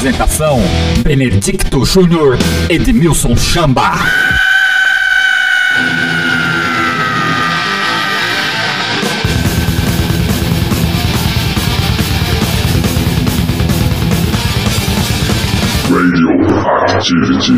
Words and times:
Apresentação: 0.00 0.58
Benedicto 1.02 1.84
Júnior, 1.84 2.38
Edmilson 2.70 3.36
Chamba. 3.36 3.92
Radio 15.90 16.30
Activity. 16.96 17.52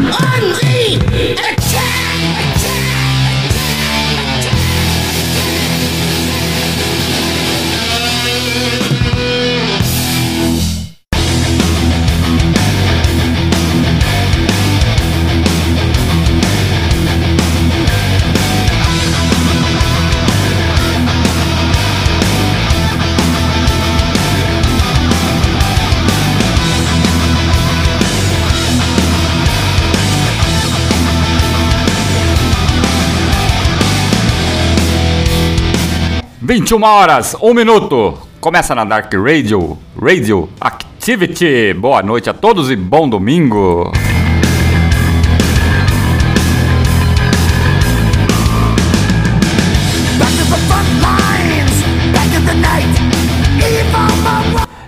Vinte 36.54 36.72
e 36.72 36.74
uma 36.74 36.90
horas, 36.90 37.34
um 37.40 37.54
minuto. 37.54 38.12
Começa 38.38 38.74
na 38.74 38.84
Dark 38.84 39.10
Radio, 39.14 39.78
Radio 39.98 40.50
Activity. 40.60 41.72
Boa 41.72 42.02
noite 42.02 42.28
a 42.28 42.34
todos 42.34 42.70
e 42.70 42.76
bom 42.76 43.08
domingo. 43.08 43.90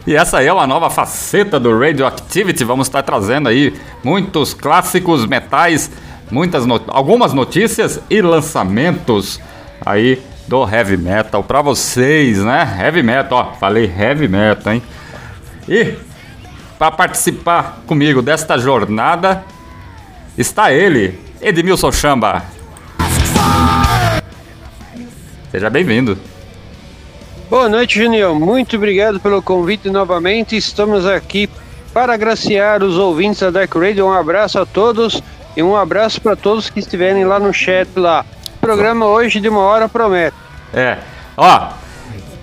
E 0.06 0.14
essa 0.14 0.36
aí 0.40 0.46
é 0.46 0.52
uma 0.52 0.66
nova 0.66 0.90
faceta 0.90 1.58
do 1.58 1.78
Radioactivity. 1.78 2.62
Vamos 2.62 2.88
estar 2.88 3.02
trazendo 3.02 3.48
aí 3.48 3.72
muitos 4.04 4.52
clássicos 4.52 5.24
metais, 5.24 5.90
muitas 6.30 6.66
no- 6.66 6.82
algumas 6.88 7.32
notícias 7.32 8.02
e 8.10 8.20
lançamentos 8.20 9.40
aí 9.80 10.20
do 10.46 10.68
heavy 10.68 10.96
metal 10.96 11.42
para 11.42 11.62
vocês, 11.62 12.38
né? 12.38 12.78
Heavy 12.80 13.02
metal, 13.02 13.38
ó, 13.38 13.58
falei 13.58 13.84
heavy 13.84 14.28
metal, 14.28 14.72
hein? 14.72 14.82
E 15.68 15.94
para 16.78 16.90
participar 16.90 17.82
comigo 17.86 18.20
desta 18.20 18.58
jornada 18.58 19.44
está 20.36 20.72
ele, 20.72 21.18
Edmilson 21.40 21.92
Chamba. 21.92 22.42
Seja 25.50 25.70
bem-vindo. 25.70 26.18
Boa 27.48 27.68
noite, 27.68 28.00
Junior. 28.00 28.34
Muito 28.34 28.76
obrigado 28.76 29.20
pelo 29.20 29.40
convite 29.40 29.88
novamente. 29.88 30.56
Estamos 30.56 31.06
aqui 31.06 31.48
para 31.92 32.14
agraciar 32.14 32.82
os 32.82 32.96
ouvintes 32.96 33.40
da 33.40 33.50
Dark 33.50 33.72
Radio. 33.74 34.06
Um 34.06 34.12
abraço 34.12 34.58
a 34.58 34.66
todos 34.66 35.22
e 35.56 35.62
um 35.62 35.76
abraço 35.76 36.20
para 36.20 36.34
todos 36.34 36.68
que 36.68 36.80
estiverem 36.80 37.24
lá 37.24 37.38
no 37.38 37.52
chat 37.52 37.88
lá. 37.94 38.26
Programa 38.64 39.06
hoje 39.06 39.40
de 39.40 39.48
uma 39.48 39.60
hora 39.60 39.88
promete. 39.88 40.34
É, 40.72 40.98
ó. 41.36 41.68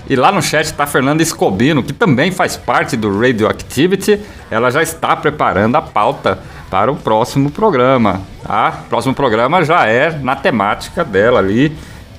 E 0.09 0.15
lá 0.15 0.31
no 0.31 0.41
chat 0.41 0.73
tá 0.73 0.83
a 0.83 0.87
Fernanda 0.87 1.23
Escobino, 1.23 1.81
que 1.81 1.93
também 1.93 2.31
faz 2.31 2.57
parte 2.57 2.97
do 2.97 3.17
Radioactivity. 3.19 4.19
Ela 4.49 4.69
já 4.69 4.81
está 4.83 5.15
preparando 5.15 5.75
a 5.77 5.81
pauta 5.81 6.39
para 6.69 6.91
o 6.91 6.95
próximo 6.95 7.49
programa. 7.49 8.21
Tá? 8.43 8.81
O 8.85 8.89
próximo 8.89 9.13
programa 9.15 9.63
já 9.63 9.85
é 9.87 10.11
na 10.21 10.35
temática 10.35 11.03
dela 11.05 11.39
ali, 11.39 11.75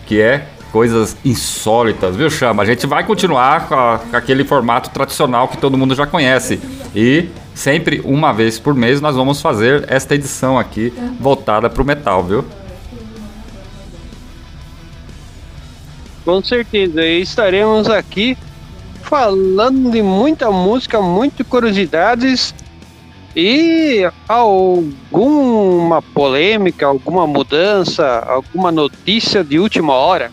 que 0.07 0.21
é 0.21 0.47
coisas 0.71 1.17
insólitas, 1.23 2.17
viu, 2.17 2.31
Chama? 2.31 2.63
A 2.63 2.67
gente 2.67 2.87
vai 2.87 3.05
continuar 3.05 3.69
com, 3.69 3.75
a- 3.75 4.01
com 4.11 4.17
aquele 4.17 4.43
formato 4.43 4.89
tradicional 4.89 5.47
que 5.49 5.59
todo 5.59 5.77
mundo 5.77 5.95
já 5.95 6.07
conhece. 6.07 6.59
E 6.95 7.29
sempre 7.55 8.01
uma 8.05 8.33
vez 8.33 8.59
por 8.59 8.75
mês 8.75 8.99
nós 9.03 9.15
vamos 9.15 9.43
fazer 9.43 9.85
esta 9.89 10.15
edição 10.15 10.59
aqui 10.59 10.93
voltada 11.21 11.69
para 11.69 11.83
o 11.83 11.85
metal, 11.85 12.25
viu? 12.25 12.43
Com 16.25 16.43
certeza. 16.43 17.03
E 17.03 17.21
estaremos 17.21 17.89
aqui 17.89 18.37
falando 19.03 19.91
de 19.91 20.03
muita 20.03 20.51
música, 20.51 21.01
muitas 21.01 21.47
curiosidades 21.47 22.55
e 23.35 24.09
alguma 24.29 26.01
polêmica, 26.01 26.87
alguma 26.87 27.27
mudança, 27.27 28.25
alguma 28.27 28.71
notícia 28.71 29.43
de 29.43 29.59
última 29.59 29.95
hora. 29.95 30.31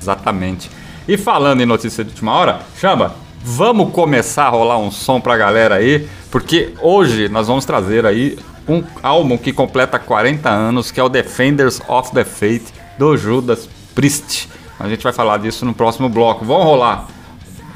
Exatamente. 0.00 0.70
E 1.06 1.16
falando 1.16 1.60
em 1.60 1.66
notícia 1.66 2.04
de 2.04 2.10
última 2.10 2.32
hora, 2.32 2.60
Chamba, 2.78 3.14
vamos 3.42 3.92
começar 3.92 4.44
a 4.44 4.50
rolar 4.50 4.78
um 4.78 4.90
som 4.90 5.20
pra 5.20 5.36
galera 5.36 5.76
aí, 5.76 6.08
porque 6.30 6.74
hoje 6.82 7.28
nós 7.28 7.46
vamos 7.46 7.64
trazer 7.64 8.04
aí 8.04 8.38
um 8.68 8.82
álbum 9.02 9.38
que 9.38 9.52
completa 9.52 9.98
40 9.98 10.50
anos, 10.50 10.90
que 10.90 11.00
é 11.00 11.02
o 11.02 11.08
Defenders 11.08 11.80
of 11.88 12.12
the 12.12 12.24
Faith 12.24 12.72
do 12.98 13.16
Judas 13.16 13.68
Priest. 13.94 14.48
A 14.78 14.88
gente 14.88 15.02
vai 15.02 15.12
falar 15.12 15.38
disso 15.38 15.64
no 15.64 15.74
próximo 15.74 16.08
bloco. 16.08 16.44
Vamos 16.44 16.64
rolar 16.64 17.06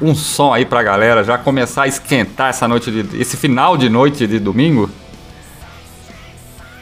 um 0.01 0.15
som 0.15 0.53
aí 0.53 0.65
pra 0.65 0.81
galera 0.83 1.23
já 1.23 1.37
começar 1.37 1.83
a 1.83 1.87
esquentar 1.87 2.49
essa 2.49 2.67
noite 2.67 2.91
de, 2.91 3.21
esse 3.21 3.37
final 3.37 3.75
de 3.77 3.89
noite 3.89 4.25
de 4.27 4.39
domingo. 4.39 4.89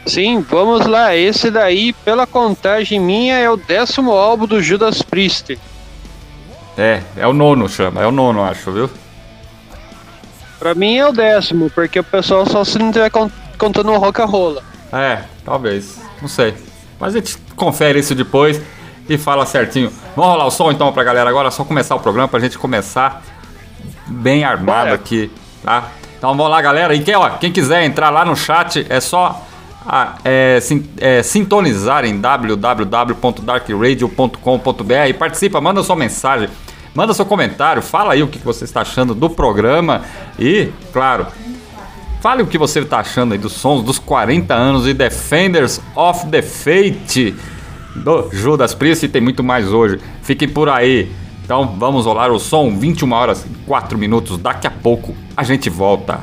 Sim, 0.06 0.40
vamos 0.40 0.86
lá. 0.86 1.14
Esse 1.14 1.50
daí, 1.50 1.92
pela 1.92 2.26
contagem 2.26 2.98
minha, 2.98 3.36
é 3.36 3.48
o 3.48 3.56
décimo 3.56 4.12
álbum 4.12 4.46
do 4.46 4.60
Judas 4.62 5.00
Priest. 5.02 5.58
É, 6.76 7.02
é 7.16 7.26
o 7.26 7.32
nono, 7.32 7.68
Chama, 7.68 8.00
é 8.02 8.06
o 8.06 8.10
nono, 8.10 8.42
acho, 8.42 8.72
viu? 8.72 8.90
Pra 10.58 10.74
mim 10.74 10.96
é 10.96 11.06
o 11.06 11.12
décimo, 11.12 11.70
porque 11.70 12.00
o 12.00 12.04
pessoal 12.04 12.46
só 12.46 12.64
se 12.64 12.78
não 12.78 12.86
estiver 12.88 13.10
con- 13.10 13.30
contando 13.58 13.90
o 13.92 13.98
rock 13.98 14.20
and 14.22 14.26
roll. 14.26 14.62
É, 14.92 15.24
talvez. 15.44 16.00
Não 16.20 16.28
sei. 16.28 16.54
Mas 16.98 17.14
a 17.14 17.18
gente 17.18 17.36
confere 17.56 17.98
isso 17.98 18.14
depois 18.14 18.60
e 19.14 19.18
fala 19.18 19.44
certinho. 19.46 19.90
Vamos 20.16 20.32
rolar 20.32 20.46
o 20.46 20.50
som 20.50 20.70
então 20.70 20.90
pra 20.92 21.04
galera 21.04 21.28
agora, 21.28 21.50
só 21.50 21.64
começar 21.64 21.94
o 21.94 22.00
programa 22.00 22.28
pra 22.28 22.40
gente 22.40 22.58
começar 22.58 23.22
bem 24.06 24.44
armado 24.44 24.84
Bora. 24.84 24.94
aqui, 24.94 25.30
tá? 25.62 25.88
Então 26.18 26.34
vamos 26.36 26.50
lá, 26.50 26.60
galera. 26.62 26.94
E 26.94 27.00
quem, 27.02 27.14
ó, 27.16 27.28
quem 27.30 27.50
quiser 27.52 27.84
entrar 27.84 28.10
lá 28.10 28.24
no 28.24 28.36
chat, 28.36 28.86
é 28.88 29.00
só 29.00 29.44
ah, 29.86 30.14
é, 30.24 30.58
sin- 30.60 30.88
é, 30.98 31.22
sintonizar 31.22 32.04
em 32.04 32.20
www.darkradio.com.br 32.20 35.08
e 35.08 35.12
participa, 35.14 35.60
manda 35.60 35.82
sua 35.82 35.96
mensagem, 35.96 36.48
manda 36.94 37.12
seu 37.14 37.24
comentário, 37.26 37.82
fala 37.82 38.12
aí 38.12 38.22
o 38.22 38.28
que 38.28 38.38
você 38.38 38.64
está 38.64 38.82
achando 38.82 39.14
do 39.14 39.28
programa 39.30 40.02
e, 40.38 40.70
claro, 40.92 41.26
Fale 42.20 42.40
o 42.40 42.46
que 42.46 42.56
você 42.56 42.78
está 42.78 43.00
achando 43.00 43.32
aí 43.32 43.38
dos 43.38 43.54
sons 43.54 43.82
dos 43.82 43.98
40 43.98 44.54
anos 44.54 44.84
de 44.84 44.94
Defenders 44.94 45.80
of 45.96 46.28
the 46.28 46.40
Fate 46.40 47.34
do 47.94 48.30
Judas 48.32 48.74
Priest 48.74 49.06
e 49.06 49.08
tem 49.08 49.20
muito 49.22 49.42
mais 49.42 49.72
hoje. 49.72 49.98
Fiquem 50.22 50.48
por 50.48 50.68
aí. 50.68 51.10
Então 51.44 51.74
vamos 51.78 52.06
rolar 52.06 52.30
o 52.30 52.38
som, 52.38 52.76
21 52.76 53.12
horas 53.12 53.44
e 53.44 53.48
4 53.66 53.98
minutos. 53.98 54.38
Daqui 54.38 54.66
a 54.66 54.70
pouco 54.70 55.14
a 55.36 55.42
gente 55.42 55.68
volta. 55.68 56.20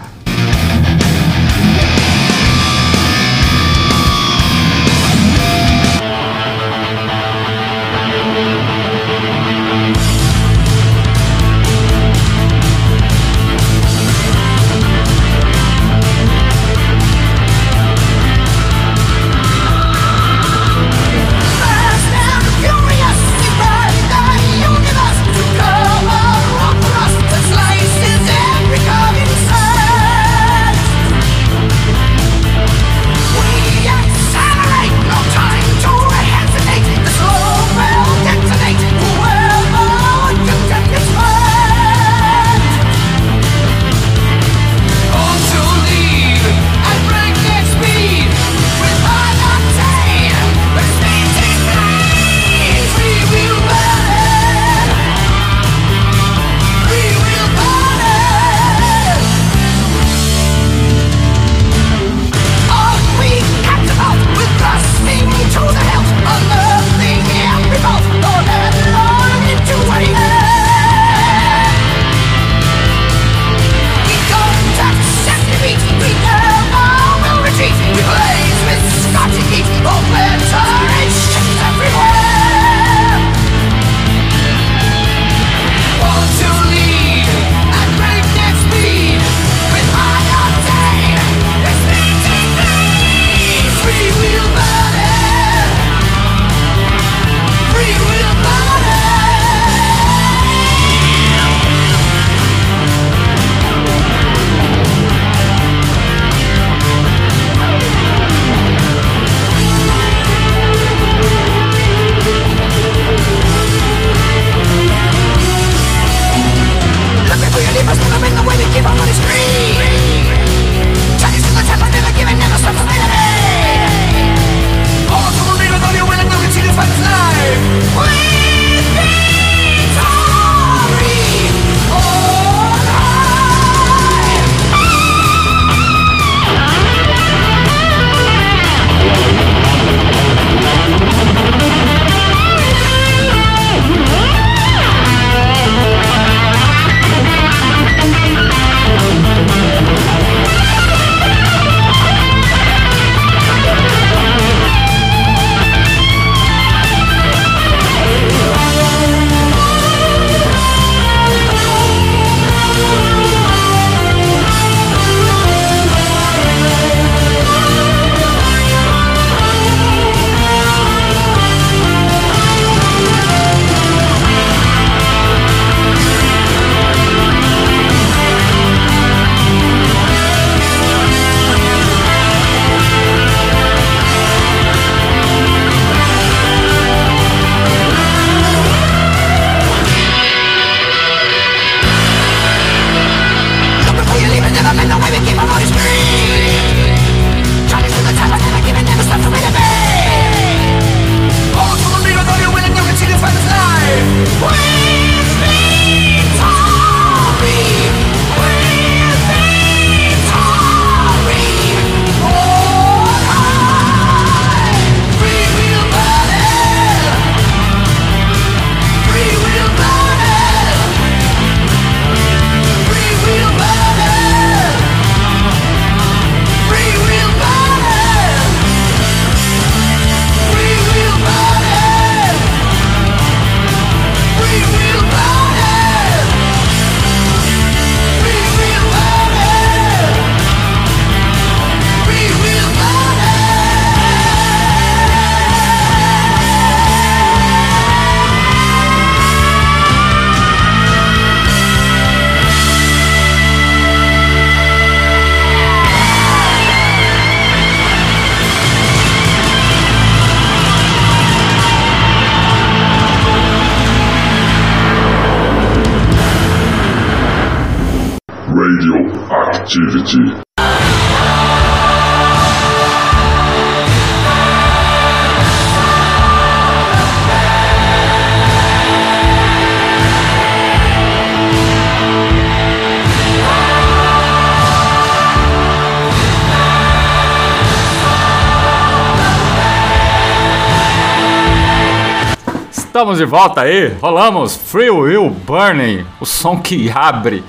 Estamos 293.10 293.18
de 293.18 293.26
volta 293.26 293.62
aí, 293.62 293.88
rolamos 294.00 294.56
Free 294.56 294.92
Will 294.92 295.32
Burning, 295.32 296.06
o 296.22 296.28
som 296.28 296.62
que 296.62 296.92
abre 296.92 297.44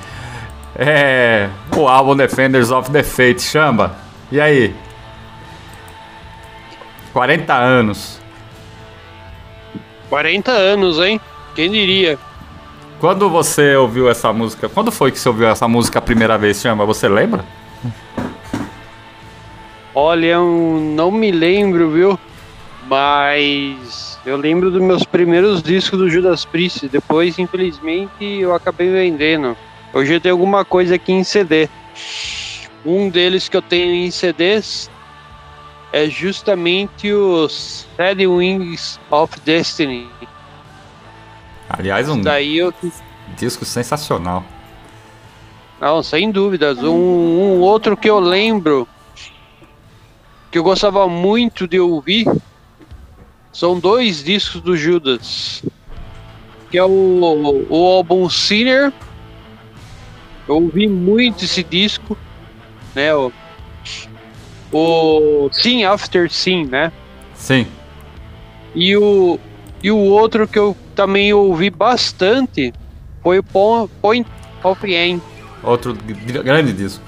é, 0.74 1.50
o 1.76 1.86
álbum 1.86 2.16
Defenders 2.16 2.70
of 2.70 2.90
the 2.90 3.02
Fate, 3.02 3.42
chama. 3.42 3.94
E 4.32 4.40
aí? 4.40 4.74
40 7.12 7.52
anos. 7.52 8.18
40 10.08 10.50
anos, 10.50 10.98
hein? 10.98 11.20
Quem 11.54 11.70
diria? 11.70 12.18
Quando 12.98 13.28
você 13.28 13.76
ouviu 13.76 14.08
essa 14.08 14.32
música? 14.32 14.66
Quando 14.66 14.90
foi 14.90 15.12
que 15.12 15.18
você 15.18 15.28
ouviu 15.28 15.46
essa 15.46 15.68
música 15.68 15.98
a 15.98 16.02
primeira 16.02 16.38
vez, 16.38 16.58
chama? 16.58 16.86
Você 16.86 17.06
lembra? 17.06 17.44
Olha, 19.94 20.26
eu 20.26 20.80
não 20.80 21.10
me 21.10 21.30
lembro, 21.30 21.90
viu? 21.90 22.18
Mas 22.88 24.09
eu 24.24 24.36
lembro 24.36 24.70
dos 24.70 24.82
meus 24.82 25.04
primeiros 25.04 25.62
discos 25.62 25.98
do 25.98 26.10
Judas 26.10 26.44
Priest. 26.44 26.88
Depois, 26.88 27.38
infelizmente, 27.38 28.24
eu 28.24 28.54
acabei 28.54 28.90
vendendo. 28.90 29.56
Hoje 29.92 30.14
eu 30.14 30.20
tenho 30.20 30.34
alguma 30.34 30.64
coisa 30.64 30.94
aqui 30.96 31.12
em 31.12 31.24
CD. 31.24 31.68
Um 32.84 33.08
deles 33.08 33.48
que 33.48 33.56
eu 33.56 33.62
tenho 33.62 33.92
em 33.94 34.10
CDs 34.10 34.90
é 35.92 36.06
justamente 36.06 37.12
o 37.12 37.48
Sad 37.48 38.26
Wings 38.26 39.00
of 39.10 39.38
Destiny. 39.40 40.08
Aliás, 41.68 42.08
um 42.08 42.22
eu... 42.22 42.72
disco 43.36 43.64
sensacional. 43.64 44.44
Não, 45.80 46.02
sem 46.02 46.30
dúvidas. 46.30 46.78
Um, 46.78 46.90
um 46.90 47.60
outro 47.60 47.96
que 47.96 48.08
eu 48.08 48.20
lembro 48.20 48.86
que 50.50 50.58
eu 50.58 50.62
gostava 50.62 51.08
muito 51.08 51.66
de 51.66 51.80
ouvir 51.80 52.26
são 53.52 53.78
dois 53.78 54.22
discos 54.22 54.60
do 54.60 54.76
Judas. 54.76 55.62
Que 56.70 56.78
é 56.78 56.84
o, 56.84 57.66
o 57.68 57.86
álbum 57.96 58.28
Sinner. 58.28 58.92
Eu 60.48 60.56
ouvi 60.56 60.86
muito 60.86 61.44
esse 61.44 61.62
disco. 61.62 62.16
Né? 62.94 63.14
O, 63.14 63.32
o 64.72 65.50
Sin 65.52 65.84
After 65.84 66.30
Sin, 66.30 66.66
né? 66.66 66.92
Sim. 67.34 67.66
E 68.74 68.96
o, 68.96 69.38
e 69.82 69.90
o 69.90 69.98
outro 69.98 70.46
que 70.46 70.58
eu 70.58 70.76
também 70.94 71.32
ouvi 71.32 71.70
bastante 71.70 72.72
foi 73.22 73.38
o 73.38 73.42
Point 73.42 74.28
of 74.62 74.86
End. 74.86 75.20
Outro 75.62 75.96
grande 76.44 76.72
disco. 76.72 77.02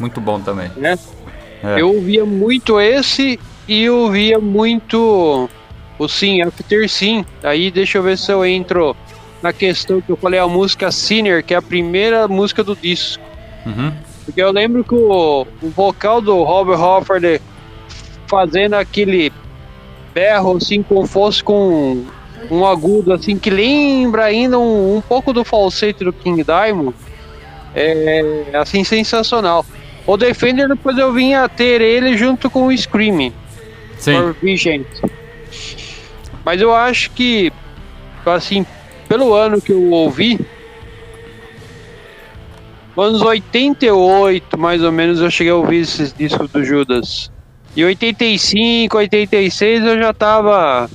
Muito 0.00 0.20
bom 0.20 0.40
também. 0.40 0.70
Né? 0.76 0.98
É. 1.62 1.80
Eu 1.80 1.94
ouvia 1.94 2.24
muito 2.24 2.80
esse 2.80 3.38
e 3.66 3.84
eu 3.84 3.96
ouvia 3.98 4.38
muito 4.38 5.48
o 5.98 6.08
Sim 6.08 6.42
After 6.42 6.88
Sim. 6.88 7.24
Aí 7.42 7.70
deixa 7.70 7.98
eu 7.98 8.02
ver 8.02 8.16
se 8.16 8.30
eu 8.30 8.44
entro 8.44 8.96
na 9.42 9.52
questão 9.52 10.00
que 10.00 10.10
eu 10.10 10.16
falei, 10.16 10.38
a 10.38 10.46
música 10.46 10.90
Sinner, 10.90 11.44
que 11.44 11.54
é 11.54 11.56
a 11.56 11.62
primeira 11.62 12.26
música 12.26 12.64
do 12.64 12.74
disco. 12.74 13.22
Uhum. 13.64 13.92
Porque 14.24 14.42
eu 14.42 14.50
lembro 14.50 14.84
que 14.84 14.94
o, 14.94 15.46
o 15.62 15.70
vocal 15.70 16.20
do 16.20 16.42
Robert 16.42 16.80
Hofford 16.80 17.40
fazendo 18.26 18.74
aquele 18.74 19.32
berro 20.12 20.56
assim, 20.56 20.82
como 20.82 21.06
fosse 21.06 21.42
com 21.42 22.04
um 22.50 22.66
agudo 22.66 23.12
assim, 23.12 23.38
que 23.38 23.50
lembra 23.50 24.24
ainda 24.24 24.58
um, 24.58 24.96
um 24.96 25.00
pouco 25.00 25.32
do 25.32 25.44
falsete 25.44 26.04
do 26.04 26.12
King 26.12 26.44
Diamond. 26.44 26.94
É 27.74 28.50
assim, 28.54 28.82
sensacional. 28.82 29.64
O 30.06 30.16
Defender 30.16 30.68
depois 30.68 30.96
eu 30.98 31.12
vim 31.12 31.34
a 31.34 31.48
ter 31.48 31.80
ele 31.80 32.16
junto 32.16 32.50
com 32.50 32.66
o 32.66 32.76
Screaming. 32.76 33.32
Sim. 33.98 34.34
Vigente. 34.42 35.02
Mas 36.48 36.62
eu 36.62 36.74
acho 36.74 37.10
que, 37.10 37.52
assim, 38.24 38.64
pelo 39.06 39.34
ano 39.34 39.60
que 39.60 39.70
eu 39.70 39.90
ouvi, 39.90 40.40
anos 42.96 43.20
88, 43.20 44.58
mais 44.58 44.82
ou 44.82 44.90
menos, 44.90 45.20
eu 45.20 45.30
cheguei 45.30 45.52
a 45.52 45.56
ouvir 45.56 45.80
esses 45.80 46.10
discos 46.10 46.50
do 46.50 46.64
Judas. 46.64 47.30
E 47.76 47.84
85, 47.84 48.96
86 48.96 49.84
eu 49.84 49.98
já 49.98 50.14
tava 50.14 50.88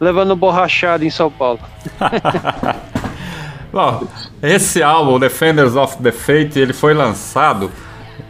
levando 0.00 0.34
borrachada 0.34 1.04
em 1.04 1.10
São 1.10 1.30
Paulo. 1.30 1.60
Bom, 3.70 4.06
esse 4.42 4.82
álbum, 4.82 5.20
Defenders 5.20 5.76
of 5.76 6.02
the 6.02 6.12
Fate, 6.12 6.58
ele 6.58 6.72
foi 6.72 6.94
lançado. 6.94 7.70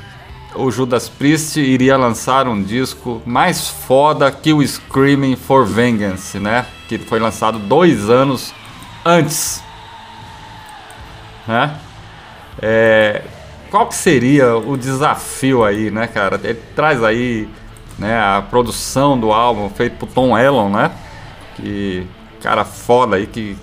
o 0.54 0.70
Judas 0.70 1.10
Priest 1.10 1.60
iria 1.60 1.98
lançar 1.98 2.48
um 2.48 2.62
disco 2.62 3.20
mais 3.26 3.68
foda 3.68 4.32
que 4.32 4.54
o 4.54 4.62
Screaming 4.62 5.36
for 5.36 5.66
Vengeance, 5.66 6.38
né? 6.38 6.68
Que 6.88 7.00
foi 7.00 7.20
lançado 7.20 7.58
dois 7.58 8.08
anos 8.08 8.54
antes. 9.06 9.64
Né? 11.48 11.76
É, 12.62 13.22
qual 13.70 13.88
que 13.88 13.96
seria 13.96 14.56
o 14.58 14.78
desafio 14.78 15.64
aí, 15.64 15.90
né, 15.90 16.08
cara? 16.08 16.40
Ele 16.44 16.60
traz 16.76 17.04
aí 17.04 17.48
né, 17.98 18.20
a 18.20 18.42
produção 18.42 19.18
do 19.18 19.32
álbum 19.32 19.70
feito 19.70 19.98
por 19.98 20.08
Tom 20.08 20.38
Elon, 20.38 20.70
né? 20.70 20.92
Que 21.56 22.08
cara 22.42 22.66
foda 22.66 23.16
aí 23.16 23.28
que 23.28 23.56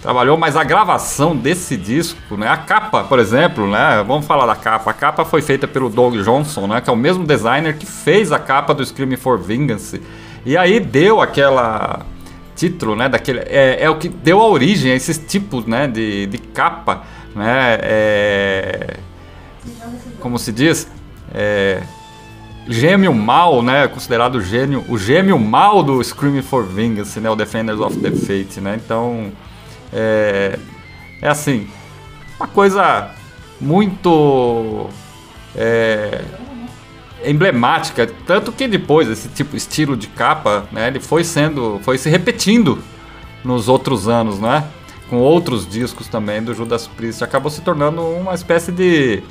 trabalhou, 0.00 0.38
mas 0.38 0.56
a 0.56 0.64
gravação 0.64 1.36
desse 1.36 1.76
disco, 1.76 2.36
né? 2.36 2.48
A 2.48 2.56
capa, 2.56 3.04
por 3.04 3.18
exemplo, 3.18 3.66
né? 3.68 4.02
Vamos 4.06 4.26
falar 4.26 4.46
da 4.46 4.56
capa. 4.56 4.90
A 4.90 4.94
capa 4.94 5.24
foi 5.24 5.42
feita 5.42 5.68
pelo 5.68 5.90
Doug 5.90 6.16
Johnson, 6.16 6.66
né? 6.66 6.80
Que 6.80 6.88
é 6.88 6.92
o 6.92 6.96
mesmo 6.96 7.26
designer 7.26 7.76
que 7.76 7.86
fez 7.86 8.32
a 8.32 8.38
capa 8.38 8.72
do 8.72 8.84
Screaming 8.84 9.16
for 9.16 9.38
Vengeance. 9.38 10.00
E 10.46 10.56
aí 10.56 10.80
deu 10.80 11.20
aquela 11.20 12.00
título, 12.60 12.94
né? 12.94 13.08
Daquele, 13.08 13.40
é, 13.40 13.78
é 13.80 13.88
o 13.88 13.96
que 13.96 14.08
deu 14.08 14.38
a 14.38 14.46
origem 14.46 14.92
a 14.92 14.94
esses 14.94 15.16
tipos, 15.16 15.64
né? 15.64 15.88
De, 15.88 16.26
de 16.26 16.36
capa, 16.36 17.04
né? 17.34 17.78
É, 17.80 18.96
como 20.20 20.38
se 20.38 20.52
diz? 20.52 20.86
É, 21.32 21.82
gêmeo 22.68 23.14
mal, 23.14 23.62
né? 23.62 23.88
Considerado 23.88 24.42
gênio, 24.42 24.84
o 24.88 24.98
gêmeo 24.98 25.38
mal 25.38 25.82
do 25.82 26.04
Screaming 26.04 26.42
for 26.42 26.66
Vengeance, 26.66 27.18
né? 27.18 27.30
O 27.30 27.34
Defenders 27.34 27.80
of 27.80 27.96
the 27.98 28.10
Fate, 28.10 28.60
né? 28.60 28.78
Então, 28.84 29.32
é, 29.90 30.58
é 31.22 31.28
assim, 31.28 31.66
uma 32.38 32.46
coisa 32.46 33.10
muito 33.58 34.86
é, 35.56 36.20
emblemática, 37.24 38.10
tanto 38.26 38.52
que 38.52 38.66
depois 38.66 39.08
esse 39.08 39.28
tipo 39.28 39.56
estilo 39.56 39.96
de 39.96 40.06
capa, 40.06 40.66
né, 40.72 40.88
ele 40.88 41.00
foi 41.00 41.24
sendo, 41.24 41.80
foi 41.82 41.98
se 41.98 42.08
repetindo 42.08 42.78
nos 43.44 43.68
outros 43.68 44.08
anos, 44.08 44.38
né? 44.38 44.64
Com 45.08 45.16
outros 45.16 45.68
discos 45.68 46.06
também 46.08 46.42
do 46.42 46.54
Judas 46.54 46.86
Priest, 46.86 47.24
acabou 47.24 47.50
se 47.50 47.62
tornando 47.62 48.00
uma 48.02 48.34
espécie 48.34 48.70
de, 48.70 49.22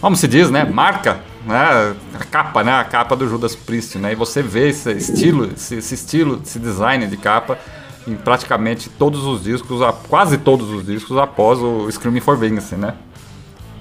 como 0.00 0.16
se 0.16 0.28
diz, 0.28 0.50
né, 0.50 0.64
marca, 0.64 1.20
né, 1.44 1.94
a 2.14 2.24
capa, 2.24 2.62
né, 2.62 2.72
a 2.72 2.84
capa 2.84 3.16
do 3.16 3.28
Judas 3.28 3.56
Priest, 3.56 3.98
né? 3.98 4.12
E 4.12 4.14
você 4.14 4.42
vê 4.42 4.68
esse 4.68 4.92
estilo, 4.92 5.50
esse, 5.54 5.76
esse 5.76 5.94
estilo, 5.94 6.40
esse 6.44 6.58
design 6.58 7.06
de 7.06 7.16
capa 7.16 7.58
em 8.06 8.14
praticamente 8.14 8.88
todos 8.90 9.24
os 9.24 9.42
discos, 9.42 9.80
quase 10.08 10.38
todos 10.38 10.70
os 10.70 10.84
discos 10.84 11.16
após 11.16 11.58
o 11.58 11.90
Screaming 11.90 12.20
for 12.20 12.36
Vengeance, 12.36 12.74
né? 12.76 12.94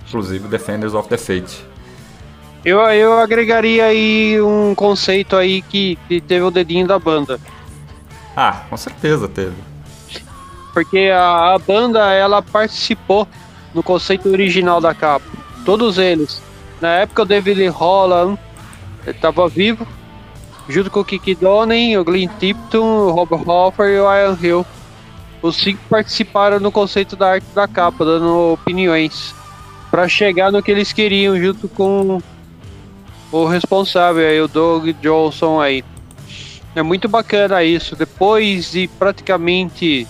Inclusive 0.08 0.48
Defenders 0.48 0.94
of 0.94 1.10
the 1.10 1.18
Fate. 1.18 1.73
Eu, 2.66 2.80
eu 2.80 3.20
agregaria 3.20 3.86
aí 3.86 4.42
um 4.42 4.74
conceito 4.74 5.36
aí 5.36 5.62
que, 5.62 5.98
que 6.08 6.22
teve 6.22 6.44
o 6.44 6.52
dedinho 6.52 6.88
da 6.88 6.98
banda. 6.98 7.40
Ah, 8.36 8.64
com 8.70 8.78
certeza 8.78 9.28
teve. 9.28 9.56
Porque 10.74 11.12
a, 11.14 11.54
a 11.54 11.60
banda, 11.60 12.14
ela 12.14 12.42
participou 12.42 13.28
no 13.74 13.84
conceito 13.84 14.30
original 14.30 14.80
da 14.80 14.94
capa. 14.94 15.26
Todos 15.66 15.98
eles. 15.98 16.42
Na 16.82 16.90
época 16.96 17.22
o 17.22 17.26
David 17.26 17.68
Holland 17.68 18.40
estava 19.06 19.48
vivo. 19.48 19.86
junto 20.68 20.90
com 20.90 21.02
o 21.02 21.06
Kiki 21.06 21.36
Donen, 21.36 21.98
o 21.98 22.04
Glenn 22.04 22.30
Tipton, 22.40 23.08
o 23.08 23.12
Rob 23.12 23.34
Hoffer 23.34 23.90
e 23.90 24.00
o 24.00 24.14
Ian 24.14 24.38
Hill. 24.42 24.66
Os 25.42 25.58
cinco 25.58 25.82
participaram 25.90 26.60
no 26.60 26.72
conceito 26.72 27.16
da 27.16 27.32
arte 27.32 27.48
da 27.54 27.68
capa, 27.68 28.06
dando 28.06 28.54
opiniões 28.54 29.36
para 29.92 30.08
chegar 30.08 30.52
no 30.52 30.64
que 30.64 30.72
eles 30.72 30.94
queriam, 30.94 31.38
junto 31.38 31.68
com 31.68 32.22
o 33.34 33.46
responsável 33.46 34.28
aí, 34.28 34.40
o 34.40 34.48
Doug 34.48 34.90
Johnson 35.02 35.60
aí. 35.60 35.84
É 36.76 36.82
muito 36.82 37.10
bacana 37.10 37.64
isso. 37.64 37.96
Depois 37.96 38.72
de 38.72 38.88
praticamente 38.88 40.08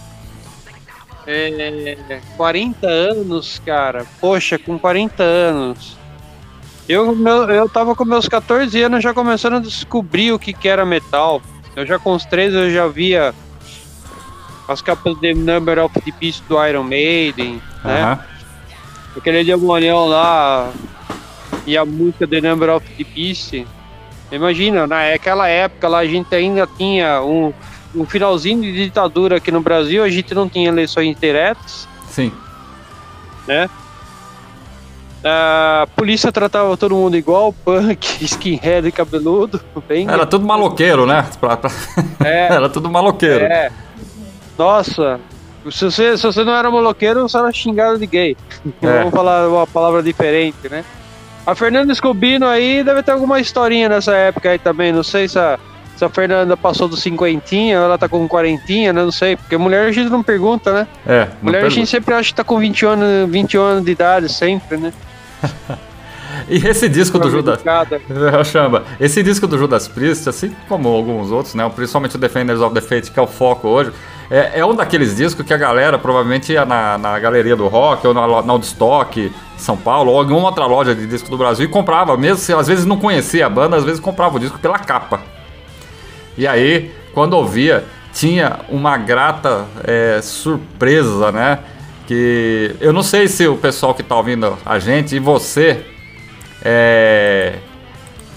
é, 1.26 2.20
40 2.36 2.86
anos, 2.86 3.62
cara. 3.66 4.06
Poxa, 4.20 4.60
com 4.60 4.78
40 4.78 5.24
anos. 5.24 5.98
Eu, 6.88 7.16
meu, 7.16 7.50
eu 7.50 7.70
tava 7.70 7.96
com 7.96 8.04
meus 8.04 8.28
14 8.28 8.82
anos 8.84 9.02
já 9.02 9.14
começando 9.14 9.56
a 9.56 9.60
descobrir 9.60 10.34
o 10.34 10.40
que, 10.40 10.52
que 10.52 10.68
era 10.68 10.86
metal. 10.86 11.42
Eu 11.78 11.86
já 11.86 11.98
com 11.98 12.14
os 12.14 12.26
13 12.26 12.56
eu 12.56 12.72
já 12.72 12.88
via 12.88 13.34
as 14.68 14.82
capas 14.82 15.18
de 15.20 15.34
Number 15.34 15.80
of 15.80 16.00
the 16.02 16.12
Beast 16.20 16.44
do 16.50 16.64
Iron 16.66 16.84
Maiden, 16.84 17.62
né? 17.84 18.20
Aquele 19.16 19.44
demonião 19.44 20.08
lá 20.08 20.72
e 21.66 21.78
a 21.78 21.86
música 21.86 22.28
The 22.28 22.42
Number 22.42 22.70
of 22.70 22.86
the 22.98 23.04
Beast. 23.04 23.66
Imagina, 24.32 24.88
naquela 24.88 25.48
época 25.48 25.88
lá 25.88 26.00
a 26.00 26.06
gente 26.08 26.34
ainda 26.34 26.68
tinha 26.78 27.22
um, 27.22 27.54
um 27.96 28.06
finalzinho 28.06 28.62
de 28.62 28.74
ditadura 28.86 29.38
aqui 29.38 29.52
no 29.52 29.62
Brasil, 29.62 30.04
a 30.04 30.10
gente 30.10 30.34
não 30.34 30.50
tinha 30.50 30.70
eleições 30.70 31.16
diretas, 31.20 31.88
Sim. 32.10 32.32
né? 33.48 33.70
A 35.26 35.88
polícia 35.96 36.32
tratava 36.34 36.76
todo 36.76 36.96
mundo 36.96 37.16
igual, 37.16 37.54
punk, 37.54 38.06
skinhead 38.26 38.92
cabeludo, 38.92 39.62
bem... 39.88 40.06
Era 40.10 40.26
tudo 40.26 40.46
maloqueiro, 40.46 41.06
né? 41.06 41.26
Pra- 41.40 41.56
pra- 41.56 41.72
É. 42.26 42.48
Era 42.54 42.68
tudo 42.70 42.90
maloqueiro. 42.90 43.46
É. 43.46 43.72
Nossa, 44.58 45.20
se 45.72 45.86
você, 45.86 46.18
se 46.18 46.24
você 46.24 46.44
não 46.44 46.54
era 46.54 46.70
maloqueiro, 46.70 47.22
você 47.22 47.38
era 47.38 47.52
xingado 47.54 47.98
de 47.98 48.06
gay. 48.06 48.36
É. 48.82 48.98
Vamos 49.00 49.14
falar 49.14 49.48
uma 49.48 49.66
palavra 49.66 50.04
diferente, 50.04 50.68
né? 50.70 50.84
A 51.46 51.54
Fernanda 51.56 51.94
Scobino 51.94 52.48
aí 52.48 52.84
deve 52.84 53.04
ter 53.04 53.12
alguma 53.12 53.40
historinha 53.40 53.90
nessa 53.90 54.16
época 54.16 54.50
aí 54.50 54.58
também. 54.60 54.92
Não 54.94 55.04
sei 55.04 55.28
se 55.28 55.38
a, 55.38 55.60
se 55.98 56.06
a 56.06 56.10
Fernanda 56.10 56.56
passou 56.56 56.88
do 56.88 56.96
cinquentinha, 56.96 57.76
ela 57.76 57.98
tá 57.98 58.08
com 58.08 58.28
quarentinha, 58.28 58.94
né? 58.94 59.04
Não 59.04 59.12
sei. 59.12 59.36
Porque 59.36 59.58
mulher 59.58 59.88
a 59.88 59.92
gente 59.92 60.10
não 60.10 60.24
pergunta, 60.24 60.72
né? 60.74 60.88
É, 61.06 61.28
Mulher 61.42 61.58
a 61.58 61.62
pergunta. 61.62 61.70
gente 61.72 61.90
sempre 61.90 62.14
acha 62.14 62.30
que 62.30 62.36
tá 62.36 62.44
com 62.44 62.58
20 62.58 62.86
anos, 62.86 63.30
21 63.30 63.62
anos 63.62 63.86
de 63.86 63.92
idade, 63.92 64.30
sempre, 64.30 64.78
né? 64.78 64.94
E 66.48 66.58
esse 66.68 66.90
disco 66.90 67.18
do 67.20 67.30
Judas. 67.30 67.62
Chamba, 68.46 68.84
esse 69.00 69.22
disco 69.24 69.48
do 69.48 69.58
Judas 69.58 69.88
Priest, 69.88 70.28
assim 70.28 70.56
como 70.68 70.90
alguns 70.90 71.32
outros, 71.32 71.56
né? 71.56 71.70
Principalmente 71.74 72.16
o 72.16 72.20
Defenders 72.20 72.60
of 72.62 72.74
the 72.74 72.82
Faith, 72.82 73.12
que 73.12 73.20
é 73.20 73.22
o 73.22 73.28
foco 73.28 73.68
hoje, 73.68 73.92
é, 74.30 74.60
é 74.60 74.66
um 74.66 74.74
daqueles 74.74 75.16
discos 75.16 75.46
que 75.46 75.54
a 75.54 75.58
galera 75.58 75.98
provavelmente 75.98 76.54
ia 76.54 76.66
na, 76.66 76.98
na 76.98 77.20
galeria 77.20 77.56
do 77.56 77.68
rock 77.68 78.08
ou 78.08 78.14
na, 78.14 78.28
na 78.42 78.54
Woodstock, 78.54 79.32
São 79.58 79.78
Paulo, 79.78 80.12
ou 80.12 80.24
em 80.24 80.30
alguma 80.30 80.48
outra 80.48 80.66
loja 80.66 80.96
de 80.96 81.06
disco 81.06 81.30
do 81.30 81.38
Brasil 81.38 81.66
e 81.66 81.70
comprava, 81.70 82.18
mesmo 82.18 82.38
se 82.38 82.54
às 82.54 82.68
vezes 82.68 82.86
não 82.86 82.98
conhecia 82.98 83.46
a 83.46 83.50
banda, 83.50 83.76
às 83.76 83.84
vezes 83.84 84.00
comprava 84.00 84.38
o 84.38 84.40
disco 84.40 84.58
pela 84.60 84.80
capa. 84.80 85.22
E 86.38 86.48
aí, 86.48 86.92
quando 87.14 87.34
ouvia, 87.34 87.86
tinha 88.12 88.60
uma 88.70 88.98
grata 88.98 89.66
é, 89.84 90.20
surpresa, 90.22 91.32
né? 91.32 91.60
Que 92.08 92.76
eu 92.82 92.92
não 92.92 93.04
sei 93.04 93.28
se 93.28 93.48
o 93.48 93.56
pessoal 93.56 93.94
que 93.94 94.04
tá 94.04 94.16
ouvindo 94.16 94.58
a 94.66 94.80
gente 94.80 95.16
e 95.16 95.20
você 95.20 95.86
é, 96.64 97.58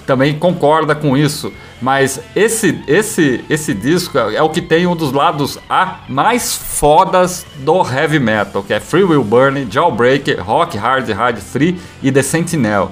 também 0.06 0.38
concorda 0.38 0.94
com 0.94 1.16
isso, 1.16 1.52
mas 1.80 2.20
esse, 2.34 2.80
esse, 2.86 3.44
esse 3.50 3.74
disco 3.74 4.18
é 4.18 4.40
o 4.42 4.48
que 4.48 4.62
tem 4.62 4.86
um 4.86 4.96
dos 4.96 5.12
lados 5.12 5.58
A 5.68 6.00
mais 6.08 6.54
fodas 6.56 7.44
do 7.56 7.82
heavy 7.82 8.18
metal, 8.18 8.62
que 8.62 8.72
é 8.72 8.80
Free 8.80 9.04
Will 9.04 9.22
Burn, 9.24 9.66
Jawbreak, 9.70 10.34
Rock 10.34 10.76
Hard 10.78 11.08
Hard 11.10 11.38
Free 11.38 11.78
e 12.02 12.10
The 12.10 12.22
Sentinel. 12.22 12.90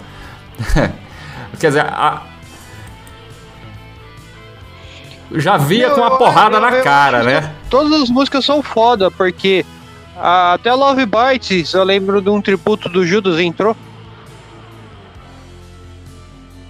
Quer 1.59 1.69
dizer, 1.69 1.81
a- 1.87 2.23
já 5.37 5.57
via 5.57 5.91
com 5.91 6.01
uma 6.01 6.17
porrada 6.19 6.61
na 6.61 6.81
cara, 6.83 7.23
né? 7.23 7.53
Todas 7.71 8.03
as 8.03 8.11
músicas 8.11 8.45
são 8.45 8.63
foda, 8.63 9.11
porque 9.11 9.65
até 10.17 10.73
Love 10.73 11.07
Bites, 11.07 11.73
eu 11.75 11.83
lembro 11.83 12.21
de 12.21 12.31
um 12.31 12.41
tributo 12.41 12.89
do 12.89 13.05
Judas 13.05 13.41
entrou. 13.41 13.77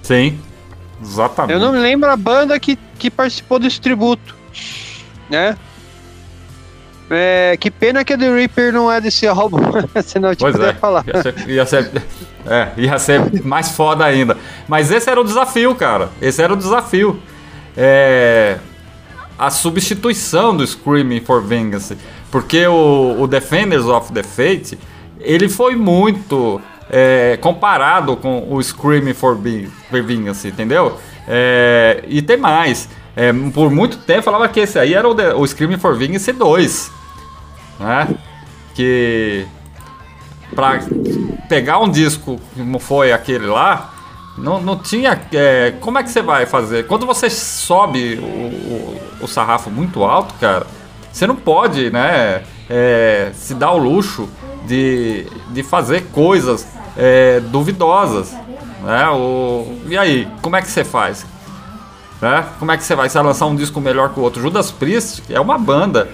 Sim, 0.05 0.39
exatamente. 1.03 1.55
Eu 1.55 1.59
não 1.59 1.73
me 1.73 1.79
lembro 1.79 2.11
a 2.11 2.17
banda 2.17 2.61
que, 2.61 2.79
que 2.99 3.11
participou 3.11 3.59
desse 3.59 3.81
tributo, 3.81 4.37
né? 5.31 5.57
É, 7.11 7.57
que 7.59 7.71
pena 7.71 8.05
que 8.05 8.13
a 8.13 8.19
The 8.19 8.35
Reaper 8.35 8.73
não 8.73 8.91
é 8.91 9.01
desse 9.01 9.27
álbum, 9.27 9.59
senão 10.05 10.31
eu 10.31 10.37
te 10.37 10.41
Pois 10.41 10.59
é, 10.61 10.75
falar. 10.75 11.05
Ia 11.07 11.23
ser, 11.23 11.49
ia, 11.49 11.67
ser, 11.67 12.03
é, 12.47 12.69
ia 12.77 12.99
ser 12.99 13.45
mais 13.45 13.71
foda 13.71 14.05
ainda. 14.05 14.37
Mas 14.69 14.91
esse 14.91 15.09
era 15.09 15.21
o 15.21 15.25
desafio, 15.25 15.75
cara. 15.75 16.11
Esse 16.21 16.43
era 16.43 16.53
o 16.53 16.57
desafio. 16.57 17.19
É, 17.77 18.59
a 19.39 19.51
substituição 19.51 20.55
do 20.57 20.67
Screaming 20.67 21.21
for 21.21 21.43
Vengeance. 21.43 21.97
Porque 22.31 22.67
o, 22.67 23.17
o 23.21 23.27
Defenders 23.27 23.85
of 23.85 24.13
the 24.13 24.23
Fate, 24.23 24.79
ele 25.21 25.49
foi 25.49 25.77
muito 25.77 26.61
é, 26.91 27.39
comparado 27.41 28.17
com 28.17 28.47
o 28.51 28.63
Screaming 28.63 29.15
for 29.15 29.39
Vengeance, 29.91 30.47
entendeu? 30.47 30.99
É, 31.27 32.05
e 32.07 32.21
tem 32.23 32.37
mais. 32.37 32.89
É, 33.17 33.33
por 33.53 33.71
muito 33.71 33.99
tempo 33.99 34.23
falava 34.23 34.49
que 34.49 34.61
esse 34.61 34.79
aí 34.79 34.93
era 34.93 35.09
o, 35.09 35.41
o 35.41 35.47
Screaming 35.47 35.79
for 35.79 35.97
Vengeance 35.97 36.33
2. 36.33 36.93
Né? 37.81 38.09
Que 38.75 39.47
pra 40.55 40.81
pegar 41.49 41.79
um 41.79 41.89
disco 41.89 42.41
como 42.57 42.79
foi 42.79 43.13
aquele 43.13 43.47
lá, 43.47 43.93
não, 44.37 44.61
não 44.61 44.77
tinha. 44.77 45.21
é, 45.33 45.75
como 45.81 45.99
é 45.99 46.03
que 46.03 46.11
você 46.11 46.23
vai 46.23 46.47
fazer? 46.47 46.87
Quando 46.87 47.07
você 47.07 47.31
sobe 47.31 48.17
o, 48.17 48.25
o, 48.25 49.01
o 49.23 49.27
sarrafo 49.27 49.71
muito 49.71 50.03
alto, 50.05 50.35
cara, 50.35 50.67
você 51.11 51.27
não 51.27 51.37
pode, 51.37 51.91
né? 51.91 52.43
é, 52.69 53.31
se 53.35 53.55
dar 53.55 53.73
o 53.73 53.79
luxo 53.79 54.29
de, 54.67 55.27
de 55.51 55.63
fazer 55.63 56.07
coisas 56.13 56.67
é, 56.97 57.41
duvidosas. 57.41 58.33
Né? 58.83 59.09
O, 59.11 59.79
e 59.89 59.97
aí, 59.97 60.29
como 60.43 60.57
é 60.57 60.63
que 60.63 60.69
você 60.71 60.85
faz? 60.85 61.27
Né? 62.21 62.45
Como 62.59 62.71
é 62.73 62.77
que 62.77 62.85
você 62.85 62.95
vai? 62.95 63.09
Você 63.09 63.19
vai 63.19 63.27
lançar 63.27 63.47
um 63.47 63.57
disco 63.57 63.81
melhor 63.81 64.11
que 64.13 64.21
o 64.21 64.23
outro? 64.23 64.41
Judas 64.43 64.71
Priest 64.71 65.23
é 65.31 65.41
uma 65.41 65.59
banda 65.59 66.09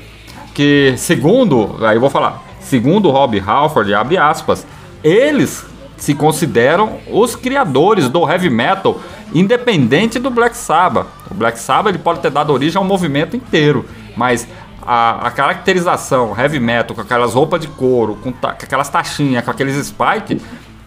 que, 0.55 0.95
segundo, 0.97 1.77
aí 1.85 1.97
eu 1.97 2.01
vou 2.01 2.11
falar, 2.11 2.43
segundo 2.61 3.11
Rob 3.11 3.39
Halford, 3.41 3.95
abre 3.95 4.19
aspas, 4.19 4.67
eles 5.03 5.65
se 5.97 6.15
consideram 6.15 6.99
os 7.11 7.37
criadores 7.37 8.09
do 8.09 8.29
heavy 8.29 8.49
metal, 8.51 9.01
independente 9.35 10.19
do 10.19 10.31
Black 10.31 10.57
Sabbath. 10.57 11.07
O 11.31 11.35
Black 11.35 11.59
Sabbath 11.59 11.95
ele 11.95 12.03
pode 12.03 12.21
ter 12.21 12.31
dado 12.31 12.53
origem 12.53 12.79
ao 12.79 12.85
movimento 12.85 13.37
inteiro, 13.37 13.85
mas 14.17 14.49
a, 14.83 15.27
a 15.27 15.31
caracterização 15.31 16.35
heavy 16.37 16.59
metal 16.59 16.97
com 16.97 17.03
aquelas 17.03 17.35
roupas 17.35 17.61
de 17.61 17.69
couro, 17.69 18.17
com, 18.17 18.33
ta- 18.33 18.55
com 18.55 18.65
aquelas 18.65 18.89
taxinhas, 18.89 19.45
com 19.45 19.51
aqueles 19.51 19.77
spike, 19.87 20.41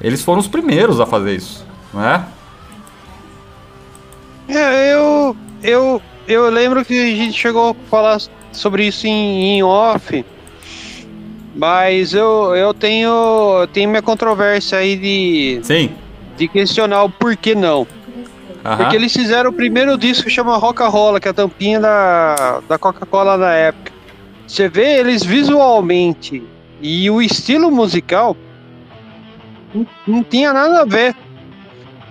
eles 0.03 0.21
foram 0.21 0.39
os 0.39 0.47
primeiros 0.47 0.99
a 0.99 1.05
fazer 1.05 1.35
isso, 1.35 1.65
né? 1.93 2.25
É, 4.49 4.93
eu, 4.93 5.35
eu, 5.63 6.01
eu 6.27 6.49
lembro 6.49 6.83
que 6.83 6.93
a 6.93 7.15
gente 7.15 7.39
chegou 7.39 7.71
a 7.71 7.89
falar 7.89 8.21
sobre 8.51 8.85
isso 8.85 9.07
em, 9.07 9.55
em 9.57 9.63
off, 9.63 10.25
mas 11.55 12.13
eu, 12.13 12.53
eu 12.55 12.73
tenho, 12.73 13.09
eu 13.61 13.67
tenho 13.67 13.89
minha 13.89 14.01
controvérsia 14.01 14.79
aí 14.79 14.97
de, 14.97 15.59
Sim. 15.63 15.91
de 16.35 16.47
questionar 16.49 17.03
o 17.03 17.09
porquê 17.09 17.55
não. 17.55 17.87
aham. 18.65 18.77
Porque 18.77 18.97
eles 18.97 19.13
fizeram 19.13 19.51
o 19.51 19.53
primeiro 19.53 19.97
disco 19.97 20.25
que 20.25 20.29
chama 20.29 20.57
Rock-Rolla, 20.57 21.21
que 21.21 21.27
é 21.29 21.31
a 21.31 21.33
tampinha 21.33 21.79
da, 21.79 22.61
da 22.67 22.77
Coca-Cola 22.77 23.37
na 23.37 23.53
época. 23.53 23.93
Você 24.45 24.67
vê 24.67 24.99
eles 24.99 25.23
visualmente 25.23 26.43
e 26.81 27.09
o 27.09 27.21
estilo 27.21 27.71
musical 27.71 28.35
não, 30.07 30.23
tinha 30.23 30.53
nada 30.53 30.81
a 30.81 30.85
ver. 30.85 31.15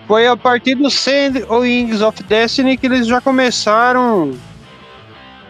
Foi 0.06 0.26
a 0.26 0.36
partir 0.36 0.74
do 0.74 0.90
Sand 0.90 1.46
Wings 1.48 2.02
of 2.02 2.22
Destiny 2.24 2.76
que 2.76 2.86
eles 2.86 3.06
já 3.06 3.20
começaram 3.20 4.32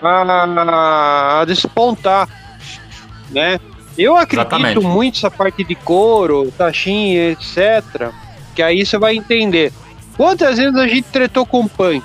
a, 0.03 1.41
a 1.41 1.45
despontar, 1.45 2.29
né? 3.31 3.59
Eu 3.97 4.17
acredito 4.17 4.49
Exatamente. 4.49 4.81
muito 4.81 5.17
nessa 5.17 5.31
parte 5.31 5.65
de 5.65 5.75
couro, 5.75 6.51
taxinha, 6.57 7.31
etc. 7.31 8.11
Que 8.55 8.63
aí 8.63 8.85
você 8.85 8.99
vai 8.99 9.17
entender. 9.17 9.73
Quantas 10.17 10.59
vezes 10.59 10.77
a 10.77 10.87
gente 10.87 11.05
tretou 11.05 11.45
com 11.45 11.67
punk? 11.67 12.05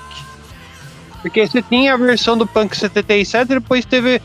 Porque 1.22 1.46
você 1.46 1.62
tinha 1.62 1.94
a 1.94 1.96
versão 1.96 2.36
do 2.36 2.46
punk 2.46 2.76
77 2.76 3.42
e 3.42 3.54
depois 3.54 3.84
teve 3.84 4.20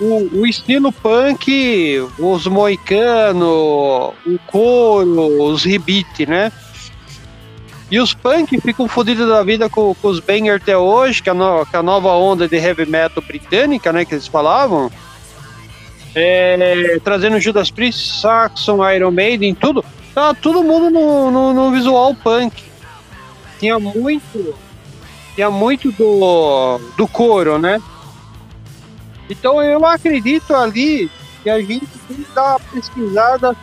o, 0.00 0.40
o 0.40 0.46
estilo 0.46 0.92
punk, 0.92 2.06
os 2.18 2.46
moicanos, 2.46 3.42
o 3.46 4.38
couro, 4.46 5.44
os 5.44 5.64
rebite, 5.64 6.26
né? 6.26 6.52
E 7.90 8.00
os 8.00 8.12
punk 8.12 8.60
ficam 8.60 8.88
fodidos 8.88 9.28
da 9.28 9.42
vida 9.42 9.68
com, 9.68 9.94
com 9.94 10.08
os 10.08 10.18
banger 10.18 10.56
até 10.56 10.76
hoje, 10.76 11.22
que 11.22 11.30
a, 11.30 11.34
no, 11.34 11.64
que 11.64 11.76
a 11.76 11.82
nova 11.82 12.10
onda 12.10 12.48
de 12.48 12.56
heavy 12.56 12.84
metal 12.84 13.22
britânica, 13.22 13.92
né, 13.92 14.04
que 14.04 14.14
eles 14.14 14.26
falavam. 14.26 14.90
É, 16.14 16.98
trazendo 17.04 17.38
Judas 17.38 17.70
Priest, 17.70 18.20
Saxon, 18.20 18.88
Iron 18.90 19.10
Maiden, 19.10 19.54
tudo. 19.54 19.84
Tá 20.14 20.34
todo 20.34 20.64
mundo 20.64 20.90
no, 20.90 21.30
no, 21.30 21.54
no 21.54 21.70
visual 21.70 22.14
punk. 22.14 22.64
Tinha 23.60 23.78
muito. 23.78 24.54
Tinha 25.34 25.50
muito 25.50 25.92
do, 25.92 26.80
do 26.96 27.06
coro, 27.06 27.58
né? 27.58 27.80
Então 29.28 29.62
eu 29.62 29.84
acredito 29.84 30.54
ali 30.54 31.10
que 31.42 31.50
a 31.50 31.60
gente 31.60 31.86
tem 32.08 32.16
que 32.18 32.26
dar 32.34 32.50
uma 32.56 32.60
pesquisada 32.60 33.56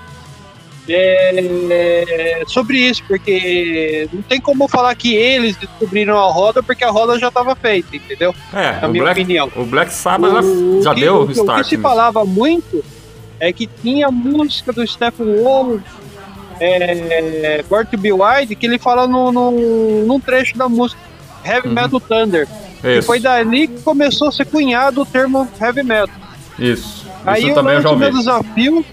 é, 0.90 2.44
sobre 2.48 2.78
isso, 2.78 3.04
porque 3.08 4.08
não 4.12 4.22
tem 4.22 4.40
como 4.42 4.68
falar 4.68 4.94
que 4.96 5.16
eles 5.16 5.56
descobriram 5.56 6.18
a 6.18 6.30
roda, 6.32 6.62
porque 6.62 6.84
a 6.84 6.90
roda 6.92 7.18
já 7.18 7.30
estava 7.30 7.56
feita, 7.56 7.96
entendeu? 7.96 8.34
É, 8.54 8.82
Na 8.82 8.88
minha 8.88 9.04
Black, 9.04 9.22
opinião. 9.22 9.52
o 9.56 9.66
Black 9.66 9.94
Sabbath 9.94 10.32
já, 10.34 10.40
O 10.42 10.82
já 10.84 10.94
que- 10.94 11.02
deu 11.02 11.16
o 11.16 11.24
o 11.24 11.28
que, 11.28 11.34
start. 11.34 11.60
O 11.60 11.64
que 11.64 11.70
se 11.70 11.76
nisso. 11.78 11.88
falava 11.88 12.26
muito 12.26 12.84
é 13.40 13.52
que 13.54 13.68
tinha 13.68 14.10
música 14.12 14.72
do 14.74 14.86
Stephen 14.86 15.42
Wolf, 15.42 15.82
é, 16.60 17.64
Born 17.70 17.86
to 17.90 17.98
Be 17.98 18.12
Wild, 18.12 18.56
que 18.56 18.66
ele 18.66 18.78
fala 18.78 19.08
no, 19.08 19.32
no, 19.32 19.52
num 20.06 20.20
trecho 20.20 20.58
da 20.58 20.68
música 20.70 21.02
Heavy 21.46 21.68
Metal 21.70 22.00
Thunder. 22.00 22.48
E. 22.84 22.98
Isso, 22.98 23.08
foi 23.08 23.20
dali 23.20 23.68
que 23.68 23.82
começou 23.82 24.28
a 24.28 24.32
ser 24.32 24.46
cunhado 24.46 25.02
o 25.02 25.06
termo 25.06 25.48
Heavy 25.60 25.84
Metal. 25.84 26.16
isso. 26.60 27.06
Aí 27.26 27.42
isso 27.42 27.52
eu 27.52 27.56
também 27.56 27.76
eu 27.76 27.82
já 27.82 27.96
meu 27.96 28.12
desafio, 28.12 28.86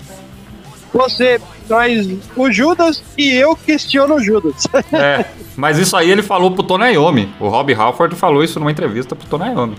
você 0.92 1.40
traz 1.66 2.08
o 2.36 2.50
Judas 2.50 3.02
e 3.16 3.30
eu 3.32 3.56
questiono 3.56 4.16
o 4.16 4.20
Judas. 4.22 4.66
É, 4.92 5.24
mas 5.56 5.78
isso 5.78 5.96
aí 5.96 6.10
ele 6.10 6.22
falou 6.22 6.50
pro 6.52 6.62
Tony 6.62 6.92
Iommi. 6.92 7.32
O 7.40 7.48
Rob 7.48 7.72
Halford 7.74 8.14
falou 8.16 8.42
isso 8.42 8.58
numa 8.58 8.70
entrevista 8.70 9.16
pro 9.16 9.26
Tony 9.28 9.52
Iommi. 9.52 9.76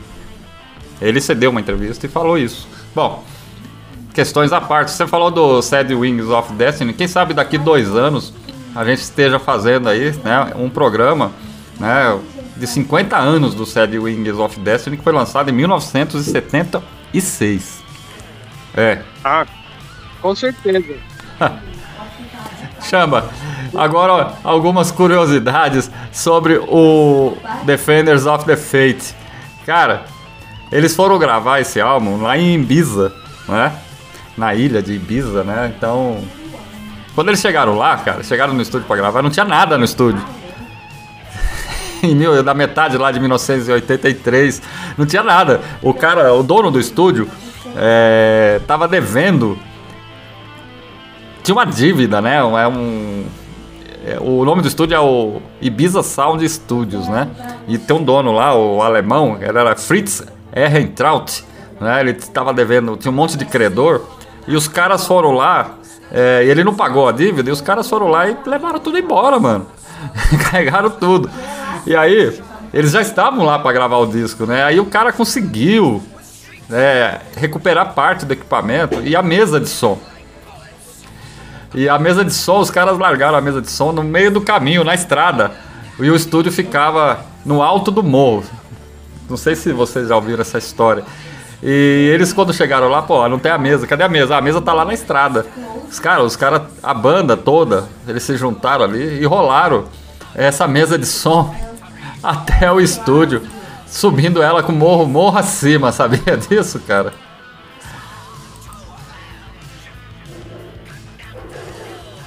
Ele 1.02 1.19
cedeu 1.19 1.50
uma 1.50 1.60
entrevista 1.60 2.06
e 2.06 2.10
falou 2.10 2.38
isso. 2.38 2.67
Bom, 2.93 3.24
questões 4.13 4.54
à 4.54 4.62
parte. 4.62 4.91
Você 4.91 5.08
falou 5.08 5.32
do 5.32 5.62
Sad 5.62 5.93
Wings 5.93 6.30
of 6.30 6.54
Destiny. 6.54 6.93
Quem 6.93 7.08
sabe 7.08 7.34
daqui 7.34 7.58
dois 7.58 7.89
anos 7.95 8.34
a 8.76 8.86
gente 8.86 9.00
esteja 9.00 9.39
fazendo 9.39 9.89
aí 9.89 10.12
né, 10.24 10.54
um 10.56 10.69
programa 10.69 11.32
né, 11.80 12.17
de 12.62 12.67
50 12.67 13.17
anos 13.17 13.56
do 13.56 13.65
Sad 13.65 13.97
Wings 13.97 14.38
of 14.38 14.60
Destiny 14.60 14.95
que 14.95 15.04
foi 15.04 15.12
lançado 15.12 15.50
em 15.50 15.54
1976. 15.54 17.82
É, 18.78 19.00
ah, 19.26 19.47
com 20.21 20.36
certeza. 20.36 20.93
Chama. 22.88 23.26
Agora 23.76 24.34
algumas 24.43 24.91
curiosidades 24.91 25.89
sobre 26.12 26.58
o 26.58 27.36
Defenders 27.63 28.28
of 28.28 28.45
the 28.45 28.56
Fate. 28.56 29.15
Cara, 29.65 30.06
eles 30.71 30.95
foram 30.95 31.17
gravar 31.17 31.62
esse 31.62 31.82
álbum 31.82 32.21
lá 32.21 32.38
em 32.38 32.54
Ibiza, 32.54 33.12
né? 33.47 33.76
Na 34.38 34.54
ilha 34.54 34.84
de 34.84 34.93
Ibiza, 34.93 35.43
né? 35.43 35.74
Então, 35.76 36.24
quando 37.15 37.30
eles 37.30 37.41
chegaram 37.41 37.76
lá, 37.76 37.97
cara, 37.97 38.21
chegaram 38.24 38.54
no 38.54 38.62
estúdio 38.62 38.86
pra 38.86 38.95
gravar, 38.95 39.24
não 39.24 39.32
tinha 39.32 39.45
nada 39.45 39.80
no 39.80 39.86
estúdio. 39.86 40.24
em 42.07 42.15
mil, 42.15 42.41
da 42.43 42.53
metade 42.53 42.97
lá 42.97 43.11
de 43.11 43.19
1983, 43.19 44.61
não 44.97 45.05
tinha 45.05 45.23
nada. 45.23 45.61
O 45.81 45.93
cara, 45.93 46.33
o 46.33 46.43
dono 46.43 46.71
do 46.71 46.79
estúdio, 46.79 47.27
é, 47.75 48.59
tava 48.67 48.87
devendo 48.87 49.57
tinha 51.43 51.55
uma 51.55 51.65
dívida, 51.65 52.21
né? 52.21 52.37
É 52.37 52.67
um. 52.67 53.25
é, 54.05 54.17
o 54.19 54.45
nome 54.45 54.61
do 54.61 54.67
estúdio 54.67 54.95
é 54.95 54.99
o 54.99 55.41
Ibiza 55.59 56.03
Sound 56.03 56.47
Studios, 56.47 57.07
né? 57.07 57.27
E 57.67 57.77
tem 57.77 57.95
um 57.95 58.03
dono 58.03 58.31
lá, 58.31 58.55
o 58.55 58.81
alemão, 58.81 59.37
ele 59.39 59.57
era 59.57 59.75
Fritz 59.75 60.23
Ehrentraut, 60.55 61.43
né? 61.79 61.99
Ele 61.99 62.11
estava 62.11 62.53
devendo, 62.53 62.95
tinha 62.95 63.11
um 63.11 63.15
monte 63.15 63.37
de 63.37 63.45
credor, 63.45 64.01
e 64.47 64.55
os 64.55 64.67
caras 64.67 65.05
foram 65.07 65.31
lá, 65.31 65.75
é, 66.11 66.43
e 66.45 66.49
ele 66.49 66.63
não 66.63 66.73
pagou 66.73 67.07
a 67.07 67.11
dívida, 67.11 67.49
e 67.49 67.53
os 67.53 67.61
caras 67.61 67.89
foram 67.89 68.07
lá 68.07 68.29
e 68.29 68.37
levaram 68.45 68.79
tudo 68.79 68.97
embora, 68.97 69.39
mano. 69.39 69.65
Carregaram 70.51 70.89
tudo. 70.89 71.29
E 71.85 71.95
aí, 71.95 72.39
eles 72.73 72.91
já 72.91 73.01
estavam 73.01 73.45
lá 73.45 73.59
para 73.59 73.71
gravar 73.73 73.97
o 73.97 74.05
disco, 74.05 74.45
né? 74.45 74.63
Aí 74.63 74.79
o 74.79 74.85
cara 74.85 75.11
conseguiu 75.11 76.01
é, 76.71 77.19
recuperar 77.35 77.93
parte 77.93 78.25
do 78.25 78.33
equipamento 78.33 79.01
e 79.01 79.15
a 79.15 79.21
mesa 79.21 79.59
de 79.59 79.67
som. 79.67 79.99
E 81.73 81.87
a 81.87 81.97
mesa 81.97 82.23
de 82.23 82.33
som, 82.33 82.59
os 82.59 82.69
caras 82.69 82.97
largaram 82.97 83.37
a 83.37 83.41
mesa 83.41 83.61
de 83.61 83.69
som 83.69 83.91
no 83.91 84.03
meio 84.03 84.31
do 84.31 84.41
caminho, 84.41 84.83
na 84.83 84.93
estrada. 84.93 85.51
E 85.99 86.09
o 86.09 86.15
estúdio 86.15 86.51
ficava 86.51 87.25
no 87.45 87.61
alto 87.61 87.91
do 87.91 88.03
morro. 88.03 88.43
Não 89.29 89.37
sei 89.37 89.55
se 89.55 89.71
vocês 89.71 90.09
já 90.09 90.15
ouviram 90.15 90.41
essa 90.41 90.57
história. 90.57 91.03
E 91.63 92.09
eles 92.13 92.33
quando 92.33 92.53
chegaram 92.53 92.89
lá, 92.89 93.01
pô, 93.01 93.27
não 93.27 93.39
tem 93.39 93.51
a 93.51 93.57
mesa. 93.57 93.85
Cadê 93.87 94.03
a 94.03 94.09
mesa? 94.09 94.35
Ah, 94.35 94.39
a 94.39 94.41
mesa 94.41 94.61
tá 94.61 94.73
lá 94.73 94.83
na 94.83 94.93
estrada. 94.93 95.45
Os 95.89 95.99
caras, 95.99 96.25
os 96.25 96.35
caras, 96.35 96.63
a 96.81 96.93
banda 96.93 97.37
toda, 97.37 97.85
eles 98.07 98.23
se 98.23 98.35
juntaram 98.35 98.83
ali 98.83 99.21
e 99.21 99.25
rolaram 99.25 99.85
essa 100.35 100.67
mesa 100.67 100.97
de 100.97 101.05
som 101.05 101.53
até 102.23 102.71
o 102.71 102.79
estúdio, 102.79 103.41
subindo 103.88 104.41
ela 104.41 104.62
com 104.63 104.71
morro, 104.71 105.07
morro 105.07 105.38
acima, 105.38 105.91
sabia 105.93 106.38
disso, 106.38 106.79
cara? 106.79 107.13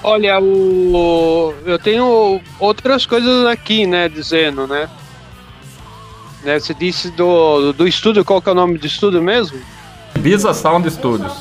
Olha, 0.03 0.39
o... 0.39 1.55
eu 1.65 1.79
tenho 1.79 2.41
outras 2.61 3.07
coisas 3.07 3.47
aqui, 3.47 3.87
né, 3.87 4.07
dizendo, 4.07 4.67
né? 4.67 4.89
né 6.43 6.59
você 6.59 6.75
disse 6.75 7.11
do, 7.11 7.73
do 7.73 7.89
estúdio, 7.89 8.25
qual 8.25 8.43
que 8.43 8.49
é 8.51 8.53
o 8.53 8.55
nome 8.55 8.77
do 8.77 8.87
estúdio 8.87 9.23
mesmo? 9.23 9.59
Ibiza 10.15 10.53
Sound 10.53 10.91
Studios. 10.91 11.33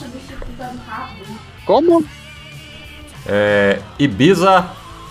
Como? 1.66 2.06
É, 3.26 3.80
Ibiza. 4.00 4.66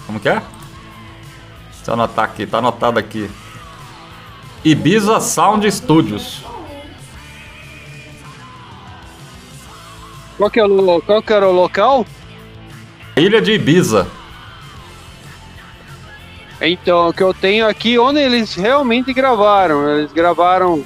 Como 0.07 0.19
que 0.19 0.29
é? 0.29 0.43
Deixa 1.83 1.91
eu 1.91 1.95
anotar 1.95 2.25
aqui, 2.27 2.47
tá 2.47 2.59
anotado 2.59 2.97
aqui. 2.97 3.29
Ibiza 4.65 5.19
Sound 5.19 5.69
Studios. 5.69 6.45
Qual 10.37 10.49
que, 10.49 10.61
é 10.61 10.65
o, 10.65 11.03
qual 11.03 11.21
que 11.21 11.33
era 11.33 11.49
o 11.49 11.53
local? 11.53 12.07
Ilha 13.17 13.43
de 13.43 13.55
Ibiza. 13.55 14.07
Então, 16.61 17.09
o 17.09 17.13
que 17.13 17.23
eu 17.25 17.35
tenho 17.35 17.67
aqui, 17.67 17.99
onde 17.99 18.21
eles 18.21 18.55
realmente 18.55 19.13
gravaram. 19.13 19.89
Eles 19.91 20.13
gravaram, 20.13 20.85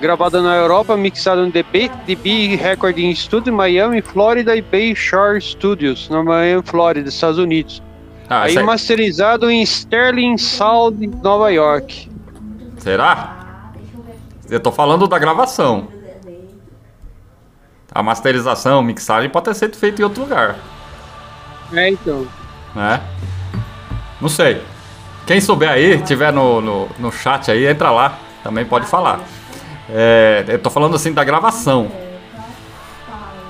gravado 0.00 0.42
na 0.42 0.56
Europa, 0.56 0.96
mixado 0.96 1.46
no 1.46 1.52
DB, 1.52 1.88
DB 2.04 2.56
Recording 2.56 3.14
Studio 3.14 3.52
Miami, 3.52 4.02
Flórida 4.02 4.56
e 4.56 4.60
Bay 4.60 4.96
Shore 4.96 5.40
Studios, 5.40 6.08
na 6.08 6.20
Miami, 6.24 6.64
Flórida, 6.64 7.08
Estados 7.08 7.38
Unidos. 7.38 7.83
Ah, 8.28 8.42
Aí 8.42 8.56
aí- 8.58 8.64
masterizado 8.64 9.50
em 9.50 9.62
Sterling 9.62 10.36
Sound, 10.38 11.06
Nova 11.22 11.50
York. 11.52 12.10
Será? 12.78 13.72
Eu 14.48 14.60
tô 14.60 14.70
falando 14.72 15.06
da 15.06 15.18
gravação. 15.18 15.88
A 17.92 18.02
masterização, 18.02 18.82
mixagem 18.82 19.30
pode 19.30 19.44
ter 19.46 19.54
sido 19.54 19.76
feita 19.76 20.00
em 20.02 20.04
outro 20.04 20.22
lugar, 20.22 20.56
É, 21.72 21.88
então. 21.90 22.26
né? 22.74 23.00
Não 24.20 24.28
sei. 24.28 24.60
Quem 25.26 25.40
souber 25.40 25.70
aí, 25.70 25.98
tiver 26.02 26.32
no, 26.32 26.60
no, 26.60 26.88
no 26.98 27.12
chat 27.12 27.50
aí, 27.50 27.66
entra 27.66 27.90
lá. 27.90 28.18
Também 28.42 28.64
pode 28.64 28.86
falar. 28.86 29.20
É, 29.88 30.44
eu 30.48 30.58
tô 30.58 30.70
falando 30.70 30.96
assim 30.96 31.12
da 31.12 31.22
gravação. 31.24 31.90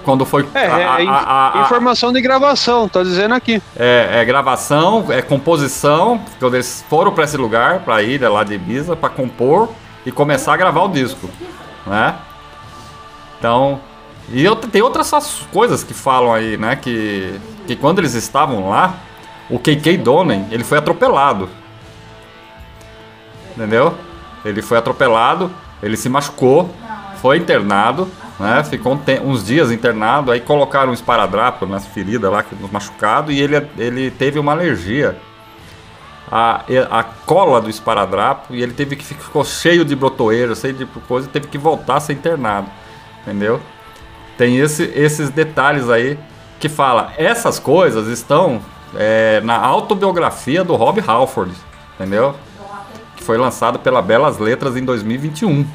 Quando 0.05 0.25
foi. 0.27 0.47
É, 0.55 0.59
a- 0.67 0.79
é 0.81 0.87
a- 0.89 1.03
in- 1.03 1.09
a- 1.09 1.53
a- 1.55 1.63
informação 1.63 2.13
de 2.13 2.21
gravação, 2.21 2.89
tô 2.89 3.03
dizendo 3.03 3.35
aqui. 3.35 3.63
É, 3.77 4.21
é 4.21 4.25
gravação, 4.25 5.07
é 5.09 5.23
composição, 5.23 6.21
quando 6.39 6.55
eles 6.55 6.85
foram 6.91 7.13
para 7.13 7.25
esse 7.25 7.37
lugar, 7.37 7.81
para 7.81 7.97
a 7.97 8.03
ilha 8.03 8.29
lá 8.31 8.45
de 8.45 8.55
Ibiza, 8.55 8.95
para 8.95 9.09
compor 9.09 9.71
e 10.05 10.13
começar 10.13 10.53
a 10.53 10.57
gravar 10.57 10.83
o 10.83 10.89
disco, 10.89 11.29
né? 11.87 12.15
Então, 13.39 13.81
e 14.29 14.45
eu, 14.45 14.55
tem 14.57 14.83
outras 14.83 15.11
coisas 15.53 15.83
que 15.83 15.95
falam 15.95 16.33
aí, 16.35 16.57
né? 16.57 16.77
Que, 16.77 17.41
que 17.67 17.75
quando 17.75 17.99
eles 18.01 18.15
estavam 18.15 18.69
lá, 18.69 18.95
o 19.51 19.59
KK 19.59 19.97
Donen, 19.99 20.47
ele 20.51 20.65
foi 20.65 20.79
atropelado. 20.79 21.49
Entendeu? 23.57 23.95
Ele 24.45 24.61
foi 24.61 24.77
atropelado, 24.79 25.51
ele 25.83 25.97
se 25.97 26.09
machucou, 26.09 26.71
foi 27.23 27.39
internado, 27.39 28.11
né? 28.39 28.63
Ficou 28.65 28.99
uns 29.23 29.45
dias 29.45 29.71
internado, 29.71 30.31
aí 30.33 30.41
colocaram 30.41 30.91
um 30.91 30.95
esparadrapo 30.95 31.67
nas 31.67 31.87
feridas 31.87 32.31
lá, 32.31 32.45
machucado, 32.73 33.31
e 33.31 33.41
ele, 33.41 33.57
ele 33.79 34.11
teve 34.11 34.39
uma 34.39 34.53
alergia 34.53 35.17
à 36.31 37.05
cola 37.27 37.61
do 37.61 37.71
esparadrapo, 37.71 38.55
e 38.55 38.63
ele 38.63 38.73
teve 38.73 38.97
que 38.97 39.05
ficou 39.05 39.45
cheio 39.45 39.85
de 39.85 39.95
brotoeira, 39.95 40.55
cheio 40.55 40.75
de 40.75 40.85
coisa, 40.87 41.29
teve 41.29 41.47
que 41.47 41.59
voltar 41.59 41.97
a 41.97 42.01
ser 42.01 42.15
internado, 42.15 42.69
entendeu? 43.23 43.61
Tem 44.37 44.59
esse- 44.59 44.91
esses 44.97 45.31
detalhes 45.31 45.89
aí 45.89 46.19
que 46.59 46.69
fala, 46.69 47.13
essas 47.17 47.59
coisas 47.59 48.09
estão 48.09 48.61
é, 48.97 49.41
na 49.43 49.57
autobiografia 49.59 50.63
do 50.63 50.77
Rob 50.77 51.03
Halford, 51.05 51.53
entendeu? 51.95 52.35
Que 53.17 53.25
foi 53.25 53.37
lançado 53.37 53.79
pela 53.81 54.01
Belas 54.01 54.39
Letras 54.39 54.77
em 54.77 54.85
2021. 54.85 55.67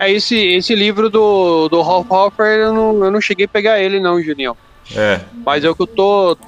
É 0.00 0.10
esse, 0.10 0.36
esse 0.36 0.74
livro 0.74 1.10
do, 1.10 1.68
do 1.68 1.80
Halford, 1.80 2.60
eu 2.60 2.72
não, 2.72 3.04
eu 3.04 3.10
não 3.10 3.20
cheguei 3.20 3.46
a 3.46 3.48
pegar 3.48 3.80
ele 3.80 3.98
não, 3.98 4.22
Juninho. 4.22 4.56
É. 4.94 5.20
Mas 5.44 5.64
é 5.64 5.70
o 5.70 5.74
que 5.74 5.82
eu 5.82 5.86
tô, 5.86 6.38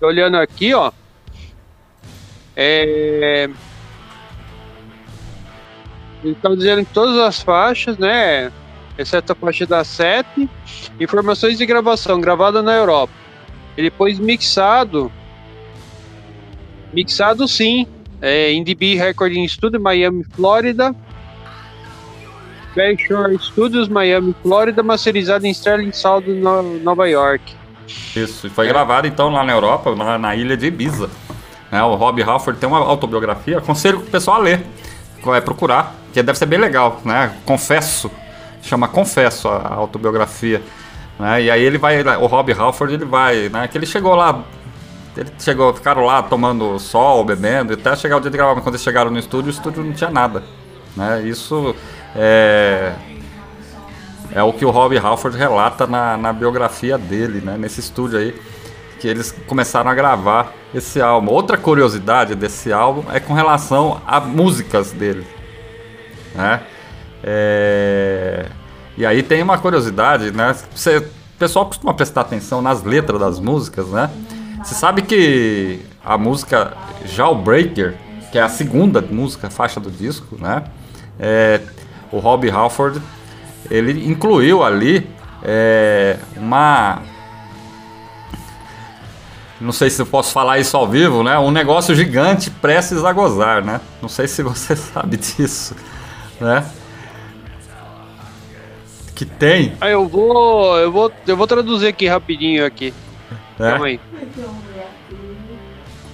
olhando 0.00 0.36
aqui, 0.36 0.72
ó. 0.74 0.90
É... 2.56 3.48
Ele 6.24 6.34
tá 6.34 6.48
dizendo 6.54 6.84
que 6.84 6.92
todas 6.92 7.18
as 7.18 7.40
faixas, 7.40 7.96
né? 7.98 8.50
Exceto 8.96 9.32
a 9.32 9.36
faixa 9.36 9.64
da 9.64 9.84
7, 9.84 10.48
informações 10.98 11.56
de 11.56 11.64
gravação, 11.64 12.20
gravada 12.20 12.62
na 12.62 12.74
Europa. 12.74 13.12
E 13.76 13.82
depois 13.82 14.18
mixado. 14.18 15.12
Mixado 16.92 17.46
sim. 17.46 17.86
É, 18.20 18.52
IndieB 18.52 18.96
Recording 18.96 19.46
Studio, 19.46 19.80
Miami, 19.80 20.24
Flórida. 20.24 20.92
Bayshore 22.78 23.36
Studios, 23.40 23.88
Miami, 23.88 24.32
Flórida, 24.40 24.84
masterizado 24.84 25.44
em 25.44 25.50
Sterling 25.50 25.92
Sound, 25.92 26.30
no, 26.30 26.62
Nova 26.78 27.08
York. 27.08 27.56
Isso, 28.14 28.46
e 28.46 28.50
foi 28.50 28.68
gravado 28.68 29.08
então 29.08 29.30
lá 29.30 29.42
na 29.42 29.52
Europa, 29.52 29.96
na, 29.96 30.16
na 30.16 30.36
ilha 30.36 30.56
de 30.56 30.66
Ibiza. 30.66 31.10
Né, 31.72 31.82
o 31.82 31.96
Rob 31.96 32.22
Halford 32.22 32.60
tem 32.60 32.68
uma 32.68 32.78
autobiografia, 32.78 33.58
aconselho 33.58 33.98
o 33.98 34.02
pessoal 34.02 34.36
a 34.36 34.40
ler, 34.40 34.64
é 35.26 35.40
procurar, 35.40 35.92
que 36.12 36.22
deve 36.22 36.38
ser 36.38 36.46
bem 36.46 36.58
legal, 36.58 37.00
né? 37.04 37.34
Confesso, 37.44 38.08
chama 38.62 38.86
Confesso 38.86 39.48
a, 39.48 39.56
a 39.56 39.74
autobiografia. 39.74 40.62
Né? 41.18 41.42
E 41.42 41.50
aí 41.50 41.62
ele 41.62 41.76
vai, 41.78 42.00
o 42.16 42.26
Rob 42.26 42.52
Halford, 42.52 42.94
ele 42.94 43.04
vai, 43.04 43.48
né? 43.48 43.66
Que 43.66 43.76
ele 43.76 43.86
chegou 43.86 44.14
lá, 44.14 44.44
ele 45.16 45.30
chegou, 45.40 45.74
ficaram 45.74 46.04
lá 46.04 46.22
tomando 46.22 46.78
sol, 46.78 47.24
bebendo, 47.24 47.74
até 47.74 47.96
chegar 47.96 48.18
o 48.18 48.20
dia 48.20 48.30
de 48.30 48.36
gravar, 48.36 48.54
mas 48.54 48.62
quando 48.62 48.76
eles 48.76 48.84
chegaram 48.84 49.10
no 49.10 49.18
estúdio, 49.18 49.48
o 49.48 49.50
estúdio 49.50 49.82
não 49.82 49.92
tinha 49.92 50.10
nada. 50.10 50.44
Né? 50.96 51.22
Isso 51.22 51.74
é, 52.16 52.92
é 54.32 54.42
o 54.42 54.52
que 54.52 54.64
o 54.64 54.70
Rob 54.70 54.96
Halford 54.96 55.36
relata 55.36 55.86
na, 55.86 56.16
na 56.16 56.32
biografia 56.32 56.98
dele, 56.98 57.40
né? 57.40 57.56
Nesse 57.58 57.80
estúdio 57.80 58.18
aí, 58.18 58.34
que 59.00 59.08
eles 59.08 59.32
começaram 59.46 59.90
a 59.90 59.94
gravar 59.94 60.52
esse 60.74 61.00
álbum. 61.00 61.32
Outra 61.32 61.56
curiosidade 61.56 62.34
desse 62.34 62.72
álbum 62.72 63.04
é 63.12 63.20
com 63.20 63.32
relação 63.32 64.00
a 64.06 64.20
músicas 64.20 64.92
dele, 64.92 65.26
né? 66.34 66.62
É... 67.22 68.46
E 68.96 69.06
aí 69.06 69.22
tem 69.22 69.42
uma 69.42 69.58
curiosidade, 69.58 70.32
né? 70.32 70.54
Você, 70.74 70.98
o 70.98 71.38
pessoal 71.38 71.66
costuma 71.66 71.94
prestar 71.94 72.22
atenção 72.22 72.60
nas 72.60 72.82
letras 72.82 73.20
das 73.20 73.38
músicas, 73.38 73.86
né? 73.88 74.10
Você 74.62 74.74
sabe 74.74 75.02
que 75.02 75.80
a 76.04 76.18
música 76.18 76.76
Jawbreaker, 77.04 77.94
que 78.32 78.38
é 78.38 78.42
a 78.42 78.48
segunda 78.48 79.00
música, 79.00 79.48
faixa 79.48 79.78
do 79.78 79.90
disco, 79.90 80.36
né? 80.40 80.64
É, 81.18 81.60
o 82.12 82.18
Rob 82.18 82.50
Halford, 82.50 83.00
ele 83.70 84.08
incluiu 84.08 84.62
ali 84.62 85.08
é, 85.42 86.16
uma 86.36 87.02
não 89.60 89.72
sei 89.72 89.90
se 89.90 90.00
eu 90.00 90.06
posso 90.06 90.32
falar 90.32 90.58
isso 90.58 90.76
ao 90.76 90.86
vivo, 90.86 91.24
né? 91.24 91.36
Um 91.38 91.50
negócio 91.50 91.94
gigante 91.94 92.48
prestes 92.48 93.04
a 93.04 93.12
gozar, 93.12 93.64
né? 93.64 93.80
Não 94.00 94.08
sei 94.08 94.28
se 94.28 94.42
você 94.42 94.74
sabe 94.76 95.16
disso, 95.16 95.74
né? 96.40 96.64
Que 99.16 99.24
tem. 99.24 99.72
Ah, 99.80 99.88
eu 99.88 100.06
vou, 100.06 100.78
eu 100.78 100.92
vou, 100.92 101.12
eu 101.26 101.36
vou 101.36 101.46
traduzir 101.46 101.88
aqui 101.88 102.06
rapidinho 102.06 102.64
aqui. 102.64 102.94
É? 103.58 103.70
Calma 103.70 103.86
aí. 103.86 104.00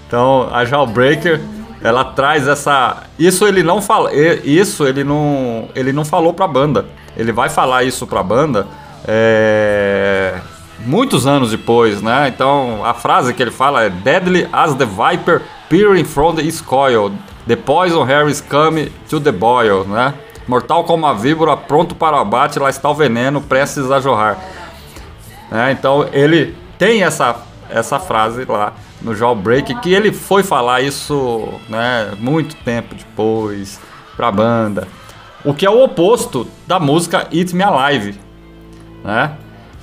Então, 0.07 0.49
a 0.51 0.65
Jawbreaker, 0.65 1.41
ela 1.85 2.03
traz 2.03 2.49
essa, 2.49 3.05
isso 3.19 3.47
ele 3.47 3.63
não 3.63 3.81
fala, 3.81 4.11
isso 4.13 4.87
ele 4.87 5.05
não, 5.05 5.69
ele 5.75 5.93
não 5.93 6.05
falou 6.05 6.33
para 6.33 6.47
a 6.47 6.49
banda. 6.49 6.87
Ele 7.15 7.31
vai 7.31 7.51
falar 7.51 7.85
isso 7.85 8.07
para 8.07 8.21
a 8.21 8.23
banda. 8.23 8.67
É 9.07 10.41
muitos 10.81 11.27
anos 11.27 11.51
depois, 11.51 12.03
né? 12.03 12.29
Então 12.35 12.85
a 12.85 12.95
frase 12.95 13.33
que 13.35 13.43
ele 13.43 13.51
fala 13.51 13.83
é 13.83 13.91
Deadly 13.91 14.49
as 14.53 14.75
the 14.75 14.87
viper 14.87 15.43
peering 15.69 16.05
from 16.05 16.35
the 16.35 16.51
scoil, 16.51 17.13
the 17.47 17.57
poison 17.57 18.05
hair 18.05 18.29
is 18.29 18.41
come 18.41 18.91
to 19.09 19.21
the 19.21 19.33
boil, 19.33 19.85
né? 19.85 20.15
Mortal 20.47 20.85
como 20.85 21.07
a 21.07 21.15
víbora, 21.15 21.57
pronto 21.57 21.95
para 21.95 22.17
o 22.17 22.21
abate, 22.21 22.59
lá 22.59 22.69
está 22.69 22.91
o 22.91 22.95
veneno, 22.95 23.41
prestes 23.41 23.91
a 23.91 24.01
jorrar. 24.01 24.39
É, 25.51 25.71
então 25.71 26.09
ele 26.13 26.57
tem 26.79 27.03
essa, 27.03 27.37
essa 27.71 27.99
frase 27.99 28.45
lá 28.47 28.73
no 29.05 29.15
Jawbreak, 29.15 29.75
que 29.81 29.93
ele 29.93 30.11
foi 30.11 30.43
falar 30.43 30.81
isso 30.81 31.49
né, 31.69 32.13
muito 32.19 32.57
tempo 32.57 32.95
depois 32.95 33.79
para 34.17 34.29
a 34.29 34.33
banda. 34.33 34.89
O 35.45 35.53
que 35.53 35.67
é 35.67 35.71
o 35.71 35.85
oposto 35.85 36.49
da 36.67 36.81
música 36.81 37.29
It 37.31 37.55
Me 37.55 37.63
Alive, 37.63 38.19
né? 39.05 39.37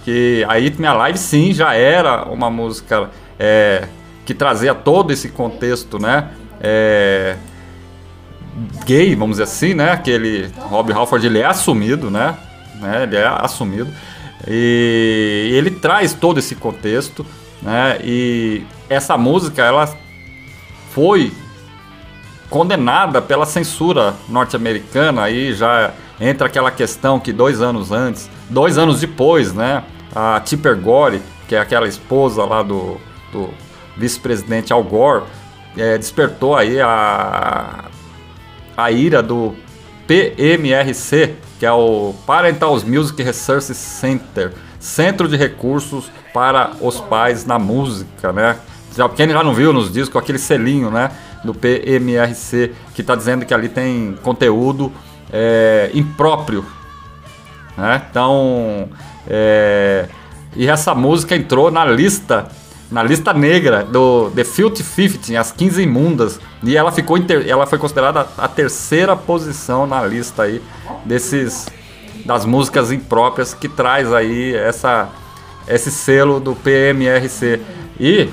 que 0.04 0.44
a 0.48 0.54
It 0.54 0.80
Me 0.82 0.88
Alive 0.88 1.18
sim 1.18 1.54
já 1.54 1.76
era 1.76 2.26
uma 2.26 2.50
música 2.50 3.10
é, 3.40 3.88
que 4.26 4.34
trazia 4.34 4.74
todo 4.74 5.12
esse 5.12 5.30
contexto, 5.30 6.00
né? 6.00 6.30
É, 6.60 7.36
gay, 8.86 9.16
vamos 9.16 9.36
dizer 9.38 9.44
assim, 9.44 9.74
né? 9.74 9.92
Aquele 9.92 10.52
Rob 10.58 10.92
Halford 10.92 11.26
ele 11.26 11.40
é 11.40 11.46
assumido, 11.46 12.10
né? 12.10 12.36
né? 12.80 13.04
Ele 13.04 13.18
é 13.18 13.28
assumido 13.28 13.92
e 14.48 15.52
ele 15.54 15.70
traz 15.70 16.14
todo 16.14 16.40
esse 16.40 16.56
contexto, 16.56 17.26
né? 17.62 18.00
E 18.04 18.64
essa 18.92 19.18
música 19.18 19.64
ela 19.64 19.90
foi 20.92 21.32
condenada 22.50 23.22
pela 23.22 23.46
censura 23.46 24.14
norte-americana 24.28 25.24
aí 25.24 25.54
já 25.54 25.94
entra 26.20 26.48
aquela 26.48 26.70
questão 26.70 27.18
que 27.18 27.32
dois 27.32 27.62
anos 27.62 27.92
antes, 27.92 28.30
dois 28.50 28.78
anos 28.78 29.00
depois, 29.00 29.54
né, 29.54 29.84
a 30.14 30.42
Tipper 30.42 30.78
Gore, 30.78 31.22
que 31.48 31.56
é 31.56 31.60
aquela 31.60 31.88
esposa 31.88 32.44
lá 32.44 32.62
do, 32.62 32.98
do 33.32 33.50
vice-presidente 33.98 34.74
Al 34.74 34.84
Gore, 34.84 35.24
é, 35.78 35.98
despertou 35.98 36.56
aí 36.56 36.80
a, 36.82 37.86
a 38.76 38.92
ira 38.92 39.24
do 39.24 39.56
PMRC, 40.06 41.36
que 41.58 41.66
é 41.66 41.72
o 41.72 42.14
Parental 42.28 42.78
Music 42.86 43.24
Research 43.24 43.74
Center, 43.74 44.52
Centro 44.80 45.30
de 45.30 45.38
Recursos 45.38 46.12
para 46.34 46.72
os 46.82 47.00
Pais 47.00 47.46
na 47.46 47.58
Música, 47.58 48.34
né? 48.34 48.58
Já, 48.96 49.08
quem 49.10 49.30
já 49.30 49.44
não 49.44 49.54
viu 49.54 49.72
nos 49.72 49.92
discos, 49.92 50.22
aquele 50.22 50.38
selinho, 50.38 50.92
né? 50.92 51.12
Do 51.44 51.54
PMRC, 51.54 52.74
que 52.94 53.02
está 53.02 53.16
dizendo 53.16 53.46
que 53.46 53.54
ali 53.54 53.70
tem 53.70 54.18
conteúdo 54.22 54.92
é, 55.32 55.90
impróprio. 55.94 56.66
Né? 57.78 58.02
Então, 58.10 58.90
é, 59.28 60.08
e 60.56 60.68
essa 60.68 60.94
música 60.94 61.36
entrou 61.36 61.72
na 61.72 61.86
lista, 61.86 62.48
na 62.92 63.02
lista 63.02 63.34
negra 63.34 63.84
do 63.84 64.30
The 64.36 64.44
Filthy 64.44 64.84
Fifteen, 64.84 65.38
as 65.38 65.52
15 65.52 65.82
imundas, 65.82 66.40
e 66.62 66.76
ela 66.76 66.92
ficou 66.92 67.18
ela 67.48 67.66
foi 67.66 67.80
considerada 67.80 68.28
a 68.38 68.48
terceira 68.48 69.16
posição 69.16 69.88
na 69.88 70.06
lista 70.06 70.44
aí 70.44 70.62
desses 71.06 71.68
das 72.26 72.46
músicas 72.46 72.92
impróprias 72.92 73.54
que 73.54 73.68
traz 73.68 74.14
aí 74.14 74.54
essa 74.54 75.10
esse 75.68 75.90
selo 75.92 76.40
do 76.40 76.56
PMRC. 76.56 77.62
E 78.00 78.30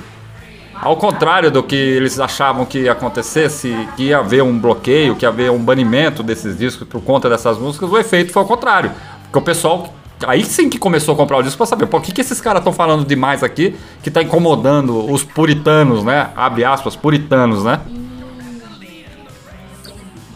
ao 0.80 0.96
contrário 0.96 1.50
do 1.50 1.62
que 1.62 1.76
eles 1.76 2.20
achavam 2.20 2.64
que 2.64 2.80
ia 2.80 2.92
acontecer, 2.92 3.50
se 3.50 3.74
que 3.96 4.04
ia 4.04 4.18
haver 4.18 4.42
um 4.42 4.58
bloqueio, 4.58 5.16
que 5.16 5.24
ia 5.24 5.28
haver 5.28 5.50
um 5.50 5.58
banimento 5.58 6.22
desses 6.22 6.56
discos 6.56 6.86
por 6.86 7.00
conta 7.02 7.28
dessas 7.28 7.58
músicas, 7.58 7.90
o 7.90 7.98
efeito 7.98 8.32
foi 8.32 8.42
o 8.42 8.46
contrário. 8.46 8.92
Porque 9.24 9.38
o 9.38 9.42
pessoal 9.42 9.92
aí 10.26 10.44
sim 10.44 10.68
que 10.68 10.78
começou 10.78 11.14
a 11.14 11.16
comprar 11.16 11.36
o 11.38 11.42
disco 11.42 11.58
para 11.58 11.66
saber, 11.66 11.86
por 11.86 12.02
que, 12.02 12.12
que 12.12 12.20
esses 12.20 12.40
caras 12.40 12.60
estão 12.60 12.72
falando 12.72 13.04
demais 13.06 13.42
aqui 13.42 13.76
que 14.02 14.10
tá 14.10 14.22
incomodando 14.22 15.10
os 15.10 15.22
puritanos, 15.22 16.02
né? 16.02 16.30
Abre 16.34 16.64
aspas, 16.64 16.96
puritanos, 16.96 17.64
né? 17.64 17.80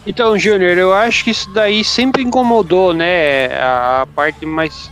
Então, 0.05 0.37
Júnior, 0.37 0.77
eu 0.77 0.93
acho 0.93 1.23
que 1.23 1.31
isso 1.31 1.49
daí 1.51 1.83
sempre 1.83 2.23
incomodou, 2.23 2.93
né? 2.93 3.47
A 3.57 4.05
parte 4.13 4.45
mais 4.45 4.91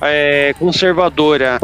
é, 0.00 0.54
conservadora 0.58 1.60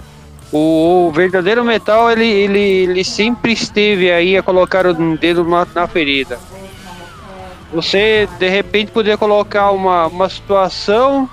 o, 0.52 1.10
verdadeiro 1.14 1.64
metal, 1.64 2.10
ele, 2.10 2.26
ele, 2.26 2.58
ele 2.58 3.04
sempre 3.04 3.52
esteve 3.52 4.10
aí 4.10 4.36
a 4.36 4.42
colocar 4.42 4.86
o 4.86 5.16
dedo 5.16 5.44
na, 5.44 5.66
na 5.74 5.86
ferida. 5.86 6.38
Você, 7.72 8.28
de 8.38 8.48
repente, 8.48 8.90
poderia 8.90 9.18
colocar 9.18 9.70
uma, 9.72 10.06
uma 10.06 10.28
situação 10.28 11.28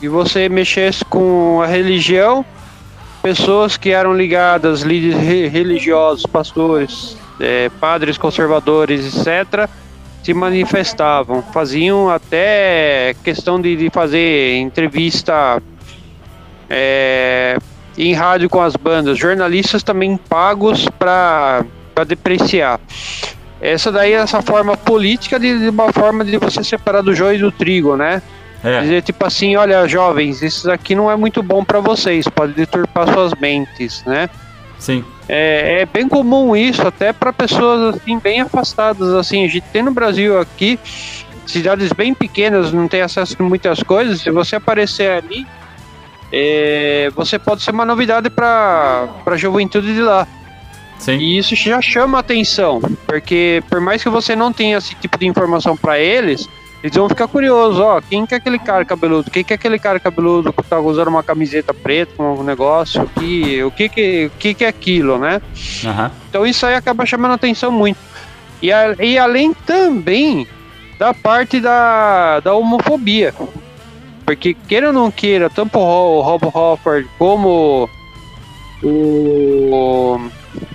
e 0.00 0.08
você 0.08 0.48
mexesse 0.48 1.04
com 1.04 1.60
a 1.60 1.66
religião, 1.66 2.44
pessoas 3.20 3.76
que 3.76 3.90
eram 3.90 4.14
ligadas, 4.14 4.82
líderes 4.82 5.52
religiosos, 5.52 6.24
pastores, 6.26 7.16
é, 7.40 7.68
padres 7.80 8.16
conservadores, 8.16 9.26
etc., 9.26 9.68
se 10.22 10.32
manifestavam, 10.32 11.42
faziam 11.42 12.08
até 12.08 13.12
questão 13.24 13.60
de, 13.60 13.74
de 13.74 13.90
fazer 13.90 14.56
entrevista 14.56 15.60
é, 16.70 17.58
em 17.96 18.14
rádio 18.14 18.48
com 18.48 18.60
as 18.60 18.76
bandas, 18.76 19.18
jornalistas 19.18 19.82
também 19.82 20.16
pagos 20.16 20.88
para 20.98 21.64
depreciar. 22.06 22.80
Essa 23.60 23.92
daí 23.92 24.12
é 24.12 24.16
essa 24.16 24.42
forma 24.42 24.76
política 24.76 25.38
de, 25.38 25.58
de, 25.58 25.68
uma 25.68 25.92
forma 25.92 26.24
de 26.24 26.36
você 26.36 26.64
separar 26.64 27.02
do 27.02 27.14
joio 27.14 27.38
do 27.38 27.52
trigo, 27.52 27.96
né? 27.96 28.20
É. 28.64 28.80
Dizer 28.80 29.02
tipo 29.02 29.24
assim, 29.24 29.56
olha, 29.56 29.86
jovens, 29.86 30.42
isso 30.42 30.70
aqui 30.70 30.94
não 30.94 31.10
é 31.10 31.16
muito 31.16 31.42
bom 31.42 31.64
para 31.64 31.80
vocês, 31.80 32.26
pode 32.28 32.52
deturpar 32.54 33.12
suas 33.12 33.32
mentes, 33.40 34.02
né? 34.04 34.28
Sim. 34.78 35.04
É, 35.28 35.82
é 35.82 35.86
bem 35.86 36.08
comum 36.08 36.56
isso, 36.56 36.86
até 36.86 37.12
para 37.12 37.32
pessoas 37.32 37.96
assim 37.96 38.18
bem 38.18 38.40
afastadas, 38.40 39.14
assim, 39.14 39.44
a 39.44 39.48
gente 39.48 39.64
tem 39.72 39.82
no 39.82 39.92
Brasil 39.92 40.38
aqui 40.40 40.78
cidades 41.46 41.92
bem 41.92 42.14
pequenas, 42.14 42.72
não 42.72 42.88
tem 42.88 43.02
acesso 43.02 43.36
a 43.38 43.42
muitas 43.42 43.82
coisas. 43.82 44.20
Se 44.20 44.30
você 44.30 44.56
aparecer 44.56 45.10
ali, 45.10 45.46
é, 46.32 47.10
você 47.14 47.38
pode 47.38 47.62
ser 47.62 47.72
uma 47.72 47.84
novidade 47.84 48.30
para 48.30 49.08
a 49.26 49.36
juventude 49.36 49.94
de 49.94 50.00
lá. 50.00 50.26
Sim. 50.98 51.18
E 51.18 51.36
isso 51.36 51.54
já 51.56 51.82
chama 51.82 52.20
atenção, 52.20 52.80
porque 53.06 53.62
por 53.68 53.80
mais 53.80 54.02
que 54.02 54.08
você 54.08 54.34
não 54.34 54.52
tenha 54.52 54.78
esse 54.78 54.94
tipo 54.94 55.18
de 55.18 55.26
informação 55.26 55.76
para 55.76 55.98
eles, 55.98 56.48
eles 56.82 56.96
vão 56.96 57.08
ficar 57.08 57.28
curiosos, 57.28 57.78
ó, 57.78 58.00
quem 58.00 58.24
que 58.24 58.34
é 58.34 58.36
aquele 58.36 58.58
cara 58.58 58.84
cabeludo? 58.84 59.30
Quem 59.30 59.44
que 59.44 59.52
é 59.52 59.56
aquele 59.56 59.78
cara 59.78 60.00
cabeludo 60.00 60.52
que 60.52 60.62
tá 60.62 60.78
usando 60.78 61.08
uma 61.08 61.22
camiseta 61.22 61.74
preta 61.74 62.12
com 62.16 62.40
um 62.40 62.42
negócio? 62.42 63.08
Que, 63.18 63.62
o 63.62 63.70
que 63.70 63.88
que, 63.88 64.26
o 64.26 64.38
que 64.38 64.54
que 64.54 64.64
é 64.64 64.68
aquilo, 64.68 65.18
né? 65.18 65.42
Uhum. 65.84 66.10
Então 66.30 66.46
isso 66.46 66.64
aí 66.64 66.74
acaba 66.74 67.04
chamando 67.04 67.34
atenção 67.34 67.70
muito. 67.70 67.98
E, 68.60 68.72
a, 68.72 68.94
e 69.00 69.18
além 69.18 69.52
também 69.52 70.46
da 70.98 71.12
parte 71.12 71.60
da, 71.60 72.40
da 72.40 72.54
homofobia. 72.54 73.34
Porque 74.34 74.54
queira 74.54 74.86
ou 74.86 74.92
não 74.94 75.10
queira, 75.10 75.50
tanto 75.50 75.78
o 75.78 76.20
Rob 76.22 76.46
Hofford 76.46 77.06
como 77.18 77.88
o 78.82 80.18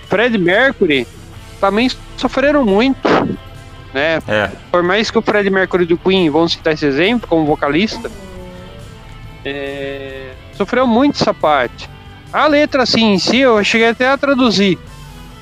Fred 0.07 0.37
Mercury 0.37 1.07
também 1.59 1.89
sofreram 2.15 2.63
muito, 2.63 3.09
né? 3.91 4.19
É. 4.27 4.51
Por 4.71 4.83
mais 4.83 5.09
que 5.09 5.17
o 5.17 5.23
Fred 5.23 5.49
Mercury 5.49 5.85
do 5.85 5.97
Queen, 5.97 6.29
vamos 6.29 6.51
citar 6.51 6.73
esse 6.73 6.85
exemplo 6.85 7.27
como 7.27 7.47
vocalista, 7.47 8.11
é, 9.43 10.33
sofreu 10.53 10.85
muito 10.85 11.19
essa 11.19 11.33
parte. 11.33 11.89
A 12.31 12.45
letra 12.45 12.83
assim 12.83 13.13
em 13.13 13.17
si, 13.17 13.39
eu 13.39 13.63
cheguei 13.63 13.89
até 13.89 14.07
a 14.07 14.17
traduzir. 14.17 14.77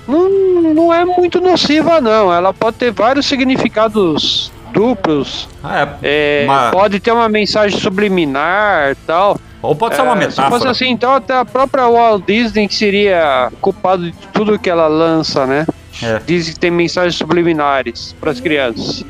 Não, 0.08 0.74
não 0.74 0.94
é 0.94 1.04
muito 1.04 1.42
nociva, 1.42 2.00
não. 2.00 2.32
Ela 2.32 2.54
pode 2.54 2.78
ter 2.78 2.92
vários 2.92 3.26
significados 3.26 4.54
duplos. 4.76 5.48
Ah, 5.64 5.98
é, 6.04 6.44
é 6.44 6.46
uma... 6.46 6.72
Pode 6.72 7.00
ter 7.00 7.12
uma 7.12 7.30
mensagem 7.30 7.80
subliminar 7.80 8.96
tal. 9.08 9.40
Ou 9.62 9.76
pode 9.76 9.96
ser 9.96 10.02
uma 10.02 10.12
é, 10.12 10.16
metáfora. 10.16 10.46
Se 10.46 10.52
fosse 10.52 10.68
assim, 10.68 10.92
então 10.92 11.14
até 11.14 11.34
a 11.34 11.46
própria 11.46 11.88
Walt 11.88 12.24
Disney 12.28 12.68
que 12.68 12.76
seria 12.76 13.52
culpado 13.62 14.12
de 14.12 14.18
tudo 14.34 14.60
que 14.60 14.70
ela 14.70 14.88
lança, 14.88 15.48
né? 15.48 15.66
É. 16.04 16.20
Diz 16.26 16.50
que 16.50 16.60
tem 16.60 16.70
mensagens 16.70 17.16
subliminares 17.16 18.14
para 18.20 18.32
as 18.32 18.40
crianças. 18.40 19.04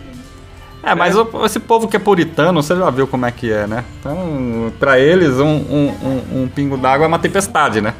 É, 0.84 0.94
mas 0.94 1.18
é. 1.18 1.22
esse 1.44 1.60
povo 1.60 1.88
que 1.88 1.98
é 1.98 2.00
puritano, 2.00 2.62
você 2.62 2.76
já 2.76 2.90
viu 2.92 3.08
como 3.08 3.26
é 3.26 3.32
que 3.32 3.52
é, 3.52 3.66
né? 3.66 3.84
Então, 4.00 4.72
para 4.80 5.00
eles, 5.00 5.40
um, 5.40 5.46
um, 5.46 5.94
um, 6.04 6.44
um 6.44 6.48
pingo 6.48 6.78
d'água 6.78 7.06
é 7.06 7.08
uma 7.08 7.20
tempestade, 7.20 7.82
né? 7.82 7.94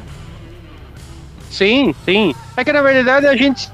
Sim, 1.50 1.94
sim. 2.04 2.34
É 2.56 2.64
que 2.64 2.72
na 2.72 2.82
verdade 2.82 3.26
a 3.26 3.34
gente, 3.34 3.68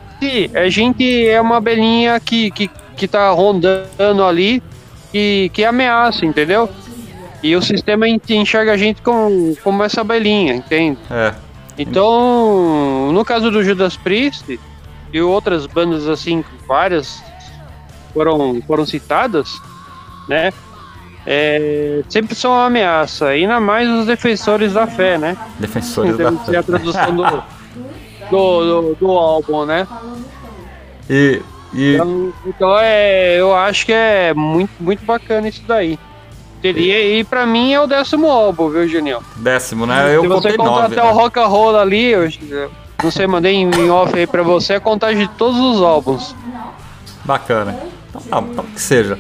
a 0.55 0.68
gente 0.68 1.28
é 1.28 1.40
uma 1.40 1.59
abelhinha 1.59 2.18
que, 2.20 2.50
que, 2.52 2.70
que 2.96 3.09
tá 3.09 3.31
rondando 3.31 4.24
ali 4.24 4.62
e 5.12 5.50
que 5.52 5.64
ameaça, 5.64 6.24
entendeu? 6.24 6.68
E 7.42 7.57
o 7.57 7.62
sistema 7.62 8.07
enxerga 8.09 8.72
a 8.72 8.76
gente 8.76 9.02
como, 9.02 9.57
como 9.64 9.83
essa 9.83 10.00
abelhinha, 10.00 10.55
entende? 10.55 10.98
É. 11.11 11.35
Então, 11.76 13.11
no 13.12 13.24
caso 13.24 13.50
do 13.50 13.64
Judas 13.64 13.96
Priest 13.96 14.61
e 15.12 15.20
outras 15.20 15.66
bandas 15.66 16.09
assim, 16.09 16.44
várias 16.68 17.22
foram, 18.12 18.62
foram 18.66 18.87
citadas, 18.87 19.50
né? 20.28 20.52
É, 21.24 22.02
sempre 22.09 22.35
são 22.35 22.52
uma 22.52 22.66
ameaça, 22.66 23.28
ainda 23.28 23.61
mais 23.61 23.88
os 23.88 24.07
defensores 24.07 24.72
da 24.72 24.87
fé, 24.87 25.16
né? 25.16 25.37
Defensores 25.59 26.16
da 26.16 26.33
fé. 26.33 26.57
a 26.57 26.62
tradução 26.62 27.14
do, 27.14 27.22
do, 27.22 27.42
do, 28.31 28.94
do, 28.96 29.11
álbum, 29.11 29.64
né? 29.64 29.87
E, 31.09 31.40
e... 31.73 31.95
Então, 31.95 32.33
então, 32.47 32.79
é, 32.79 33.41
eu 33.41 33.55
acho 33.55 33.87
que 33.87 33.93
é 33.93 34.35
muito, 34.35 34.71
muito 34.81 35.05
bacana 35.05 35.49
isso 35.49 35.63
daí. 35.67 35.99
Teria, 36.61 37.19
e 37.19 37.25
pra 37.25 37.45
mim 37.45 37.73
é 37.73 37.81
o 37.81 37.89
décimo 37.89 38.31
álbum, 38.31 38.69
viu, 38.69 38.87
Juninho? 38.87 39.19
Décimo, 39.37 39.85
né? 39.85 40.15
Eu 40.15 40.23
Se 40.23 40.29
você 40.29 40.57
contar 40.57 40.85
até 40.85 41.03
né? 41.03 41.11
o 41.11 41.13
rock 41.13 41.39
and 41.39 41.47
roll 41.47 41.77
ali, 41.77 42.11
eu, 42.11 42.29
não 43.03 43.11
sei, 43.11 43.27
mandei 43.27 43.55
em 43.55 43.91
off 43.91 44.17
aí 44.17 44.29
pra 44.29 44.45
você 44.45 44.75
a 44.75 44.81
contagem 44.81 45.27
de 45.27 45.33
todos 45.35 45.59
os 45.59 45.83
álbuns. 45.83 46.37
Bacana. 47.25 47.77
Então, 48.09 48.23
tá, 48.23 48.41
então 48.49 48.65
que 48.65 48.81
seja. 48.81 49.19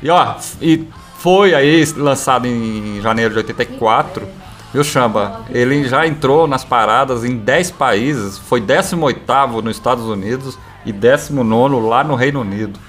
E 0.00 0.08
ó, 0.08 0.34
e 0.62 0.86
foi 1.18 1.54
aí 1.54 1.84
lançado 1.96 2.46
em 2.46 3.00
janeiro 3.02 3.32
de 3.32 3.38
84. 3.38 4.28
Viu, 4.72 4.84
Chamba? 4.84 5.40
Ele 5.50 5.88
já 5.88 6.06
entrou 6.06 6.46
nas 6.46 6.64
paradas 6.64 7.24
em 7.24 7.36
10 7.36 7.72
países, 7.72 8.38
foi 8.38 8.60
18 8.60 9.62
nos 9.62 9.76
Estados 9.76 10.04
Unidos 10.04 10.56
e 10.86 10.92
19 10.92 11.80
lá 11.86 12.02
no 12.02 12.14
Reino 12.14 12.40
Unido. 12.40 12.80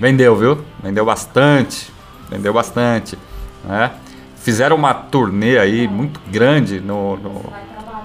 Vendeu, 0.00 0.34
viu? 0.34 0.64
Vendeu 0.82 1.04
bastante 1.04 1.92
vendeu 2.28 2.52
bastante, 2.52 3.18
né? 3.64 3.92
Fizeram 4.36 4.76
uma 4.76 4.94
turnê 4.94 5.58
aí 5.58 5.88
muito 5.88 6.20
grande 6.30 6.80
no, 6.80 7.16
no 7.16 7.52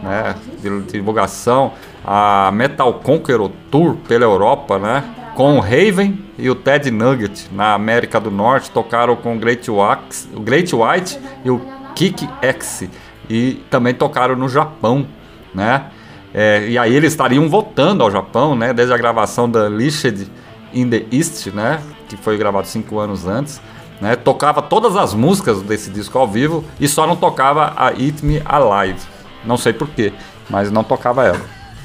né, 0.02 0.36
de, 0.62 0.82
divulgação, 0.92 1.74
a 2.06 2.52
Metal 2.52 2.92
Conqueror 2.96 3.52
Tour 3.70 3.96
pela 4.08 4.24
Europa, 4.24 4.80
né? 4.80 5.04
Com 5.36 5.58
o 5.58 5.60
Raven 5.60 6.20
e 6.38 6.50
o 6.50 6.56
Ted 6.56 6.92
Nugget 6.92 7.50
na 7.52 7.74
América 7.74 8.20
do 8.20 8.30
Norte 8.30 8.70
tocaram 8.72 9.16
com 9.16 9.36
o 9.36 9.40
Great, 9.40 9.70
Wax, 9.70 10.30
o 10.34 10.40
Great 10.40 10.74
White 10.76 11.20
e 11.44 11.50
o 11.50 11.62
Kick 11.96 12.28
X 12.42 12.88
e 13.30 13.64
também 13.70 13.94
tocaram 13.94 14.36
no 14.36 14.50
Japão, 14.50 15.08
né? 15.54 15.86
É, 16.34 16.68
e 16.68 16.78
aí 16.78 16.96
eles 16.96 17.14
estariam 17.14 17.48
voltando 17.48 18.02
ao 18.02 18.10
Japão, 18.10 18.56
né? 18.56 18.74
Desde 18.74 18.94
a 18.94 18.98
gravação 18.98 19.50
da 19.50 19.70
Lished 19.70 20.28
in 20.74 20.90
the 20.90 21.06
East, 21.12 21.48
né? 21.48 21.80
Que 22.10 22.18
foi 22.18 22.38
gravado 22.38 22.68
cinco 22.68 23.00
anos 23.00 23.28
antes. 23.28 23.62
Né? 24.02 24.16
Tocava 24.16 24.62
todas 24.62 24.96
as 24.96 25.14
músicas 25.14 25.62
desse 25.62 25.90
disco 25.90 26.18
ao 26.18 26.28
vivo 26.28 26.66
e 26.80 26.88
só 26.88 27.06
não 27.06 27.16
tocava 27.16 27.74
a 27.76 27.92
Eat 27.92 28.24
Me 28.24 28.42
Alive. 28.44 29.00
Não 29.46 29.58
sei 29.58 29.72
porquê, 29.74 30.12
mas 30.50 30.72
não 30.72 30.84
tocava 30.84 31.26
ela. 31.26 31.42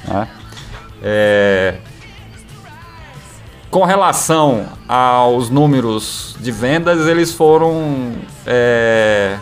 Né? 0.07 0.27
É... 1.01 1.75
Com 3.69 3.85
relação 3.85 4.65
aos 4.87 5.49
números 5.49 6.35
de 6.39 6.51
vendas, 6.51 7.07
eles 7.07 7.31
foram 7.31 8.13
é... 8.45 9.37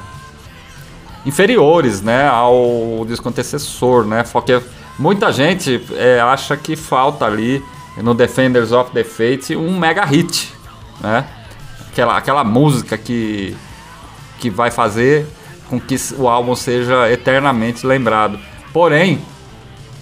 inferiores 1.26 2.02
né, 2.02 2.28
ao 2.28 3.06
disco 3.08 3.30
antecessor, 3.30 4.06
né? 4.06 4.24
Porque 4.32 4.62
muita 4.98 5.32
gente 5.32 5.82
é, 5.96 6.20
acha 6.20 6.56
que 6.58 6.76
falta 6.76 7.26
ali 7.26 7.64
no 7.98 8.14
Defenders 8.14 8.72
of 8.72 8.92
the 8.92 9.04
Fate 9.04 9.56
um 9.56 9.78
mega 9.78 10.06
hit, 10.06 10.54
né? 11.02 11.26
aquela, 11.98 12.18
aquela 12.18 12.44
música 12.44 12.98
que, 12.98 13.56
que 14.40 14.50
vai 14.50 14.70
fazer 14.70 15.26
com 15.68 15.80
que 15.80 15.96
o 16.18 16.28
álbum 16.28 16.56
seja 16.56 17.12
eternamente 17.12 17.86
lembrado. 17.86 18.40
Porém, 18.72 19.22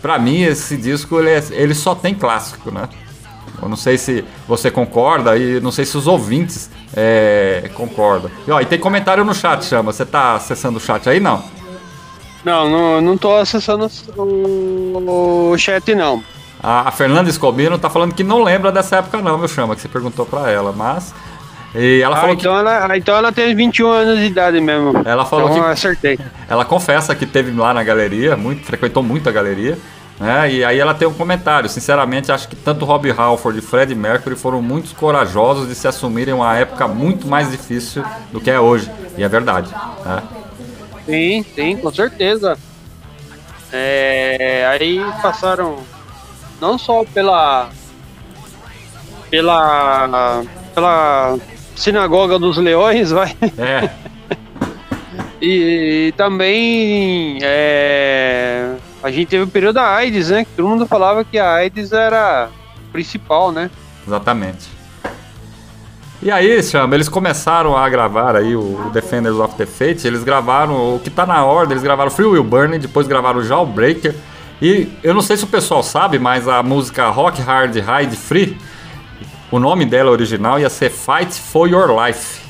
para 0.01 0.19
mim 0.19 0.41
esse 0.43 0.75
disco 0.77 1.19
ele, 1.19 1.29
é, 1.29 1.43
ele 1.51 1.73
só 1.73 1.95
tem 1.95 2.13
clássico, 2.13 2.69
né? 2.71 2.89
Eu 3.61 3.69
não 3.69 3.77
sei 3.77 3.97
se 3.97 4.25
você 4.47 4.69
concorda 4.69 5.37
e 5.37 5.61
não 5.61 5.71
sei 5.71 5.85
se 5.85 5.97
os 5.97 6.07
ouvintes 6.07 6.69
é, 6.95 7.71
concordam. 7.73 8.29
E, 8.45 8.51
ó, 8.51 8.59
e 8.59 8.65
tem 8.65 8.77
comentário 8.77 9.23
no 9.23 9.33
chat, 9.33 9.63
chama. 9.63 9.93
Você 9.93 10.05
tá 10.05 10.35
acessando 10.35 10.77
o 10.77 10.81
chat 10.81 11.09
aí, 11.09 11.21
não? 11.21 11.41
Não, 12.45 12.69
não, 12.69 13.01
não 13.01 13.17
tô 13.17 13.35
acessando 13.35 13.89
o, 14.15 15.51
o 15.51 15.57
chat, 15.57 15.95
não. 15.95 16.23
A, 16.61 16.87
a 16.87 16.91
Fernanda 16.91 17.29
Escobino 17.29 17.77
tá 17.79 17.89
falando 17.89 18.13
que 18.13 18.23
não 18.23 18.43
lembra 18.43 18.71
dessa 18.71 18.97
época, 18.97 19.19
não, 19.21 19.37
meu 19.37 19.47
chama, 19.47 19.75
que 19.75 19.81
você 19.81 19.87
perguntou 19.87 20.25
para 20.25 20.51
ela. 20.51 20.71
Mas 20.71 21.13
e 21.73 22.01
ela 22.01 22.15
ah, 22.15 22.21
falou 22.21 22.35
então 22.35 22.53
que... 22.53 22.59
ela, 22.59 22.87
ah, 22.91 22.97
então 22.97 23.15
ela 23.15 23.31
tem 23.31 23.53
21 23.53 23.89
anos 23.89 24.19
de 24.19 24.25
idade 24.25 24.61
mesmo. 24.61 24.93
Ela 25.03 25.25
falou 25.25 25.49
então 25.49 25.63
que. 25.63 25.69
acertei. 25.69 26.19
Ela 26.47 26.63
confessa 26.63 27.13
que 27.13 27.25
teve 27.25 27.51
lá 27.51 27.73
na 27.73 27.83
galeria, 27.83 28.37
muito, 28.37 28.63
frequentou 28.63 29.03
muito 29.03 29.27
a 29.27 29.31
galeria. 29.31 29.77
Né? 30.17 30.53
E 30.53 30.63
aí 30.63 30.79
ela 30.79 30.93
tem 30.93 31.07
um 31.07 31.13
comentário. 31.13 31.67
Sinceramente, 31.67 32.31
acho 32.31 32.47
que 32.47 32.55
tanto 32.55 32.85
Robbie 32.85 33.11
Halford 33.11 33.59
e 33.59 33.61
Fred 33.61 33.93
Mercury 33.93 34.35
foram 34.35 34.61
muito 34.61 34.95
corajosos 34.95 35.67
de 35.67 35.75
se 35.75 35.87
assumirem 35.87 36.33
uma 36.33 36.55
época 36.55 36.87
muito 36.87 37.27
mais 37.27 37.51
difícil 37.51 38.03
do 38.31 38.39
que 38.39 38.49
é 38.49 38.59
hoje. 38.59 38.89
E 39.17 39.23
é 39.23 39.27
verdade. 39.27 39.69
Né? 40.05 40.23
Sim, 41.05 41.45
sim, 41.53 41.77
com 41.77 41.91
certeza. 41.91 42.57
É, 43.71 44.67
aí 44.71 44.99
passaram 45.21 45.79
não 46.61 46.77
só 46.77 47.03
pela 47.03 47.69
pela 49.29 50.43
pela 50.73 51.37
Sinagoga 51.75 52.39
dos 52.39 52.57
Leões, 52.57 53.11
vai. 53.11 53.35
É. 53.57 53.89
E, 55.41 56.07
e 56.07 56.11
também 56.13 57.37
é, 57.43 58.73
a 59.03 59.11
gente 59.11 59.27
teve 59.27 59.43
o 59.43 59.47
período 59.47 59.75
da 59.75 59.93
AIDS, 59.93 60.29
né? 60.29 60.45
Que 60.45 60.51
todo 60.55 60.67
mundo 60.67 60.87
falava 60.87 61.23
que 61.23 61.37
a 61.37 61.55
AIDS 61.55 61.91
era 61.91 62.49
principal, 62.91 63.51
né? 63.51 63.69
Exatamente. 64.07 64.74
E 66.21 66.31
aí, 66.31 66.63
chama, 66.63 66.95
eles 66.95 67.09
começaram 67.09 67.75
a 67.75 67.87
gravar 67.89 68.35
aí 68.35 68.55
o 68.55 68.89
Defenders 68.93 69.35
of 69.35 69.55
the 69.55 69.65
Fate, 69.65 70.07
eles 70.07 70.23
gravaram 70.23 70.95
o 70.95 70.99
que 70.99 71.09
tá 71.09 71.25
na 71.25 71.43
ordem, 71.43 71.73
eles 71.73 71.83
gravaram 71.83 72.09
Free 72.09 72.25
Will 72.25 72.43
Burning, 72.43 72.79
depois 72.79 73.05
gravaram 73.05 73.43
Jawbreaker. 73.43 74.15
E 74.61 74.87
eu 75.03 75.13
não 75.13 75.21
sei 75.21 75.35
se 75.35 75.43
o 75.43 75.47
pessoal 75.47 75.83
sabe, 75.83 76.17
mas 76.17 76.47
a 76.47 76.63
música 76.63 77.09
Rock 77.09 77.41
Hard 77.41 77.75
Ride 77.75 78.15
Free, 78.15 78.57
o 79.51 79.59
nome 79.59 79.85
dela 79.85 80.09
original 80.09 80.57
ia 80.57 80.69
ser 80.69 80.89
Fight 80.89 81.33
for 81.33 81.67
Your 81.67 81.89
Life, 82.05 82.41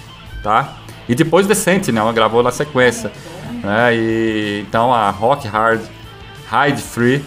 tá? 0.43 0.77
E 1.09 1.15
depois 1.15 1.47
The 1.47 1.55
Sentinel, 1.55 2.03
ela 2.03 2.13
gravou 2.13 2.43
na 2.43 2.51
sequência. 2.51 3.11
Né? 3.63 3.95
E, 3.95 4.65
então 4.67 4.93
a 4.93 5.09
Rock 5.09 5.47
Hard 5.47 5.81
Ride 6.49 6.81
Free, 6.81 7.25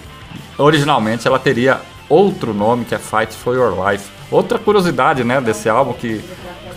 originalmente 0.57 1.27
ela 1.27 1.39
teria 1.39 1.81
outro 2.09 2.55
nome 2.55 2.85
que 2.85 2.95
é 2.95 2.99
Fight 2.99 3.35
for 3.35 3.55
Your 3.55 3.75
Life. 3.89 4.18
Outra 4.31 4.59
curiosidade, 4.59 5.25
né, 5.25 5.41
desse 5.41 5.69
álbum 5.69 5.93
que 5.93 6.23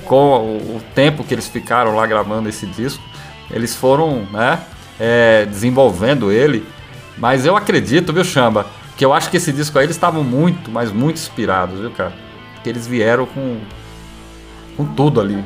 com 0.06 0.58
o 0.58 0.82
tempo 0.96 1.24
que 1.24 1.34
eles 1.34 1.48
ficaram 1.48 1.96
lá 1.96 2.06
gravando 2.06 2.50
esse 2.50 2.66
disco, 2.66 3.04
eles 3.50 3.76
foram, 3.76 4.26
né, 4.32 4.60
é, 5.00 5.46
desenvolvendo 5.46 6.32
ele. 6.32 6.66
Mas 7.18 7.46
eu 7.46 7.56
acredito, 7.56 8.14
viu, 8.14 8.24
Chamba, 8.24 8.66
que 8.98 9.06
eu 9.06 9.14
acho 9.14 9.30
que 9.30 9.38
esse 9.38 9.52
disco 9.52 9.78
aí 9.78 9.86
eles 9.86 9.96
estavam 9.96 10.24
muito, 10.24 10.72
mas 10.72 10.92
muito 10.92 11.18
inspirados, 11.18 11.80
viu, 11.80 11.92
cara? 11.92 12.14
Que 12.64 12.70
eles 12.70 12.88
vieram 12.88 13.26
com 13.26 13.60
com 14.78 14.86
tudo 14.86 15.20
ali 15.20 15.44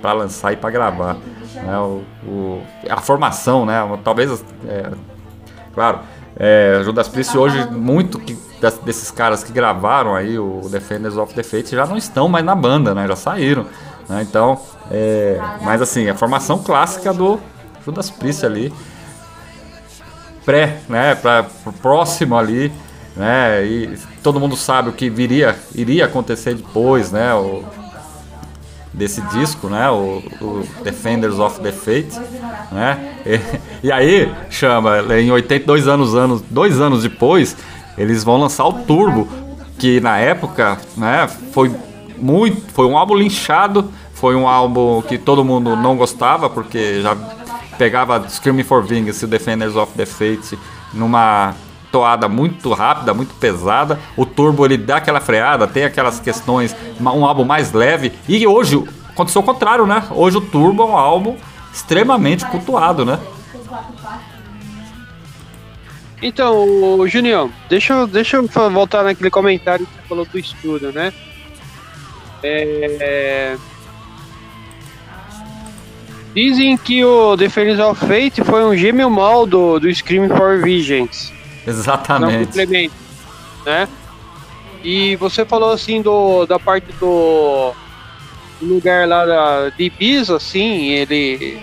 para 0.00 0.12
lançar 0.12 0.52
e 0.52 0.56
para 0.56 0.70
gravar. 0.70 1.16
Né? 1.54 1.78
O, 1.78 2.02
o, 2.26 2.62
a 2.88 3.00
formação, 3.00 3.66
né? 3.66 3.74
Talvez, 4.02 4.44
é, 4.66 4.90
claro, 5.74 6.00
é, 6.36 6.80
Judas 6.84 7.08
Priest 7.08 7.36
hoje, 7.36 7.68
muito 7.70 8.18
que, 8.18 8.36
desses 8.84 9.10
caras 9.10 9.44
que 9.44 9.52
gravaram 9.52 10.14
aí 10.14 10.38
o 10.38 10.60
Defenders 10.70 11.16
of 11.16 11.34
the 11.34 11.42
já 11.64 11.86
não 11.86 11.96
estão 11.96 12.28
mais 12.28 12.44
na 12.44 12.54
banda, 12.54 12.94
né? 12.94 13.06
Já 13.06 13.16
saíram. 13.16 13.66
Né? 14.08 14.22
Então, 14.28 14.60
é, 14.90 15.40
mas 15.62 15.80
assim, 15.82 16.08
a 16.08 16.14
formação 16.14 16.58
clássica 16.58 17.12
do 17.12 17.40
Judas 17.84 18.10
Priest 18.10 18.44
ali, 18.44 18.72
pré, 20.44 20.78
né? 20.88 21.14
Para 21.14 21.46
próximo 21.80 22.36
ali, 22.36 22.72
né? 23.16 23.64
E 23.64 23.98
todo 24.22 24.40
mundo 24.40 24.56
sabe 24.56 24.88
o 24.88 24.92
que 24.92 25.08
viria, 25.08 25.56
iria 25.74 26.06
acontecer 26.06 26.54
depois, 26.54 27.12
né? 27.12 27.34
O, 27.34 27.64
desse 28.92 29.20
disco, 29.22 29.68
né? 29.68 29.90
O, 29.90 30.22
o, 30.40 30.66
Defenders 30.82 31.38
of 31.38 31.60
the 31.60 31.72
Fate, 31.72 32.18
né? 32.70 33.16
E, 33.26 33.40
e, 33.88 33.92
aí 33.92 34.32
chama 34.50 34.98
em 35.18 35.30
82 35.30 35.88
anos, 35.88 36.14
anos, 36.14 36.42
dois 36.48 36.80
anos 36.80 37.02
depois, 37.02 37.56
eles 37.96 38.24
vão 38.24 38.38
lançar 38.38 38.66
o 38.66 38.72
Turbo, 38.72 39.28
que 39.78 40.00
na 40.00 40.18
época, 40.18 40.78
né? 40.96 41.26
Foi 41.52 41.74
muito, 42.16 42.72
foi 42.72 42.86
um 42.86 42.96
álbum 42.96 43.14
linchado, 43.14 43.90
foi 44.14 44.34
um 44.34 44.48
álbum 44.48 45.02
que 45.02 45.18
todo 45.18 45.44
mundo 45.44 45.76
não 45.76 45.96
gostava 45.96 46.48
porque 46.48 47.02
já 47.02 47.16
pegava 47.76 48.28
Screaming 48.28 48.62
for 48.62 48.82
Vengeance 48.82 49.24
e 49.24 49.28
Defenders 49.28 49.76
of 49.76 49.92
the 49.94 50.06
Fate 50.06 50.58
numa 50.92 51.54
toada 51.90 52.28
muito 52.28 52.72
rápida, 52.72 53.14
muito 53.14 53.34
pesada. 53.34 53.98
O 54.16 54.26
turbo 54.26 54.64
ele 54.64 54.76
dá 54.76 54.96
aquela 54.96 55.20
freada, 55.20 55.66
tem 55.66 55.84
aquelas 55.84 56.18
questões, 56.18 56.74
um 57.00 57.24
álbum 57.24 57.44
mais 57.44 57.72
leve. 57.72 58.12
E 58.28 58.46
hoje 58.46 58.82
aconteceu 59.10 59.42
o 59.42 59.44
contrário, 59.44 59.86
né? 59.86 60.02
Hoje 60.10 60.38
o 60.38 60.40
turbo 60.40 60.82
é 60.82 60.86
um 60.86 60.96
álbum 60.96 61.36
extremamente 61.72 62.44
cultuado, 62.46 63.04
né? 63.04 63.18
Então, 66.22 67.06
Junião, 67.06 67.52
deixa, 67.68 68.06
deixa 68.06 68.36
eu 68.36 68.48
voltar 68.70 69.02
naquele 69.02 69.30
comentário 69.30 69.86
que 69.86 69.92
você 69.92 70.08
falou 70.08 70.24
do 70.24 70.38
estudo, 70.38 70.92
né? 70.92 71.12
É... 72.42 73.56
Dizem 76.34 76.76
que 76.76 77.04
o 77.04 77.36
Defenders 77.36 77.78
of 77.78 78.00
Fate 78.06 78.42
foi 78.42 78.64
um 78.64 78.76
gêmeo 78.76 79.08
mal 79.08 79.46
do, 79.46 79.78
do 79.78 79.94
Scream 79.94 80.28
for 80.28 80.62
Visions. 80.62 81.32
Exatamente. 81.66 82.46
complemento, 82.46 82.94
né? 83.64 83.88
E 84.82 85.16
você 85.16 85.44
falou 85.44 85.72
assim 85.72 86.02
do, 86.02 86.44
da 86.44 86.58
parte 86.58 86.92
do 87.00 87.72
lugar 88.60 89.08
lá 89.08 89.24
da, 89.24 89.70
de 89.70 89.84
Ibiza, 89.84 90.36
assim, 90.36 90.90
ele. 90.90 91.58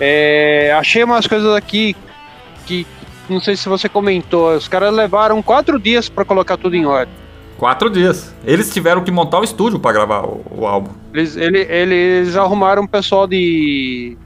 É, 0.00 0.74
achei 0.78 1.02
umas 1.02 1.26
coisas 1.26 1.52
aqui 1.54 1.94
que 2.68 2.86
não 3.28 3.40
sei 3.40 3.56
se 3.56 3.68
você 3.68 3.88
comentou. 3.88 4.54
Os 4.54 4.68
caras 4.68 4.92
levaram 4.92 5.42
quatro 5.42 5.78
dias 5.78 6.08
para 6.08 6.24
colocar 6.24 6.56
tudo 6.58 6.76
em 6.76 6.84
ordem. 6.84 7.14
Quatro 7.56 7.90
dias. 7.90 8.34
Eles 8.44 8.72
tiveram 8.72 9.02
que 9.02 9.10
montar 9.10 9.40
o 9.40 9.44
estúdio 9.44 9.80
para 9.80 9.92
gravar 9.92 10.24
o, 10.24 10.44
o, 10.50 10.66
álbum. 10.66 10.90
Eles, 11.12 11.36
ele, 11.36 11.60
eles 11.60 12.36
arrumaram 12.36 12.82
um 12.82 12.86
pessoal 12.86 13.26
de 13.26 14.16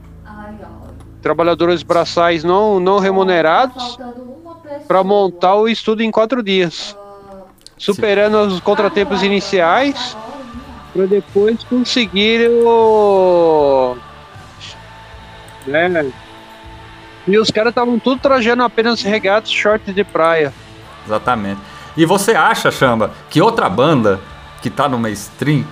trabalhadores 1.22 1.84
braçais 1.84 2.42
não, 2.42 2.80
não 2.80 2.98
remunerados 2.98 3.96
para 4.88 5.04
montar 5.04 5.54
o 5.54 5.68
estudo 5.68 6.02
em 6.02 6.10
quatro 6.10 6.42
dias, 6.42 6.96
superando 7.78 8.40
Sim. 8.40 8.56
os 8.56 8.60
contratempos 8.60 9.22
iniciais 9.22 10.16
para 10.92 11.06
depois 11.06 11.62
conseguir 11.64 12.50
o. 12.50 13.96
Né? 15.66 16.12
E 17.26 17.38
os 17.38 17.50
caras 17.50 17.70
estavam 17.70 17.98
tudo 17.98 18.20
trajando 18.20 18.62
apenas 18.62 19.02
regatas, 19.02 19.50
shorts 19.50 19.94
de 19.94 20.04
praia. 20.04 20.52
Exatamente. 21.06 21.60
E 21.96 22.04
você 22.04 22.32
acha, 22.32 22.70
Chamba, 22.70 23.12
que 23.30 23.40
outra 23.40 23.68
banda 23.68 24.20
que 24.60 24.70
tá 24.70 24.88
no 24.88 24.98
mainstream 24.98 25.64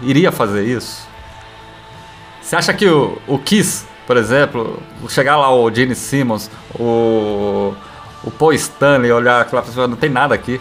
iria 0.00 0.30
fazer 0.30 0.64
isso? 0.64 1.06
Você 2.40 2.56
acha 2.56 2.72
que 2.72 2.86
o, 2.86 3.18
o 3.26 3.38
Kiss 3.38 3.86
por 4.06 4.16
exemplo, 4.16 4.82
chegar 5.08 5.36
lá 5.36 5.54
o 5.54 5.70
Gene 5.74 5.94
Simmons, 5.94 6.50
o, 6.78 7.74
o 8.22 8.30
Paul 8.30 8.52
Stanley, 8.52 9.10
olhar 9.10 9.40
aquela 9.40 9.62
pessoa, 9.62 9.88
não 9.88 9.96
tem 9.96 10.10
nada 10.10 10.34
aqui. 10.34 10.60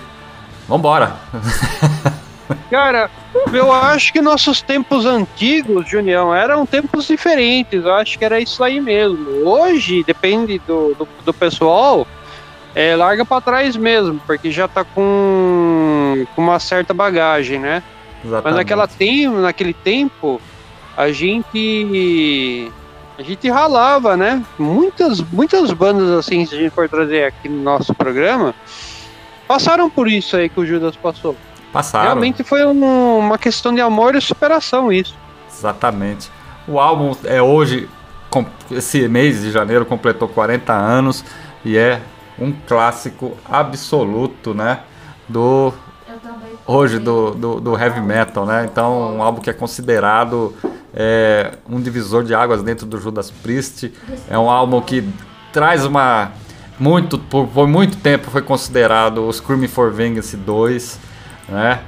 Vambora. 0.68 1.18
Cara, 2.70 3.10
eu 3.52 3.72
acho 3.72 4.12
que 4.12 4.22
nossos 4.22 4.62
tempos 4.62 5.06
antigos, 5.06 5.90
Junião, 5.90 6.34
eram 6.34 6.66
tempos 6.66 7.08
diferentes. 7.08 7.84
Eu 7.84 7.94
acho 7.94 8.18
que 8.18 8.26
era 8.26 8.40
isso 8.40 8.64
aí 8.64 8.80
mesmo. 8.80 9.48
Hoje, 9.48 10.04
depende 10.04 10.60
do, 10.60 10.96
do, 10.96 11.08
do 11.26 11.34
pessoal, 11.34 12.08
é, 12.76 12.96
larga 12.96 13.26
para 13.26 13.42
trás 13.42 13.76
mesmo, 13.76 14.20
porque 14.26 14.52
já 14.52 14.68
tá 14.68 14.84
com, 14.84 16.26
com 16.36 16.42
uma 16.42 16.60
certa 16.60 16.94
bagagem, 16.94 17.60
né? 17.60 17.84
Exatamente. 18.24 18.46
Mas 18.46 18.56
naquela 18.56 18.88
tem, 18.88 19.28
naquele 19.28 19.74
tempo, 19.74 20.42
a 20.96 21.12
gente 21.12 22.72
a 23.18 23.22
gente 23.22 23.48
ralava, 23.50 24.18
né? 24.18 24.44
Muitas, 24.58 25.22
muitas 25.22 25.72
bandas 25.72 26.10
assim, 26.10 26.46
se 26.46 26.56
a 26.56 26.58
gente 26.58 26.72
for 26.72 26.90
trazer 26.90 27.26
aqui 27.26 27.48
no 27.48 27.62
nosso 27.62 27.94
programa, 27.94 28.56
passaram 29.48 29.90
por 29.90 30.08
isso 30.08 30.36
aí 30.36 30.50
que 30.50 30.60
o 30.60 30.66
Judas 30.66 30.96
passou. 30.96 31.36
Passaram. 31.74 32.06
Realmente 32.06 32.44
foi 32.44 32.64
um, 32.64 33.18
uma 33.18 33.38
questão 33.40 33.74
de 33.74 33.82
amor 33.82 34.16
e 34.16 34.22
superação 34.22 34.92
isso. 34.92 35.16
Exatamente. 35.52 36.32
O 36.68 36.80
álbum 36.80 37.16
é 37.24 37.42
hoje, 37.42 37.90
esse 38.72 39.08
mês 39.08 39.42
de 39.42 39.52
janeiro 39.52 39.84
completou 39.84 40.28
40 40.28 40.72
anos 40.72 41.26
e 41.66 41.76
é 41.76 42.00
um 42.38 42.54
clássico 42.68 43.36
absoluto, 43.50 44.54
né? 44.54 44.82
Do 45.28 45.74
hoje 46.66 47.00
do, 47.00 47.32
do, 47.32 47.60
do, 47.60 47.78
heavy 47.78 48.02
metal, 48.02 48.46
né? 48.46 48.68
Então 48.72 49.16
um 49.16 49.24
álbum 49.24 49.42
que 49.42 49.50
é 49.50 49.54
considerado 49.54 50.54
é 50.94 51.54
um 51.68 51.82
divisor 51.82 52.24
de 52.24 52.36
águas 52.36 52.62
dentro 52.62 52.86
do 52.86 53.00
Judas 53.00 53.32
Priest. 53.32 53.92
É 54.30 54.38
um 54.38 54.50
álbum 54.50 54.80
que 54.80 55.04
traz 55.52 55.86
uma 55.86 56.32
muito 56.80 57.18
por, 57.18 57.48
por 57.48 57.68
muito 57.68 57.98
tempo 57.98 58.30
foi 58.30 58.42
considerado 58.42 59.28
o 59.28 59.32
Screaming 59.32 59.68
for 59.68 59.92
Vengeance 59.92 60.36
2, 60.36 61.00
né? 61.48 61.80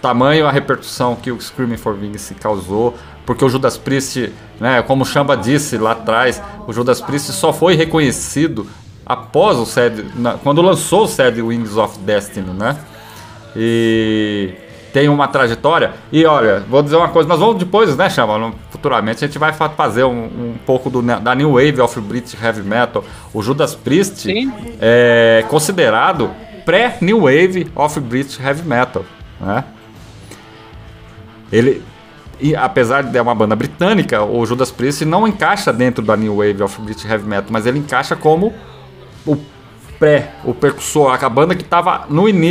Tamanho 0.00 0.46
a 0.46 0.50
repercussão 0.50 1.14
que 1.14 1.30
o 1.30 1.40
Screaming 1.40 1.76
for 1.76 1.94
Vengeance 1.94 2.34
causou, 2.34 2.96
porque 3.24 3.44
o 3.44 3.48
Judas 3.48 3.78
Priest, 3.78 4.32
né, 4.58 4.82
como 4.82 5.02
o 5.02 5.06
Chamba 5.06 5.36
disse 5.36 5.78
lá 5.78 5.92
atrás, 5.92 6.42
o 6.66 6.72
Judas 6.72 7.00
Priest 7.00 7.32
só 7.32 7.52
foi 7.52 7.76
reconhecido 7.76 8.66
após 9.06 9.58
o 9.58 9.64
Sad, 9.64 10.04
quando 10.42 10.60
lançou 10.60 11.04
o 11.04 11.06
Sad 11.06 11.40
Wings 11.40 11.76
of 11.76 11.98
Destiny, 12.00 12.50
né? 12.50 12.76
E 13.54 14.54
tem 14.92 15.08
uma 15.08 15.28
trajetória. 15.28 15.92
E 16.10 16.24
olha, 16.24 16.60
vou 16.68 16.82
dizer 16.82 16.96
uma 16.96 17.08
coisa, 17.08 17.28
nós 17.28 17.38
vamos 17.38 17.56
depois, 17.56 17.96
né, 17.96 18.10
Chama? 18.10 18.52
Futuramente 18.70 19.24
a 19.24 19.26
gente 19.26 19.38
vai 19.38 19.52
fazer 19.52 20.04
um, 20.04 20.24
um 20.24 20.54
pouco 20.66 20.90
do, 20.90 21.02
da 21.02 21.34
New 21.34 21.52
Wave 21.52 21.80
of 21.80 22.00
British 22.00 22.36
Heavy 22.40 22.62
Metal. 22.62 23.04
O 23.32 23.42
Judas 23.42 23.74
Priest 23.74 24.22
Sim. 24.22 24.52
é 24.80 25.44
considerado 25.48 26.30
pré-New 26.64 27.20
Wave 27.20 27.70
of 27.74 28.00
British 28.00 28.38
Heavy 28.38 28.62
Metal, 28.66 29.04
né? 29.40 29.64
Ele, 31.52 31.82
e 32.40 32.56
apesar 32.56 33.02
de 33.02 33.12
ser 33.12 33.20
uma 33.20 33.34
banda 33.34 33.54
britânica, 33.54 34.22
o 34.22 34.44
Judas 34.46 34.70
Priest 34.70 35.04
não 35.04 35.28
encaixa 35.28 35.72
dentro 35.72 36.02
da 36.02 36.16
New 36.16 36.36
Wave 36.36 36.62
of 36.62 36.80
British 36.80 37.04
Heavy 37.04 37.28
Metal, 37.28 37.48
mas 37.50 37.66
ele 37.66 37.78
encaixa 37.78 38.16
como 38.16 38.52
o 39.26 39.36
pré, 39.98 40.32
o 40.44 40.52
percussor, 40.52 41.22
a 41.22 41.28
banda 41.28 41.54
que 41.54 41.62
estava 41.62 42.08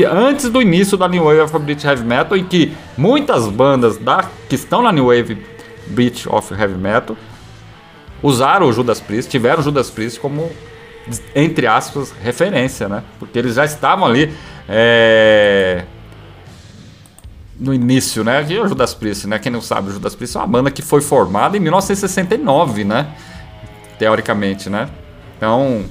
antes 0.09 0.49
do 0.49 0.61
início 0.61 0.97
da 0.97 1.07
New 1.07 1.25
Wave 1.25 1.41
of 1.41 1.59
British 1.59 1.83
Heavy 1.83 2.05
Metal, 2.05 2.37
em 2.37 2.45
que 2.45 2.73
muitas 2.97 3.47
bandas 3.47 3.97
da, 3.97 4.23
que 4.47 4.55
estão 4.55 4.81
na 4.81 4.91
New 4.91 5.07
Wave 5.07 5.45
British 5.87 6.27
of 6.27 6.53
Heavy 6.53 6.77
Metal 6.77 7.17
usaram 8.23 8.67
o 8.67 8.71
Judas 8.71 9.01
Priest, 9.01 9.29
tiveram 9.29 9.59
o 9.59 9.63
Judas 9.63 9.89
Priest 9.89 10.19
como 10.19 10.49
entre 11.35 11.67
aspas 11.67 12.13
referência, 12.21 12.87
né? 12.87 13.03
Porque 13.19 13.37
eles 13.37 13.55
já 13.55 13.65
estavam 13.65 14.05
ali 14.05 14.33
é, 14.67 15.83
no 17.59 17.73
início, 17.73 18.23
né? 18.23 18.45
E 18.47 18.59
o 18.59 18.67
Judas 18.67 18.93
Priest, 18.93 19.27
né? 19.27 19.39
Quem 19.39 19.51
não 19.51 19.61
sabe, 19.61 19.89
o 19.89 19.93
Judas 19.93 20.15
Priest 20.15 20.37
é 20.37 20.39
uma 20.39 20.47
banda 20.47 20.71
que 20.71 20.81
foi 20.81 21.01
formada 21.01 21.57
em 21.57 21.59
1969, 21.59 22.83
né? 22.83 23.07
Teoricamente, 23.99 24.69
né? 24.69 24.89
Então, 25.37 25.85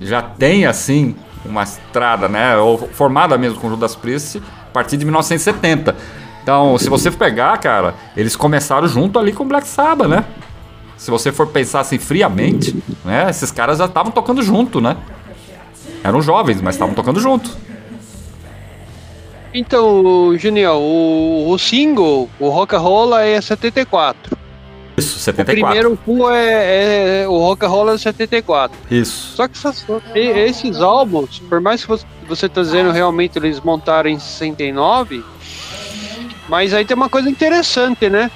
já 0.00 0.22
tem 0.22 0.66
assim 0.66 1.14
uma 1.44 1.62
estrada, 1.62 2.28
né? 2.28 2.56
Ou 2.56 2.78
formada 2.78 3.36
mesmo 3.38 3.60
com 3.60 3.66
o 3.66 3.70
Judas 3.70 3.94
Priest 3.94 4.38
a 4.38 4.72
partir 4.72 4.96
de 4.96 5.04
1970. 5.04 5.96
Então, 6.42 6.76
se 6.78 6.88
você 6.88 7.10
pegar, 7.10 7.56
cara, 7.58 7.94
eles 8.16 8.34
começaram 8.34 8.88
junto 8.88 9.18
ali 9.18 9.32
com 9.32 9.44
o 9.44 9.46
Black 9.46 9.68
Sabbath, 9.68 10.08
né? 10.08 10.24
Se 11.00 11.10
você 11.10 11.32
for 11.32 11.46
pensar 11.46 11.80
assim 11.80 11.98
friamente, 11.98 12.76
né? 13.06 13.30
Esses 13.30 13.50
caras 13.50 13.78
já 13.78 13.86
estavam 13.86 14.12
tocando 14.12 14.42
junto, 14.42 14.82
né? 14.82 14.98
Eram 16.04 16.20
jovens, 16.20 16.60
mas 16.60 16.74
estavam 16.74 16.94
tocando 16.94 17.18
junto. 17.18 17.56
Então, 19.54 20.36
Junior, 20.36 20.76
o, 20.76 21.48
o 21.48 21.58
single, 21.58 22.28
o 22.38 22.50
Rock 22.50 22.76
Rolla 22.76 23.24
é 23.24 23.40
74. 23.40 24.36
Isso, 24.98 25.18
74. 25.20 25.48
O 25.52 25.66
primeiro 25.66 25.98
full 26.04 26.30
é, 26.30 27.22
é 27.22 27.28
o 27.28 27.38
Rock 27.38 27.64
Rolla 27.64 27.94
é 27.94 27.98
74. 27.98 28.78
Isso. 28.90 29.36
Só 29.36 29.48
que 29.48 29.56
essas, 29.56 29.86
esses 30.14 30.82
álbuns, 30.82 31.38
por 31.48 31.62
mais 31.62 31.82
que 31.82 31.98
você 32.28 32.46
tá 32.46 32.60
dizendo 32.60 32.90
realmente 32.90 33.38
eles 33.38 33.58
montaram 33.60 34.10
em 34.10 34.18
69, 34.18 35.24
mas 36.46 36.74
aí 36.74 36.84
tem 36.84 36.94
uma 36.94 37.08
coisa 37.08 37.30
interessante, 37.30 38.10
né? 38.10 38.30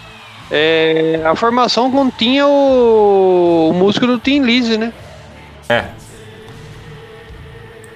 É, 0.51 1.23
a 1.25 1.35
formação 1.35 1.91
continha 1.91 2.47
o, 2.47 3.71
o 3.71 3.73
músico 3.75 4.07
do 4.07 4.19
Tim 4.19 4.41
Lizzy, 4.41 4.77
né? 4.77 4.93
É. 5.69 5.87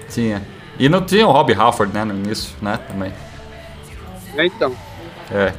Tinha. 0.09 0.42
E 0.78 0.88
não 0.88 1.03
tinha 1.03 1.26
o 1.26 1.30
Rob 1.30 1.53
Halford, 1.53 1.92
né, 1.92 2.05
no 2.05 2.14
início, 2.14 2.57
né, 2.62 2.78
também. 2.88 3.12
É, 4.36 4.46
então. 4.46 4.72
É. 5.30 5.53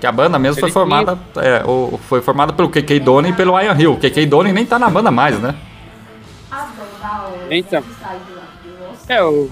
Que 0.00 0.06
a 0.06 0.12
banda 0.12 0.38
mesmo 0.38 0.60
Ele 0.60 0.60
foi 0.62 0.70
formada, 0.70 1.18
é, 1.36 1.62
o, 1.66 1.98
foi 2.08 2.22
formada 2.22 2.52
pelo 2.52 2.70
KK 2.70 3.00
Donny 3.00 3.30
e 3.30 3.32
pelo 3.34 3.60
Ian 3.60 3.76
Hill. 3.78 3.92
O 3.92 3.96
KK 3.98 4.24
Donny 4.26 4.52
nem 4.52 4.64
tá 4.64 4.78
na 4.78 4.88
banda 4.88 5.10
mais, 5.10 5.38
né? 5.38 5.54
Então. 7.50 7.82
É, 9.08 9.22
o 9.24 9.50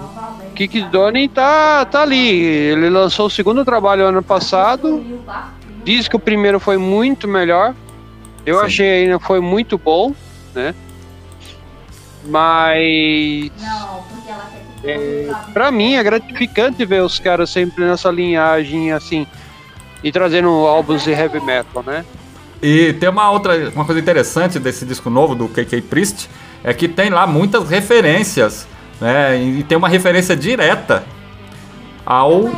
Kiki 0.54 0.82
Donny 0.82 1.28
tá, 1.28 1.84
tá 1.84 2.02
ali. 2.02 2.40
Ele 2.40 2.88
lançou 2.88 3.26
o 3.26 3.30
segundo 3.30 3.64
trabalho 3.64 4.04
ano 4.04 4.22
passado. 4.22 5.04
Diz 5.88 6.06
que 6.06 6.14
o 6.14 6.18
primeiro 6.18 6.60
foi 6.60 6.76
muito 6.76 7.26
melhor. 7.26 7.74
Eu 8.44 8.58
Sim. 8.58 8.66
achei 8.66 9.04
ainda 9.04 9.18
foi 9.18 9.40
muito 9.40 9.78
bom, 9.78 10.14
né? 10.54 10.74
Mas 12.26 13.50
Não, 13.58 14.02
porque 14.02 14.30
ela 14.30 14.50
quer 14.52 14.82
que 14.82 14.86
é, 14.86 15.34
pra 15.54 15.70
mim 15.70 15.94
é 15.94 16.02
gratificante 16.02 16.84
ver 16.84 17.00
os 17.00 17.18
caras 17.18 17.48
sempre 17.48 17.86
nessa 17.86 18.10
linhagem 18.10 18.92
assim 18.92 19.26
e 20.04 20.12
trazendo 20.12 20.50
álbuns 20.66 21.04
de 21.04 21.10
heavy 21.10 21.40
metal, 21.40 21.82
né? 21.82 22.04
E 22.60 22.92
tem 22.92 23.08
uma 23.08 23.30
outra 23.30 23.70
uma 23.70 23.86
coisa 23.86 23.98
interessante 23.98 24.58
desse 24.58 24.84
disco 24.84 25.08
novo 25.08 25.34
do 25.34 25.48
KK 25.48 25.80
Priest 25.88 26.28
é 26.62 26.74
que 26.74 26.86
tem 26.86 27.08
lá 27.08 27.26
muitas 27.26 27.70
referências, 27.70 28.68
né? 29.00 29.40
E 29.42 29.62
tem 29.62 29.78
uma 29.78 29.88
referência 29.88 30.36
direta 30.36 31.02
ao 32.04 32.50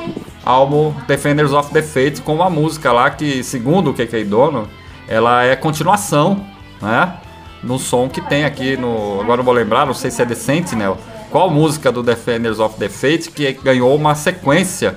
álbum 0.45 0.95
Defenders 1.07 1.53
of 1.53 1.70
the 1.72 1.82
com 2.24 2.34
uma 2.34 2.51
música 2.51 2.93
lá 2.93 3.11
que, 3.11 3.43
segundo 3.43 3.91
o 3.91 3.95
KK 3.95 4.24
Dono, 4.24 4.68
ela 5.09 5.45
é 5.45 5.57
continuação, 5.57 6.45
né? 6.80 7.14
No 7.62 7.78
som 7.78 8.09
que 8.09 8.20
tem 8.20 8.45
aqui 8.45 8.76
no. 8.76 9.20
Agora 9.20 9.38
não 9.38 9.45
vou 9.45 9.53
lembrar, 9.53 9.84
não 9.84 9.93
sei 9.93 10.11
se 10.11 10.22
é 10.22 10.24
The 10.24 10.34
Sentinel. 10.34 10.97
Qual 11.30 11.51
música 11.51 11.93
do 11.93 12.03
Defenders 12.03 12.59
of 12.59 12.76
the 12.76 12.88
que 13.30 13.53
ganhou 13.62 13.95
uma 13.95 14.14
sequência 14.14 14.97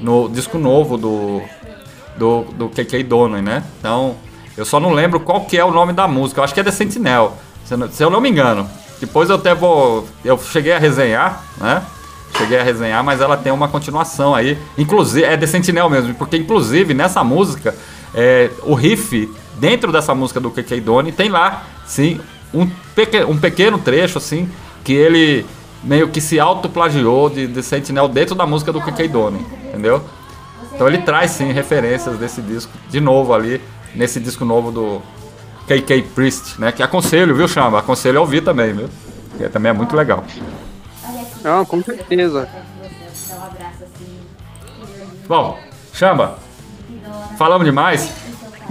no 0.00 0.28
disco 0.28 0.58
novo 0.58 0.96
do, 0.96 1.42
do, 2.16 2.42
do 2.52 2.68
KK 2.68 3.02
Dono, 3.04 3.40
né? 3.40 3.64
Então, 3.78 4.16
eu 4.56 4.64
só 4.64 4.78
não 4.78 4.92
lembro 4.92 5.20
qual 5.20 5.40
que 5.40 5.56
é 5.56 5.64
o 5.64 5.72
nome 5.72 5.92
da 5.92 6.06
música. 6.06 6.40
Eu 6.40 6.44
acho 6.44 6.52
que 6.52 6.60
é 6.60 6.62
The 6.64 6.70
Sentinel, 6.70 7.36
se 7.64 8.04
eu 8.04 8.10
não 8.10 8.20
me 8.20 8.28
engano. 8.28 8.68
Depois 9.00 9.30
eu 9.30 9.36
até 9.36 9.54
vou. 9.54 10.06
Eu 10.24 10.38
cheguei 10.38 10.72
a 10.72 10.78
resenhar, 10.78 11.42
né? 11.58 11.82
Cheguei 12.42 12.58
a 12.58 12.64
resenhar, 12.64 13.04
mas 13.04 13.20
ela 13.20 13.36
tem 13.36 13.52
uma 13.52 13.68
continuação 13.68 14.34
aí. 14.34 14.58
Inclusive, 14.76 15.24
é 15.24 15.36
The 15.36 15.46
Sentinel 15.46 15.88
mesmo, 15.88 16.12
porque 16.14 16.36
inclusive 16.36 16.92
nessa 16.92 17.22
música, 17.22 17.72
é, 18.12 18.50
o 18.64 18.74
riff 18.74 19.32
dentro 19.60 19.92
dessa 19.92 20.12
música 20.12 20.40
do 20.40 20.50
KK 20.50 20.80
Doni 20.80 21.12
tem 21.12 21.28
lá, 21.28 21.62
sim, 21.86 22.20
um, 22.52 22.68
peque, 22.96 23.22
um 23.22 23.38
pequeno 23.38 23.78
trecho, 23.78 24.18
assim, 24.18 24.50
que 24.82 24.92
ele 24.92 25.46
meio 25.84 26.08
que 26.08 26.20
se 26.20 26.40
autoplagiou 26.40 27.30
de 27.30 27.46
The 27.46 27.62
Sentinel 27.62 28.08
dentro 28.08 28.34
da 28.34 28.44
música 28.44 28.72
do 28.72 28.80
KK 28.80 29.06
Doni, 29.06 29.46
entendeu? 29.68 30.02
Então 30.74 30.88
ele 30.88 30.98
traz 30.98 31.30
sim 31.30 31.52
referências 31.52 32.18
desse 32.18 32.42
disco 32.42 32.72
de 32.90 33.00
novo 33.00 33.32
ali, 33.32 33.60
nesse 33.94 34.18
disco 34.18 34.44
novo 34.44 34.72
do 34.72 35.00
KK 35.68 36.02
Priest, 36.12 36.60
né? 36.60 36.72
Que 36.72 36.82
aconselho, 36.82 37.36
viu, 37.36 37.46
Chama? 37.46 37.78
Aconselho 37.78 38.18
a 38.18 38.20
ouvir 38.20 38.42
também, 38.42 38.72
viu? 38.72 38.88
Que 39.38 39.48
também 39.48 39.70
é 39.70 39.72
muito 39.72 39.94
legal. 39.94 40.24
Não, 41.42 41.64
com 41.64 41.82
certeza. 41.82 42.48
Bom, 45.26 45.58
Chamba, 45.92 46.38
falamos 47.38 47.64
demais. 47.64 48.12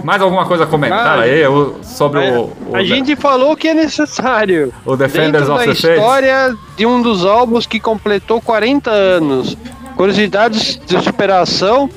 Mais 0.02 0.20
alguma 0.20 0.44
coisa 0.46 0.64
a 0.64 0.66
comentar 0.66 1.18
Ah, 1.18 1.22
aí 1.22 1.42
sobre 1.84 2.18
o, 2.18 2.50
o, 2.68 2.74
A 2.76 2.82
gente 2.82 3.14
falou 3.14 3.56
que 3.56 3.68
é 3.68 3.74
necessário. 3.74 4.72
o 4.84 4.96
Defenders 4.96 5.46
Dentro 5.46 5.54
of 5.54 5.66
da 5.66 5.72
the 5.74 5.78
Faith? 5.80 5.94
história 5.96 6.54
de 6.76 6.86
um 6.86 7.00
dos 7.00 7.24
álbuns 7.24 7.66
que 7.66 7.78
completou 7.78 8.40
40 8.40 8.90
anos. 8.90 9.56
Curiosidades 9.96 10.80
de 10.86 11.00
superação. 11.02 11.88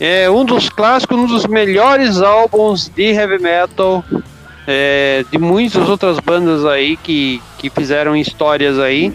É 0.00 0.28
um 0.28 0.44
dos 0.44 0.68
clássicos, 0.68 1.16
um 1.16 1.26
dos 1.26 1.46
melhores 1.46 2.20
álbuns 2.20 2.88
de 2.88 3.12
heavy 3.12 3.38
metal. 3.40 4.02
é, 4.66 5.24
de 5.30 5.38
muitas 5.38 5.88
outras 5.88 6.18
bandas 6.18 6.64
aí 6.64 6.96
que, 6.96 7.40
que 7.58 7.70
fizeram 7.70 8.16
histórias 8.16 8.78
aí. 8.78 9.12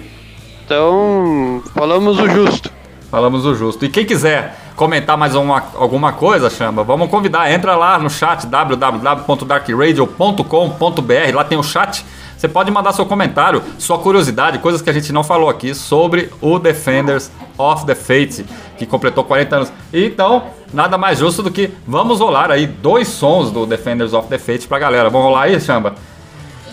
Então, 0.69 1.63
falamos 1.73 2.19
o 2.19 2.29
justo. 2.29 2.71
Falamos 3.09 3.43
o 3.43 3.55
justo. 3.55 3.83
E 3.85 3.89
quem 3.89 4.05
quiser 4.05 4.55
comentar 4.75 5.17
mais 5.17 5.33
uma, 5.33 5.63
alguma 5.73 6.13
coisa, 6.13 6.47
Chamba, 6.47 6.83
vamos 6.83 7.09
convidar. 7.09 7.51
Entra 7.51 7.75
lá 7.75 7.97
no 7.97 8.07
chat 8.07 8.45
www.darkradio.com.br. 8.45 11.33
Lá 11.33 11.43
tem 11.43 11.57
o 11.57 11.63
chat. 11.63 12.05
Você 12.37 12.47
pode 12.47 12.69
mandar 12.69 12.93
seu 12.93 13.07
comentário, 13.07 13.63
sua 13.79 13.97
curiosidade, 13.97 14.59
coisas 14.59 14.79
que 14.79 14.91
a 14.91 14.93
gente 14.93 15.11
não 15.11 15.23
falou 15.23 15.49
aqui 15.49 15.73
sobre 15.73 16.29
o 16.39 16.59
Defenders 16.59 17.31
of 17.57 17.87
the 17.87 17.95
Fate, 17.95 18.45
que 18.77 18.85
completou 18.85 19.23
40 19.23 19.55
anos. 19.55 19.73
Então, 19.91 20.43
nada 20.71 20.99
mais 20.99 21.17
justo 21.17 21.41
do 21.41 21.49
que 21.49 21.71
vamos 21.87 22.19
rolar 22.19 22.51
aí 22.51 22.67
dois 22.67 23.07
sons 23.07 23.49
do 23.49 23.65
Defenders 23.65 24.13
of 24.13 24.27
the 24.27 24.37
Fate 24.37 24.67
pra 24.67 24.77
galera. 24.77 25.09
Vamos 25.09 25.29
rolar 25.29 25.45
aí, 25.45 25.59
Chamba? 25.59 25.95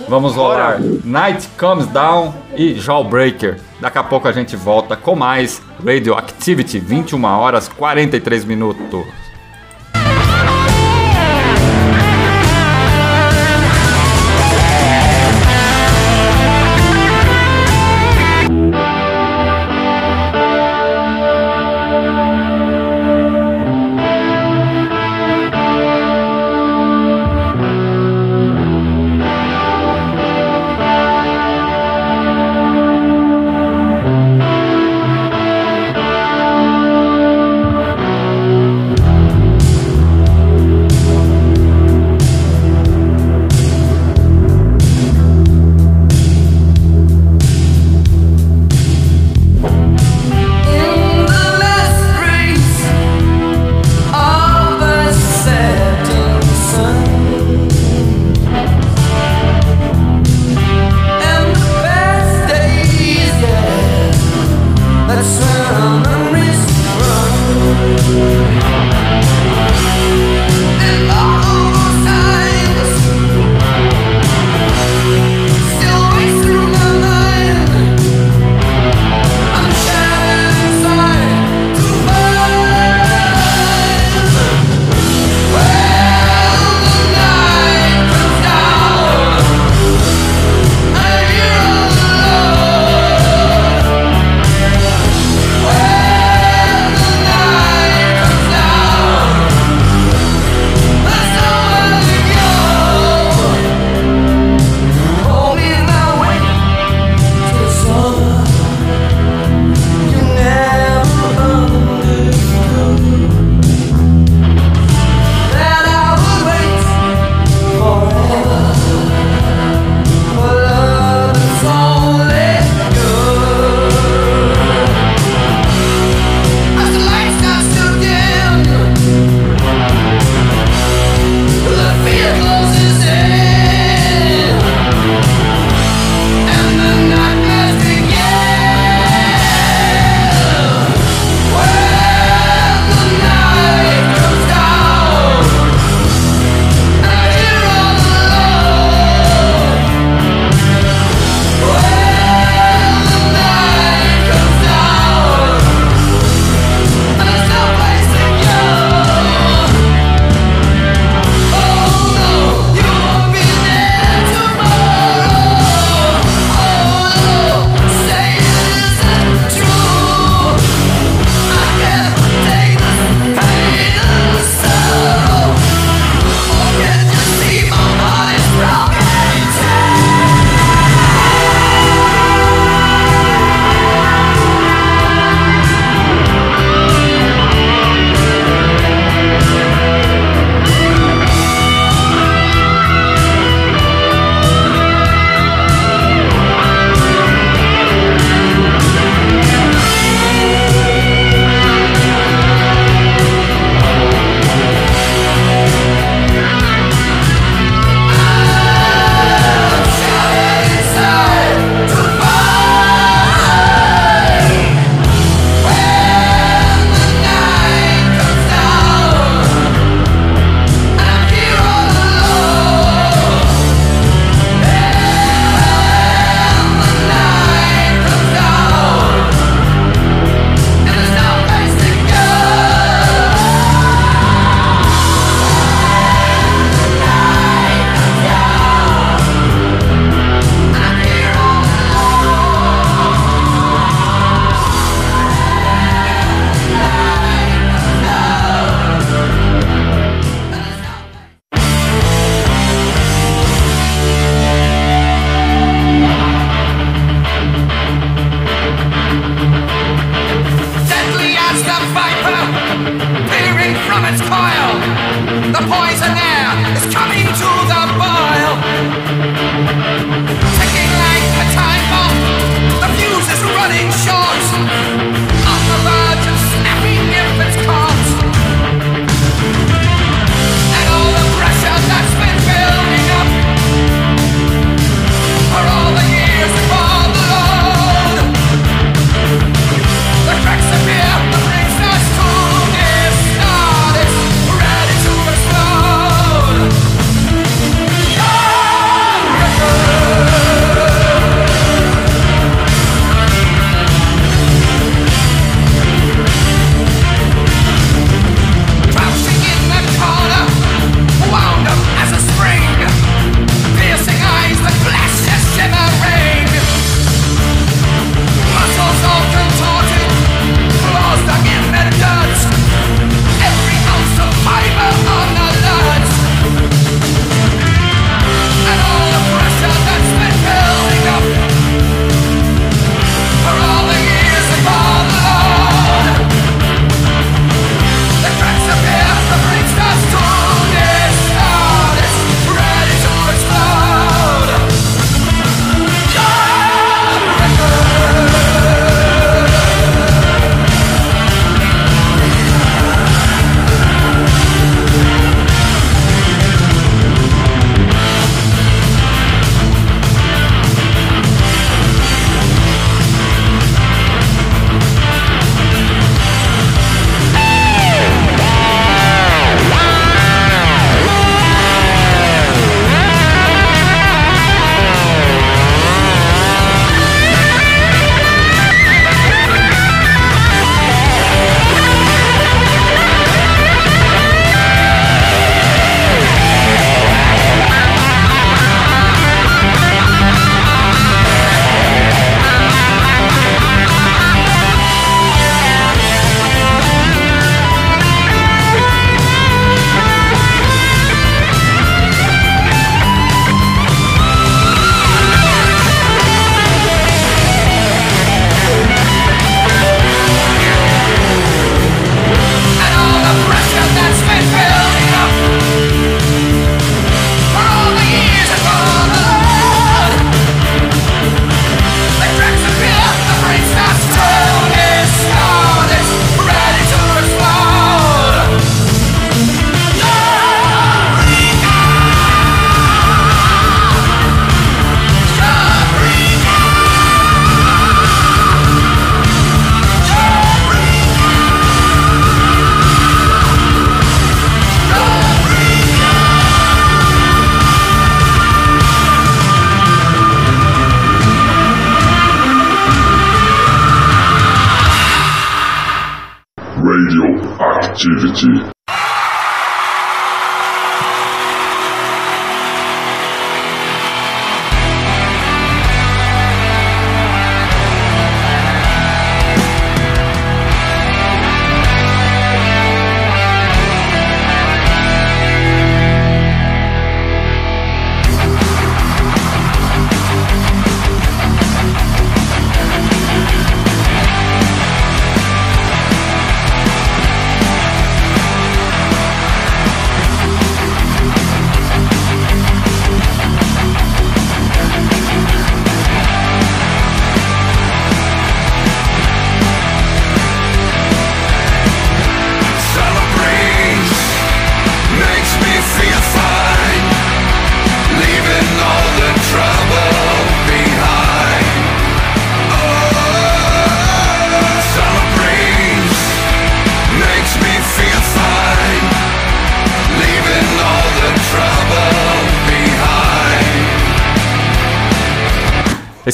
Vamos 0.09 0.35
rolar 0.35 0.81
Night 1.05 1.49
Comes 1.59 1.87
Down 1.87 2.35
e 2.57 2.75
Jawbreaker. 2.75 3.61
Daqui 3.81 3.99
a 3.99 4.03
pouco 4.05 4.29
a 4.29 4.33
gente 4.33 4.57
volta 4.57 4.97
com 4.97 5.17
mais 5.17 5.61
Radioactivity, 5.85 6.79
21 6.79 7.25
horas 7.25 7.69
43 7.69 8.45
minutos. 8.45 9.05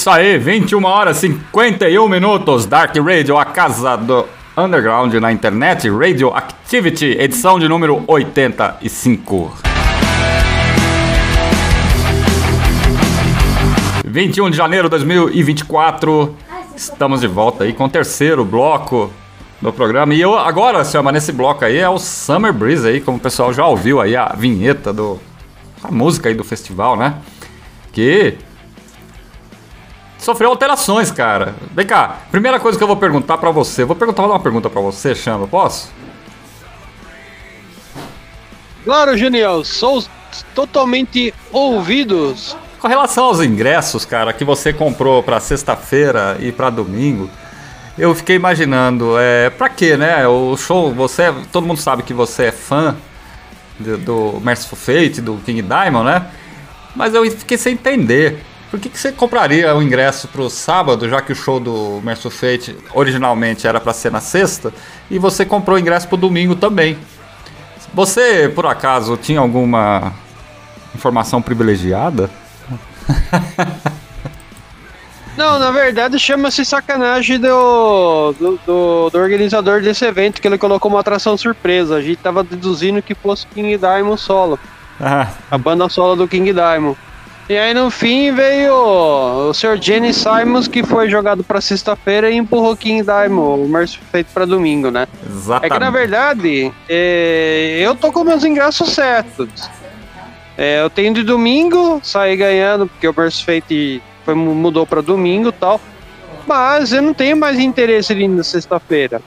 isso 0.02 0.10
aí, 0.10 0.36
21 0.36 0.84
horas 0.84 1.18
51 1.18 2.08
minutos, 2.08 2.66
Dark 2.66 2.92
Radio, 2.96 3.38
a 3.38 3.44
casa 3.44 3.94
do 3.94 4.26
underground 4.56 5.14
na 5.14 5.30
internet, 5.30 5.88
Radio 5.88 6.34
Activity, 6.34 7.16
edição 7.20 7.56
de 7.56 7.68
número 7.68 8.02
85. 8.08 9.56
21 14.04 14.50
de 14.50 14.56
janeiro 14.56 14.88
de 14.88 14.90
2024, 14.90 16.34
estamos 16.74 17.20
de 17.20 17.28
volta 17.28 17.62
aí 17.62 17.72
com 17.72 17.84
o 17.84 17.88
terceiro 17.88 18.44
bloco 18.44 19.08
do 19.60 19.72
programa. 19.72 20.12
E 20.14 20.20
eu 20.20 20.36
agora, 20.36 20.84
chama 20.84 21.12
nesse 21.12 21.30
bloco 21.30 21.64
aí 21.64 21.78
é 21.78 21.88
o 21.88 22.00
Summer 22.00 22.52
Breeze 22.52 22.88
aí, 22.88 23.00
como 23.00 23.18
o 23.18 23.20
pessoal 23.20 23.54
já 23.54 23.64
ouviu 23.64 24.00
aí 24.00 24.16
a 24.16 24.34
vinheta 24.36 24.92
do 24.92 25.20
a 25.80 25.92
música 25.92 26.28
aí 26.28 26.34
do 26.34 26.42
festival, 26.42 26.96
né? 26.96 27.14
Que 27.92 28.36
sofreu 30.22 30.50
alterações, 30.50 31.10
cara. 31.10 31.54
Vem 31.72 31.86
cá, 31.86 32.20
primeira 32.30 32.58
coisa 32.60 32.78
que 32.78 32.84
eu 32.84 32.88
vou 32.88 32.96
perguntar 32.96 33.38
pra 33.38 33.50
você. 33.50 33.84
Vou 33.84 33.96
perguntar 33.96 34.22
uma 34.24 34.40
pergunta 34.40 34.70
pra 34.70 34.80
você, 34.80 35.14
Chama, 35.14 35.46
posso? 35.46 35.90
Claro, 38.84 39.16
Junior, 39.16 39.64
sou 39.64 40.02
totalmente 40.54 41.32
ouvidos. 41.52 42.56
Com 42.80 42.88
relação 42.88 43.24
aos 43.24 43.40
ingressos, 43.40 44.04
cara, 44.04 44.32
que 44.32 44.44
você 44.44 44.72
comprou 44.72 45.22
pra 45.22 45.38
sexta-feira 45.38 46.36
e 46.40 46.50
pra 46.50 46.68
domingo, 46.68 47.30
eu 47.96 48.14
fiquei 48.14 48.34
imaginando, 48.34 49.16
é, 49.18 49.50
pra 49.50 49.68
quê, 49.68 49.96
né? 49.96 50.26
O 50.26 50.56
show, 50.56 50.92
você, 50.92 51.32
todo 51.52 51.66
mundo 51.66 51.80
sabe 51.80 52.02
que 52.02 52.12
você 52.12 52.46
é 52.46 52.52
fã 52.52 52.96
do, 53.78 53.98
do 53.98 54.40
Merciful 54.40 54.78
Fate, 54.78 55.20
do 55.20 55.36
King 55.44 55.62
Diamond, 55.62 56.04
né? 56.04 56.26
Mas 56.96 57.14
eu 57.14 57.28
fiquei 57.30 57.56
sem 57.56 57.74
entender. 57.74 58.42
Por 58.72 58.80
que, 58.80 58.88
que 58.88 58.98
você 58.98 59.12
compraria 59.12 59.76
o 59.76 59.82
ingresso 59.82 60.26
pro 60.28 60.48
sábado, 60.48 61.06
já 61.06 61.20
que 61.20 61.30
o 61.30 61.36
show 61.36 61.60
do 61.60 62.00
Merciful 62.02 62.30
Fate 62.30 62.74
originalmente 62.94 63.66
era 63.66 63.78
pra 63.78 63.92
ser 63.92 64.10
na 64.10 64.18
sexta, 64.20 64.72
e 65.10 65.18
você 65.18 65.44
comprou 65.44 65.76
o 65.76 65.78
ingresso 65.78 66.08
pro 66.08 66.16
domingo 66.16 66.56
também? 66.56 66.96
Você, 67.92 68.48
por 68.54 68.64
acaso, 68.64 69.18
tinha 69.18 69.40
alguma 69.40 70.14
informação 70.94 71.42
privilegiada? 71.42 72.30
Não, 75.36 75.58
na 75.58 75.70
verdade 75.70 76.18
chama-se 76.18 76.64
sacanagem 76.64 77.38
do, 77.40 78.32
do, 78.38 78.58
do- 78.66 79.10
do 79.10 79.18
organizador 79.18 79.80
desse 79.80 80.04
evento, 80.04 80.40
que 80.40 80.46
ele 80.48 80.58
colocou 80.58 80.90
uma 80.90 81.00
atração 81.00 81.36
surpresa. 81.36 81.96
A 81.96 82.02
gente 82.02 82.16
tava 82.18 82.42
deduzindo 82.44 83.00
que 83.02 83.14
fosse 83.14 83.46
King 83.46 83.76
Diamond 83.78 84.20
solo, 84.20 84.58
Ah, 85.00 85.28
a 85.50 85.56
banda 85.58 85.88
solo 85.88 86.16
do 86.16 86.28
King 86.28 86.52
Diamond. 86.52 86.96
E 87.48 87.58
aí 87.58 87.74
no 87.74 87.90
fim 87.90 88.32
veio 88.32 88.72
o 88.72 89.52
Sr. 89.52 89.76
Jenny 89.80 90.14
Simons, 90.14 90.68
que 90.68 90.82
foi 90.82 91.10
jogado 91.10 91.42
pra 91.42 91.60
sexta-feira 91.60 92.30
e 92.30 92.36
empurrou 92.36 92.76
King 92.76 93.02
Diamond, 93.02 93.62
o 93.62 93.68
Mercy 93.68 93.98
feito 94.10 94.28
pra 94.32 94.44
domingo, 94.44 94.90
né? 94.90 95.06
É 95.22 95.28
exatamente. 95.28 95.72
que 95.72 95.78
na 95.78 95.90
verdade, 95.90 96.72
é, 96.88 97.78
eu 97.80 97.94
tô 97.94 98.12
com 98.12 98.24
meus 98.24 98.44
ingressos 98.44 98.90
certos. 98.92 99.68
É, 100.56 100.82
eu 100.82 100.88
tenho 100.88 101.12
de 101.12 101.22
domingo, 101.22 102.00
saí 102.02 102.36
ganhando, 102.36 102.86
porque 102.86 103.08
o 103.08 103.14
Mercy 103.16 103.44
Fate 103.44 104.02
foi, 104.24 104.34
mudou 104.34 104.86
pra 104.86 105.00
domingo 105.00 105.48
e 105.48 105.52
tal. 105.52 105.80
Mas 106.46 106.92
eu 106.92 107.02
não 107.02 107.14
tenho 107.14 107.36
mais 107.36 107.58
interesse 107.58 108.12
em 108.12 108.24
ir 108.24 108.28
na 108.28 108.44
sexta-feira. 108.44 109.20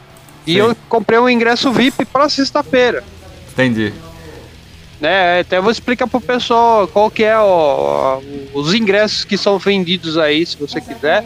E 0.47 0.53
Sim. 0.53 0.59
eu 0.59 0.75
comprei 0.87 1.19
um 1.19 1.29
ingresso 1.29 1.71
VIP 1.71 2.05
pra 2.05 2.29
sexta-feira. 2.29 3.03
Entendi. 3.51 3.93
Né? 5.05 5.41
Até 5.41 5.61
vou 5.61 5.69
explicar 5.69 6.07
pro 6.07 6.19
pessoal 6.19 6.87
qual 6.87 7.11
que 7.11 7.23
é 7.23 7.37
o- 7.37 8.19
os 8.55 8.73
ingressos 8.73 9.23
que 9.23 9.37
são 9.37 9.59
vendidos 9.59 10.17
aí, 10.17 10.43
se 10.43 10.57
você 10.57 10.81
quiser. 10.81 11.23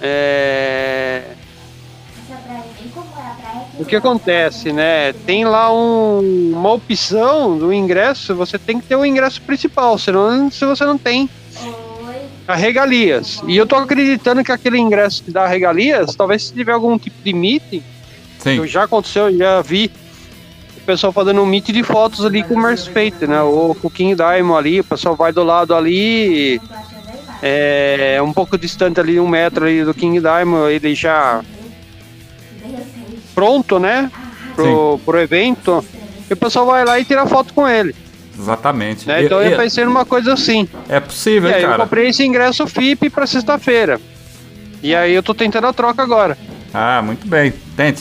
É. 0.00 0.02
É, 0.02 1.22
é. 1.28 1.36
É 3.78 3.82
O 3.82 3.84
que 3.84 3.94
acontece, 3.94 4.72
né? 4.72 5.12
Tem 5.24 5.44
lá 5.44 5.72
um- 5.72 6.52
uma 6.52 6.72
opção 6.72 7.56
do 7.56 7.72
ingresso, 7.72 8.34
você 8.34 8.58
tem 8.58 8.80
que 8.80 8.86
ter 8.88 8.96
o 8.96 9.06
ingresso 9.06 9.40
principal, 9.42 9.96
senão 9.96 10.50
se 10.50 10.64
você 10.66 10.84
não 10.84 10.98
tem 10.98 11.30
Oi. 11.64 12.14
a 12.48 12.56
regalias. 12.56 13.40
E 13.46 13.56
eu 13.56 13.66
tô 13.66 13.76
acreditando 13.76 14.42
que 14.42 14.50
aquele 14.50 14.78
ingresso 14.78 15.22
que 15.22 15.30
dá 15.30 15.46
regalias, 15.46 16.16
talvez 16.16 16.42
se 16.48 16.52
tiver 16.52 16.72
algum 16.72 16.98
tipo 16.98 17.16
de 17.22 17.32
meeting, 17.32 17.82
Sim. 18.40 18.66
já 18.66 18.82
aconteceu, 18.84 19.28
eu 19.30 19.38
já 19.38 19.62
vi 19.62 19.90
o 20.82 20.84
pessoal 20.84 21.12
fazendo 21.12 21.40
um 21.40 21.46
meet 21.46 21.66
de 21.70 21.82
fotos 21.82 22.24
ali 22.24 22.42
com 22.42 22.58
o 22.58 22.76
Fate, 22.76 23.26
né? 23.26 23.40
Ou 23.40 23.74
com 23.74 23.86
o 23.86 23.90
King 23.90 24.14
Diamond 24.16 24.58
ali, 24.58 24.80
o 24.80 24.84
pessoal 24.84 25.14
vai 25.14 25.32
do 25.32 25.44
lado 25.44 25.74
ali, 25.74 26.56
Eu 26.56 26.60
é 27.40 28.20
um 28.22 28.32
pouco 28.32 28.58
distante 28.58 28.98
ali, 29.00 29.18
um 29.18 29.28
metro 29.28 29.64
ali 29.64 29.84
do 29.84 29.94
King 29.94 30.18
Diamond, 30.20 30.72
ele 30.72 30.94
já 30.94 31.42
pronto, 33.34 33.78
né? 33.78 34.10
Pro, 34.54 35.00
pro 35.04 35.18
evento. 35.20 35.84
E 36.28 36.32
o 36.32 36.36
pessoal 36.36 36.66
vai 36.66 36.84
lá 36.84 36.98
e 36.98 37.04
tira 37.04 37.26
foto 37.26 37.54
com 37.54 37.66
ele. 37.66 37.94
Exatamente. 38.38 39.06
Né? 39.06 39.24
Então 39.24 39.42
e- 39.42 39.52
eu 39.52 39.56
pensei 39.56 39.84
numa 39.84 40.04
coisa 40.04 40.32
assim. 40.34 40.68
é 40.88 40.98
possível, 41.00 41.50
E 41.50 41.54
aí 41.54 41.62
eu 41.62 41.68
cara? 41.70 41.82
comprei 41.82 42.08
esse 42.08 42.24
ingresso 42.24 42.66
FIP 42.66 43.08
pra 43.08 43.26
sexta-feira. 43.26 44.00
E 44.82 44.94
aí 44.94 45.14
eu 45.14 45.22
tô 45.22 45.32
tentando 45.32 45.66
a 45.68 45.72
troca 45.72 46.02
agora. 46.02 46.36
Ah, 46.72 47.02
muito 47.02 47.26
bem. 47.26 47.52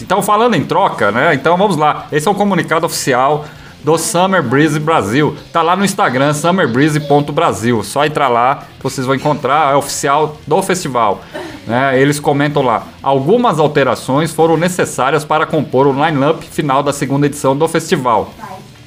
Então, 0.02 0.22
falando 0.22 0.56
em 0.56 0.64
troca, 0.64 1.12
né? 1.12 1.34
Então 1.34 1.58
vamos 1.58 1.76
lá. 1.76 2.08
Esse 2.12 2.28
é 2.28 2.32
o 2.32 2.36
comunicado 2.36 2.86
oficial 2.86 3.46
do 3.84 3.98
Summer 3.98 4.42
Breeze 4.42 4.80
Brasil. 4.80 5.36
Tá 5.52 5.62
lá 5.62 5.76
no 5.76 5.84
Instagram, 5.84 6.34
summerbreeze.brasil. 6.34 7.84
Só 7.84 8.06
entrar 8.06 8.28
lá, 8.28 8.64
vocês 8.82 9.06
vão 9.06 9.16
encontrar, 9.16 9.74
é 9.74 9.76
oficial 9.76 10.38
do 10.48 10.62
festival. 10.62 11.22
Né? 11.68 12.00
Eles 12.00 12.20
comentam 12.20 12.62
lá: 12.62 12.84
algumas 13.02 13.60
alterações 13.60 14.32
foram 14.32 14.58
necessárias 14.58 15.26
para 15.26 15.46
compor 15.46 15.88
o 15.88 16.06
line-up 16.06 16.46
final 16.46 16.82
da 16.84 16.94
segunda 16.94 17.26
edição 17.26 17.56
do 17.56 17.68
festival. 17.68 18.34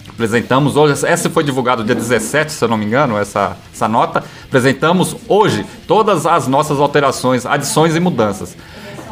Apresentamos 0.08 0.76
hoje, 0.76 1.04
essa 1.06 1.28
foi 1.28 1.42
divulgada 1.42 1.82
dia 1.82 1.94
17, 1.94 2.52
se 2.52 2.64
eu 2.64 2.68
não 2.68 2.76
me 2.76 2.84
engano, 2.84 3.18
essa, 3.18 3.56
essa 3.72 3.88
nota. 3.88 4.22
Apresentamos 4.44 5.16
hoje 5.28 5.66
todas 5.88 6.24
as 6.24 6.46
nossas 6.46 6.78
alterações, 6.78 7.44
adições 7.44 7.96
e 7.96 8.00
mudanças. 8.00 8.56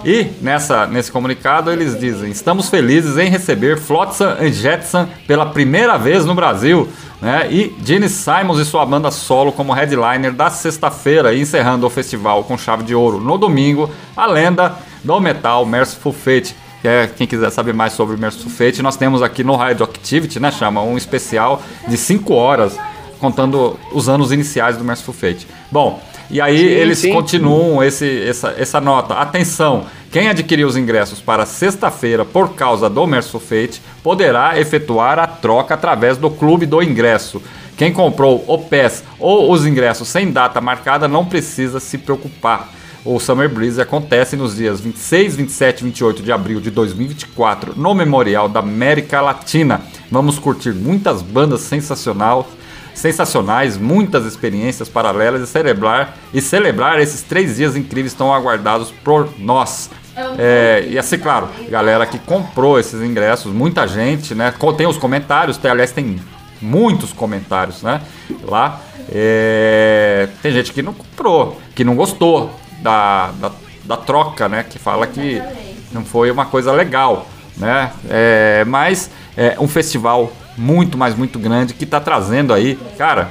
E 0.04 0.32
nessa, 0.40 0.86
nesse 0.86 1.12
comunicado 1.12 1.70
eles 1.70 1.98
dizem: 1.98 2.30
estamos 2.30 2.68
felizes 2.68 3.16
em 3.18 3.30
receber 3.30 3.78
Flotsam 3.78 4.36
and 4.40 4.52
Jetsam 4.52 5.08
pela 5.26 5.46
primeira 5.46 5.96
vez 5.96 6.24
no 6.24 6.34
Brasil, 6.34 6.88
né? 7.20 7.46
E 7.50 7.72
Gene 7.84 8.08
Simons 8.08 8.58
e 8.58 8.64
sua 8.64 8.84
banda 8.84 9.10
solo 9.12 9.52
como 9.52 9.72
headliner 9.72 10.32
da 10.32 10.50
sexta-feira, 10.50 11.32
e 11.32 11.40
encerrando 11.40 11.86
o 11.86 11.90
festival 11.90 12.42
com 12.42 12.58
chave 12.58 12.82
de 12.82 12.94
ouro 12.94 13.20
no 13.20 13.38
domingo, 13.38 13.88
a 14.16 14.26
lenda 14.26 14.74
do 15.04 15.20
metal 15.20 15.64
Merciful 15.64 16.12
Fate. 16.12 16.56
É, 16.82 17.08
quem 17.16 17.28
quiser 17.28 17.50
saber 17.50 17.72
mais 17.72 17.92
sobre 17.92 18.16
o 18.16 18.18
Merciful 18.18 18.50
Fate, 18.50 18.82
nós 18.82 18.96
temos 18.96 19.22
aqui 19.22 19.44
no 19.44 19.54
Radioactivity, 19.54 20.40
né? 20.40 20.50
Chama 20.50 20.82
um 20.82 20.96
especial 20.96 21.62
de 21.86 21.96
5 21.96 22.34
horas, 22.34 22.76
contando 23.20 23.78
os 23.92 24.08
anos 24.08 24.32
iniciais 24.32 24.76
do 24.76 24.82
Merciful 24.82 25.14
Fate. 25.14 25.46
Bom, 25.70 26.02
e 26.30 26.40
aí 26.40 26.58
Sim, 26.58 26.64
eles 26.64 26.98
sim. 26.98 27.12
continuam 27.12 27.82
esse, 27.82 28.22
essa, 28.22 28.54
essa 28.56 28.80
nota. 28.80 29.14
Atenção! 29.14 29.86
Quem 30.10 30.28
adquirir 30.28 30.64
os 30.64 30.76
ingressos 30.76 31.20
para 31.20 31.46
sexta-feira 31.46 32.24
por 32.24 32.54
causa 32.54 32.90
do 32.90 33.06
Merciful 33.06 33.40
Fate 33.40 33.80
poderá 34.02 34.60
efetuar 34.60 35.18
a 35.18 35.26
troca 35.26 35.72
através 35.72 36.18
do 36.18 36.28
clube 36.30 36.66
do 36.66 36.82
ingresso. 36.82 37.42
Quem 37.78 37.92
comprou 37.92 38.44
o 38.46 38.58
PES 38.58 39.02
ou 39.18 39.50
os 39.50 39.64
ingressos 39.64 40.08
sem 40.08 40.30
data 40.30 40.60
marcada 40.60 41.08
não 41.08 41.24
precisa 41.24 41.80
se 41.80 41.96
preocupar. 41.96 42.70
O 43.04 43.18
Summer 43.18 43.48
Breeze 43.48 43.80
acontece 43.80 44.36
nos 44.36 44.54
dias 44.54 44.80
26, 44.80 45.34
27 45.34 45.80
e 45.80 45.84
28 45.84 46.22
de 46.22 46.30
abril 46.30 46.60
de 46.60 46.70
2024 46.70 47.72
no 47.76 47.92
Memorial 47.94 48.48
da 48.48 48.60
América 48.60 49.20
Latina. 49.20 49.80
Vamos 50.08 50.38
curtir 50.38 50.72
muitas 50.72 51.20
bandas 51.20 51.62
sensacional, 51.62 52.48
sensacionais, 52.94 53.76
muitas 53.76 54.24
experiências 54.24 54.88
paralelas 54.88 55.42
e 55.42 55.46
celebrar, 55.46 56.16
e 56.32 56.40
celebrar 56.40 57.00
esses 57.00 57.22
três 57.22 57.56
dias 57.56 57.76
incríveis 57.76 58.14
tão 58.14 58.32
aguardados 58.32 58.90
por 59.02 59.28
nós. 59.38 59.90
É, 60.38 60.84
e 60.88 60.98
assim, 60.98 61.18
claro, 61.18 61.48
galera 61.70 62.04
que 62.06 62.18
comprou 62.18 62.78
esses 62.78 63.00
ingressos, 63.00 63.52
muita 63.52 63.86
gente, 63.86 64.34
né? 64.34 64.52
Tem 64.76 64.86
os 64.86 64.98
comentários, 64.98 65.56
tem, 65.56 65.70
aliás, 65.70 65.90
tem 65.90 66.20
muitos 66.60 67.12
comentários, 67.12 67.82
né? 67.82 68.00
Lá. 68.44 68.80
É, 69.10 70.28
tem 70.42 70.52
gente 70.52 70.72
que 70.72 70.80
não 70.80 70.94
comprou, 70.94 71.60
que 71.74 71.82
não 71.82 71.96
gostou 71.96 72.54
da, 72.80 73.30
da, 73.32 73.50
da 73.84 73.96
troca, 73.96 74.48
né? 74.48 74.64
Que 74.68 74.78
fala 74.78 75.06
que 75.06 75.42
não 75.90 76.04
foi 76.04 76.30
uma 76.30 76.46
coisa 76.46 76.72
legal, 76.72 77.26
né? 77.56 77.90
É, 78.08 78.64
mas 78.66 79.10
é 79.36 79.56
um 79.58 79.66
festival 79.66 80.32
muito, 80.56 80.96
mas 80.98 81.14
muito 81.14 81.38
grande 81.38 81.74
que 81.74 81.86
tá 81.86 82.00
trazendo 82.00 82.52
aí, 82.52 82.78
cara, 82.98 83.30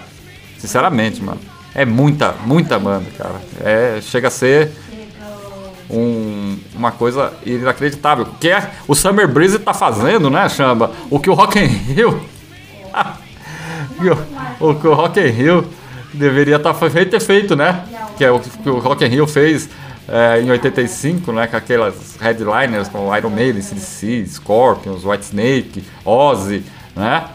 sinceramente, 0.57 1.22
mano, 1.22 1.39
é 1.74 1.86
muita, 1.86 2.34
muita 2.45 2.78
banda, 2.80 3.05
cara. 3.17 3.41
É, 3.63 3.99
chega 4.01 4.28
a 4.28 4.32
ser 4.32 4.72
um- 5.89 6.57
uma 6.76 6.91
coisa 6.91 7.34
inacreditável. 7.45 8.26
Que 8.39 8.49
é 8.49 8.72
o 8.88 8.95
Summer 8.95 9.28
Breeze 9.28 9.59
tá 9.59 9.74
fazendo, 9.74 10.30
né, 10.30 10.47
Chamba? 10.49 10.91
O 11.09 11.19
que 11.19 11.30
o 11.30 11.34
Rock 11.34 11.59
in 11.59 11.65
Rio. 11.65 12.22
o, 14.59 14.76
que 14.76 14.88
o 14.88 14.93
Rock 14.93 15.19
in 15.19 15.28
Rio 15.30 15.67
deveria 16.13 16.55
estar 16.57 16.74
feito 16.74 17.11
ter 17.11 17.19
feito, 17.19 17.55
né? 17.55 17.84
Que 18.17 18.26
é 18.26 18.32
o 18.32 18.39
que 18.39 18.69
o 18.69 18.80
Rock 18.80 19.03
in 19.05 19.07
Rio 19.07 19.28
fez 19.28 19.69
é, 20.07 20.41
em 20.41 20.49
85, 20.49 21.32
né? 21.32 21.47
Com 21.47 21.57
aquelas 21.57 22.17
headliners 22.19 22.88
como 22.88 23.15
Iron 23.15 23.30
Maiden, 23.30 23.61
CDC, 23.61 24.26
Scorpions, 24.28 25.05
Whitesnake, 25.05 25.84
Ozzy, 26.05 26.63
né? 26.96 27.26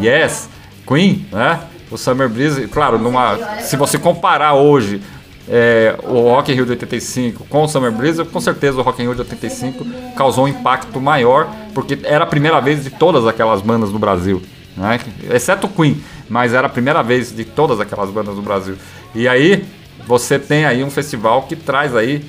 Yes, 0.00 0.48
Queen, 0.86 1.26
né? 1.32 1.60
O 1.90 1.96
Summer 1.96 2.28
Breeze, 2.28 2.68
claro, 2.68 2.98
numa, 2.98 3.36
se 3.60 3.76
você 3.76 3.98
comparar 3.98 4.54
hoje 4.54 5.02
é, 5.48 5.96
o 6.04 6.20
Rock 6.20 6.52
in 6.52 6.54
Rio 6.54 6.64
de 6.64 6.72
85 6.72 7.44
com 7.46 7.64
o 7.64 7.68
Summer 7.68 7.90
Breeze, 7.90 8.24
com 8.24 8.40
certeza 8.40 8.78
o 8.78 8.82
Rock 8.82 9.02
in 9.02 9.06
Rio 9.06 9.14
de 9.14 9.22
85 9.22 9.84
causou 10.16 10.44
um 10.44 10.48
impacto 10.48 11.00
maior, 11.00 11.48
porque 11.74 11.98
era 12.04 12.22
a 12.22 12.26
primeira 12.26 12.60
vez 12.60 12.84
de 12.84 12.90
todas 12.90 13.26
aquelas 13.26 13.60
bandas 13.60 13.90
no 13.90 13.98
Brasil, 13.98 14.40
né? 14.76 15.00
exceto 15.28 15.66
Queen, 15.66 16.00
mas 16.28 16.54
era 16.54 16.68
a 16.68 16.70
primeira 16.70 17.02
vez 17.02 17.34
de 17.34 17.44
todas 17.44 17.80
aquelas 17.80 18.10
bandas 18.10 18.36
no 18.36 18.42
Brasil. 18.42 18.76
E 19.12 19.26
aí 19.26 19.66
você 20.06 20.38
tem 20.38 20.64
aí 20.64 20.84
um 20.84 20.90
festival 20.90 21.42
que 21.42 21.56
traz 21.56 21.96
aí 21.96 22.24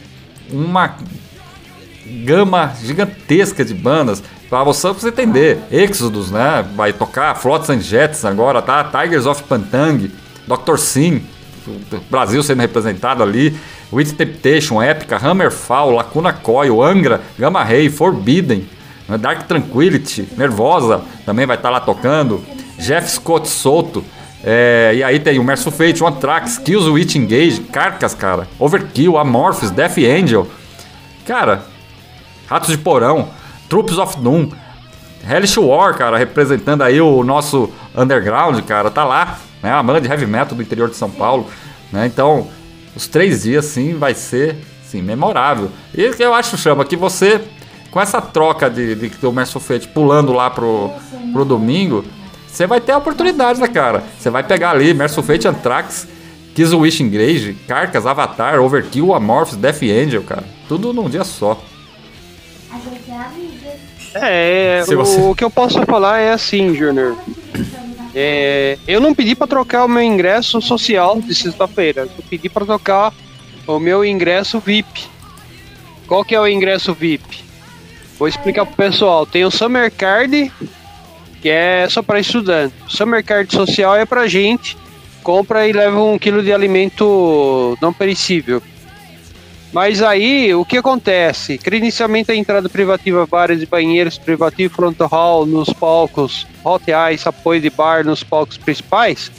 uma 0.52 0.96
gama 2.26 2.74
gigantesca 2.82 3.64
de 3.64 3.74
bandas. 3.74 4.24
Pra 4.52 4.66
você, 4.66 4.92
você 4.92 5.08
entender. 5.08 5.60
Exodus, 5.72 6.30
né? 6.30 6.66
Vai 6.76 6.92
tocar. 6.92 7.34
Flotsam 7.36 7.78
and 7.78 7.80
Jets 7.80 8.26
agora, 8.26 8.62
tá? 8.62 8.84
Tigers 8.84 9.26
of 9.26 9.42
Pantang. 9.44 10.12
Dr. 10.46 10.76
Sim. 10.78 11.24
Brasil 12.10 12.44
sendo 12.44 12.60
representado 12.60 13.24
ali. 13.24 13.58
With 13.94 14.12
Temptation, 14.12 14.82
Épica, 14.82 15.16
Hammerfall, 15.16 15.92
Lacuna 15.92 16.34
Coil, 16.34 16.84
Angra, 16.84 17.22
Gamma 17.40 17.64
Ray, 17.64 17.90
Forbidden. 17.90 18.68
né? 19.08 19.18
Dark 19.18 19.48
Tranquility, 19.48 20.28
Nervosa 20.38 21.02
também 21.26 21.46
vai 21.46 21.56
estar 21.56 21.70
lá 21.70 21.80
tocando. 21.80 22.44
Jeff 22.78 23.10
Scott 23.10 23.48
Solto. 23.48 24.04
É, 24.44 24.92
e 24.96 25.02
aí 25.04 25.18
tem 25.20 25.40
o 25.40 25.44
Merciful 25.46 25.72
Fate, 25.72 26.04
One 26.04 26.18
Tracks, 26.18 26.58
Kills 26.58 26.90
Witch 26.90 27.16
Engage, 27.16 27.62
Carcas, 27.72 28.14
cara, 28.14 28.50
Overkill, 28.60 29.18
Amorphis, 29.18 29.72
Death 29.72 29.98
Angel. 30.00 30.46
Cara, 31.26 31.64
Ratos 32.48 32.70
de 32.70 32.78
Porão, 32.78 33.30
Troops 33.72 33.98
of 33.98 34.20
Doom, 34.20 34.50
Hellish 35.26 35.58
War, 35.58 35.98
cara, 35.98 36.18
representando 36.18 36.82
aí 36.82 37.00
o 37.00 37.24
nosso 37.24 37.72
underground, 37.96 38.60
cara, 38.66 38.92
tá 38.92 39.06
lá, 39.06 39.40
né? 39.64 39.72
A 39.72 39.82
banda 39.82 40.02
de 40.02 40.10
heavy 40.10 40.28
metal 40.28 40.58
do 40.58 40.62
interior 40.62 40.90
de 40.90 40.98
São 40.98 41.10
Paulo, 41.10 41.48
né? 41.90 42.06
Então, 42.06 42.50
os 42.94 43.08
três 43.08 43.44
dias, 43.44 43.64
sim, 43.64 43.94
vai 43.94 44.14
ser, 44.14 44.58
sim, 44.84 45.02
memorável. 45.02 45.72
E 45.96 46.06
o 46.06 46.16
eu 46.20 46.34
acho, 46.34 46.58
Chama, 46.58 46.84
que 46.84 46.98
você, 46.98 47.42
com 47.90 48.02
essa 48.02 48.20
troca 48.20 48.70
de, 48.70 48.94
de 48.94 49.08
do 49.08 49.32
Merciful 49.32 49.62
Fate 49.62 49.88
pulando 49.88 50.34
lá 50.34 50.50
pro, 50.50 50.92
pro 51.32 51.46
domingo, 51.46 52.04
você 52.46 52.68
vai 52.68 52.82
ter 52.82 52.92
a 52.92 52.98
oportunidade, 52.98 53.62
né, 53.62 53.70
cara? 53.70 54.04
Você 54.20 54.30
vai 54.30 54.44
pegar 54.44 54.72
ali 54.72 54.94
Merciful 54.94 55.24
Fate, 55.24 55.48
Anthrax, 55.48 56.10
Kiss 56.54 56.76
Wish 56.76 57.02
Engage, 57.02 57.54
Carcas, 57.66 58.06
Avatar, 58.06 58.60
Overkill, 58.60 59.14
Amorphis, 59.14 59.56
Death 59.56 59.82
Angel, 59.84 60.24
cara. 60.24 60.44
Tudo 60.68 60.92
num 60.92 61.10
dia 61.10 61.24
só. 61.24 61.58
A 62.70 62.78
gente 62.78 63.12
amiga. 63.12 63.61
É, 64.14 64.84
Se 64.86 64.94
o, 64.96 64.98
você- 64.98 65.34
que 65.36 65.44
eu 65.44 65.50
posso 65.50 65.82
falar 65.86 66.20
é 66.20 66.32
assim, 66.32 66.76
Júnior. 66.76 67.16
É, 68.14 68.78
eu 68.88 69.00
não 69.00 69.14
pedi 69.16 69.36
pra 69.36 69.48
trocar 69.48 69.86
o 69.86 69.88
meu 69.88 70.04
ingresso 70.04 70.62
social 70.62 71.20
de 71.22 71.34
sexta-feira. 71.34 72.02
Eu 72.18 72.24
pedi 72.30 72.50
pra 72.50 72.66
trocar 72.66 73.14
o 73.66 73.80
meu 73.80 74.04
ingresso 74.04 74.60
VIP. 74.60 75.06
Qual 76.08 76.26
que 76.26 76.36
é 76.36 76.40
o 76.40 76.48
ingresso 76.48 76.94
VIP? 76.94 77.42
Vou 78.20 78.28
explicar 78.28 78.66
pro 78.66 78.76
pessoal. 78.76 79.26
Tem 79.26 79.46
o 79.46 79.52
Summer 79.52 79.90
Card, 79.92 80.52
que 81.42 81.50
é 81.50 81.88
só 81.90 82.02
para 82.04 82.20
estudante. 82.20 82.74
O 82.86 82.90
Summer 82.92 83.24
Card 83.24 83.52
social 83.54 83.96
é 83.96 84.06
pra 84.06 84.28
gente. 84.28 84.78
Compra 85.24 85.68
e 85.68 85.72
leva 85.72 86.02
um 86.02 86.18
quilo 86.20 86.44
de 86.44 86.52
alimento 86.52 87.78
não 87.82 87.94
perecível. 87.94 88.62
Mas 89.74 90.02
aí, 90.02 90.54
o 90.54 90.66
que 90.66 90.78
acontece? 90.78 91.58
Credenciamento 91.58 92.32
à 92.32 92.36
entrada 92.36 92.68
privativa, 92.68 93.26
bares 93.26 93.62
e 93.62 93.66
banheiros, 93.66 94.18
privativo 94.18 94.74
front 94.76 95.00
hall 95.00 95.46
nos 95.46 95.70
palcos, 95.72 96.46
hot 96.64 96.84
ice, 97.14 97.28
apoio 97.30 97.62
de 97.62 97.70
bar 97.70 98.04
nos 98.06 98.22
palcos 98.22 98.58
principais. 98.58 99.32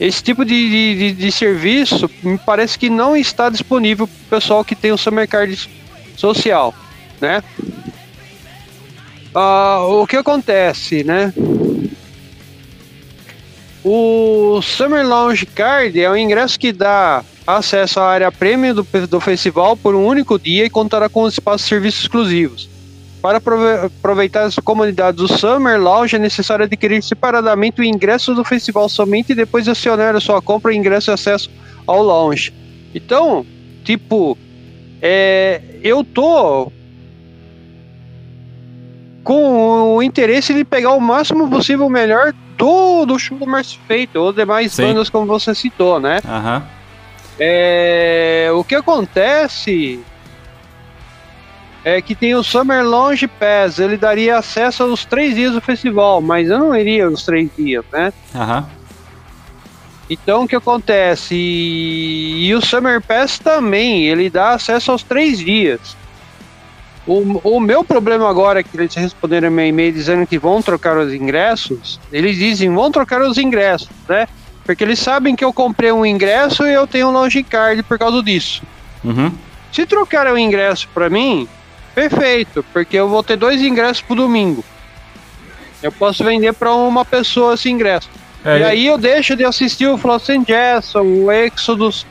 Esse 0.00 0.22
tipo 0.22 0.44
de, 0.44 0.68
de, 0.70 0.94
de- 0.96 1.12
de 1.12 1.30
serviço 1.32 2.10
me 2.22 2.38
parece 2.38 2.76
que 2.78 2.90
não 2.90 3.16
está 3.16 3.48
disponível 3.48 4.08
para 4.08 4.16
o 4.38 4.40
pessoal 4.40 4.64
que 4.64 4.74
tem 4.74 4.90
o 4.90 4.98
Summer 4.98 5.28
Card 5.28 5.68
social, 6.16 6.74
né? 7.20 7.42
Ah, 9.32 9.84
o 9.88 10.06
que 10.08 10.16
acontece, 10.16 11.04
né? 11.04 11.32
O 13.84 14.60
Summer 14.62 15.06
Lounge 15.06 15.46
Card 15.46 15.98
é 16.00 16.10
um 16.10 16.16
ingresso 16.16 16.58
que 16.58 16.72
dá 16.72 17.22
acesso 17.58 18.00
à 18.00 18.04
área 18.08 18.32
premium 18.32 18.74
do, 18.74 18.86
do 19.08 19.20
festival 19.20 19.76
por 19.76 19.94
um 19.94 20.04
único 20.06 20.38
dia 20.38 20.64
e 20.64 20.70
contará 20.70 21.08
com 21.08 21.26
espaços 21.26 21.62
de 21.62 21.68
serviços 21.68 22.02
exclusivos. 22.02 22.68
Para 23.22 23.38
aprove- 23.38 23.86
aproveitar 23.86 24.44
as 24.44 24.54
comunidades 24.56 25.20
do 25.20 25.28
Summer 25.28 25.80
Lounge 25.80 26.16
é 26.16 26.18
necessário 26.18 26.64
adquirir 26.64 27.02
separadamente 27.02 27.80
o 27.80 27.84
ingresso 27.84 28.34
do 28.34 28.44
festival 28.44 28.88
somente 28.88 29.32
e 29.32 29.34
depois 29.34 29.68
acionar 29.68 30.16
a 30.16 30.20
sua 30.20 30.40
compra 30.40 30.74
ingresso 30.74 31.10
e 31.10 31.12
acesso 31.14 31.50
ao 31.86 32.02
lounge. 32.02 32.52
Então, 32.94 33.44
tipo, 33.84 34.38
é, 35.02 35.60
eu 35.82 36.02
tô 36.02 36.72
com 39.22 39.96
o 39.96 40.02
interesse 40.02 40.54
de 40.54 40.64
pegar 40.64 40.92
o 40.92 41.00
máximo 41.00 41.48
possível 41.48 41.86
o 41.86 41.90
melhor 41.90 42.32
do, 42.56 43.04
do 43.04 43.18
show 43.18 43.38
do 43.38 43.46
Fate 43.46 44.16
ou 44.16 44.32
demais 44.32 44.72
Sim. 44.72 44.82
bandas 44.82 45.10
como 45.10 45.26
você 45.26 45.54
citou, 45.54 46.00
né? 46.00 46.20
Aham. 46.24 46.79
É, 47.42 48.50
o 48.52 48.62
que 48.62 48.74
acontece 48.74 49.98
é 51.82 52.02
que 52.02 52.14
tem 52.14 52.34
o 52.34 52.44
Summer 52.44 52.84
Lounge 52.84 53.26
Pass, 53.26 53.78
ele 53.78 53.96
daria 53.96 54.36
acesso 54.36 54.82
aos 54.82 55.06
três 55.06 55.34
dias 55.34 55.54
do 55.54 55.60
festival, 55.62 56.20
mas 56.20 56.50
eu 56.50 56.58
não 56.58 56.76
iria 56.76 57.08
os 57.08 57.24
três 57.24 57.48
dias, 57.56 57.82
né? 57.90 58.12
Aham. 58.34 58.68
Então 60.10 60.42
o 60.42 60.48
que 60.48 60.56
acontece? 60.56 61.34
E, 61.34 62.48
e 62.48 62.54
o 62.54 62.60
Summer 62.60 63.00
Pass 63.00 63.38
também, 63.38 64.06
ele 64.08 64.28
dá 64.28 64.50
acesso 64.50 64.92
aos 64.92 65.02
três 65.02 65.38
dias. 65.38 65.96
O, 67.06 67.56
o 67.56 67.60
meu 67.60 67.82
problema 67.82 68.28
agora 68.28 68.60
é 68.60 68.62
que 68.62 68.76
eles 68.76 68.94
responderam 68.94 69.50
meu 69.50 69.66
e-mail 69.66 69.92
dizendo 69.92 70.26
que 70.26 70.38
vão 70.38 70.60
trocar 70.60 70.98
os 70.98 71.14
ingressos. 71.14 71.98
Eles 72.12 72.36
dizem 72.36 72.68
vão 72.74 72.90
trocar 72.90 73.22
os 73.22 73.38
ingressos, 73.38 73.88
né? 74.06 74.28
Porque 74.70 74.84
eles 74.84 75.00
sabem 75.00 75.34
que 75.34 75.44
eu 75.44 75.52
comprei 75.52 75.90
um 75.90 76.06
ingresso 76.06 76.64
e 76.64 76.72
eu 76.72 76.86
tenho 76.86 77.08
um 77.08 77.10
launch 77.10 77.42
card 77.42 77.82
por 77.82 77.98
causa 77.98 78.22
disso. 78.22 78.62
Uhum. 79.02 79.32
Se 79.72 79.84
trocarem 79.84 80.32
o 80.32 80.38
ingresso 80.38 80.88
pra 80.94 81.10
mim, 81.10 81.48
perfeito, 81.92 82.64
porque 82.72 82.96
eu 82.96 83.08
vou 83.08 83.20
ter 83.20 83.36
dois 83.36 83.60
ingressos 83.60 84.00
pro 84.00 84.14
domingo. 84.14 84.64
Eu 85.82 85.90
posso 85.90 86.22
vender 86.22 86.52
pra 86.52 86.72
uma 86.72 87.04
pessoa 87.04 87.54
esse 87.54 87.68
ingresso. 87.68 88.08
É, 88.44 88.60
e 88.60 88.62
aí 88.62 88.86
eu 88.86 88.96
deixo 88.96 89.34
de 89.34 89.44
assistir 89.44 89.88
o 89.88 89.98
Flossing 89.98 90.44
Jackson, 90.44 91.02
o 91.02 91.32
Exodus. 91.32 92.06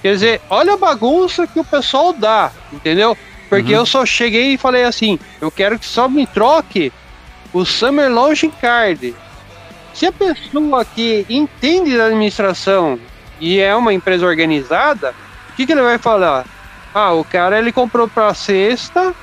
Quer 0.00 0.14
dizer, 0.14 0.40
olha 0.48 0.72
a 0.72 0.78
bagunça 0.78 1.46
que 1.46 1.60
o 1.60 1.64
pessoal 1.64 2.14
dá, 2.14 2.50
entendeu? 2.72 3.14
Porque 3.50 3.72
eu 3.72 3.84
só 3.84 4.06
cheguei 4.06 4.54
e 4.54 4.56
falei 4.56 4.84
assim: 4.84 5.18
eu 5.38 5.50
quero 5.50 5.78
que 5.78 5.86
só 5.86 6.08
me 6.08 6.26
troque 6.26 6.90
o 7.52 7.62
Summer 7.66 8.10
Launch 8.10 8.50
Card. 8.58 9.14
Se 10.00 10.06
a 10.06 10.12
pessoa 10.12 10.82
que 10.82 11.26
entende 11.28 11.94
da 11.94 12.06
administração 12.06 12.98
e 13.38 13.60
é 13.60 13.76
uma 13.76 13.92
empresa 13.92 14.24
organizada, 14.24 15.14
o 15.50 15.52
que, 15.54 15.66
que 15.66 15.72
ele 15.72 15.82
vai 15.82 15.98
falar? 15.98 16.46
Ah, 16.94 17.12
o 17.12 17.22
cara 17.22 17.58
ele 17.58 17.70
comprou 17.70 18.08
pra 18.08 18.32
sexta, 18.32 19.14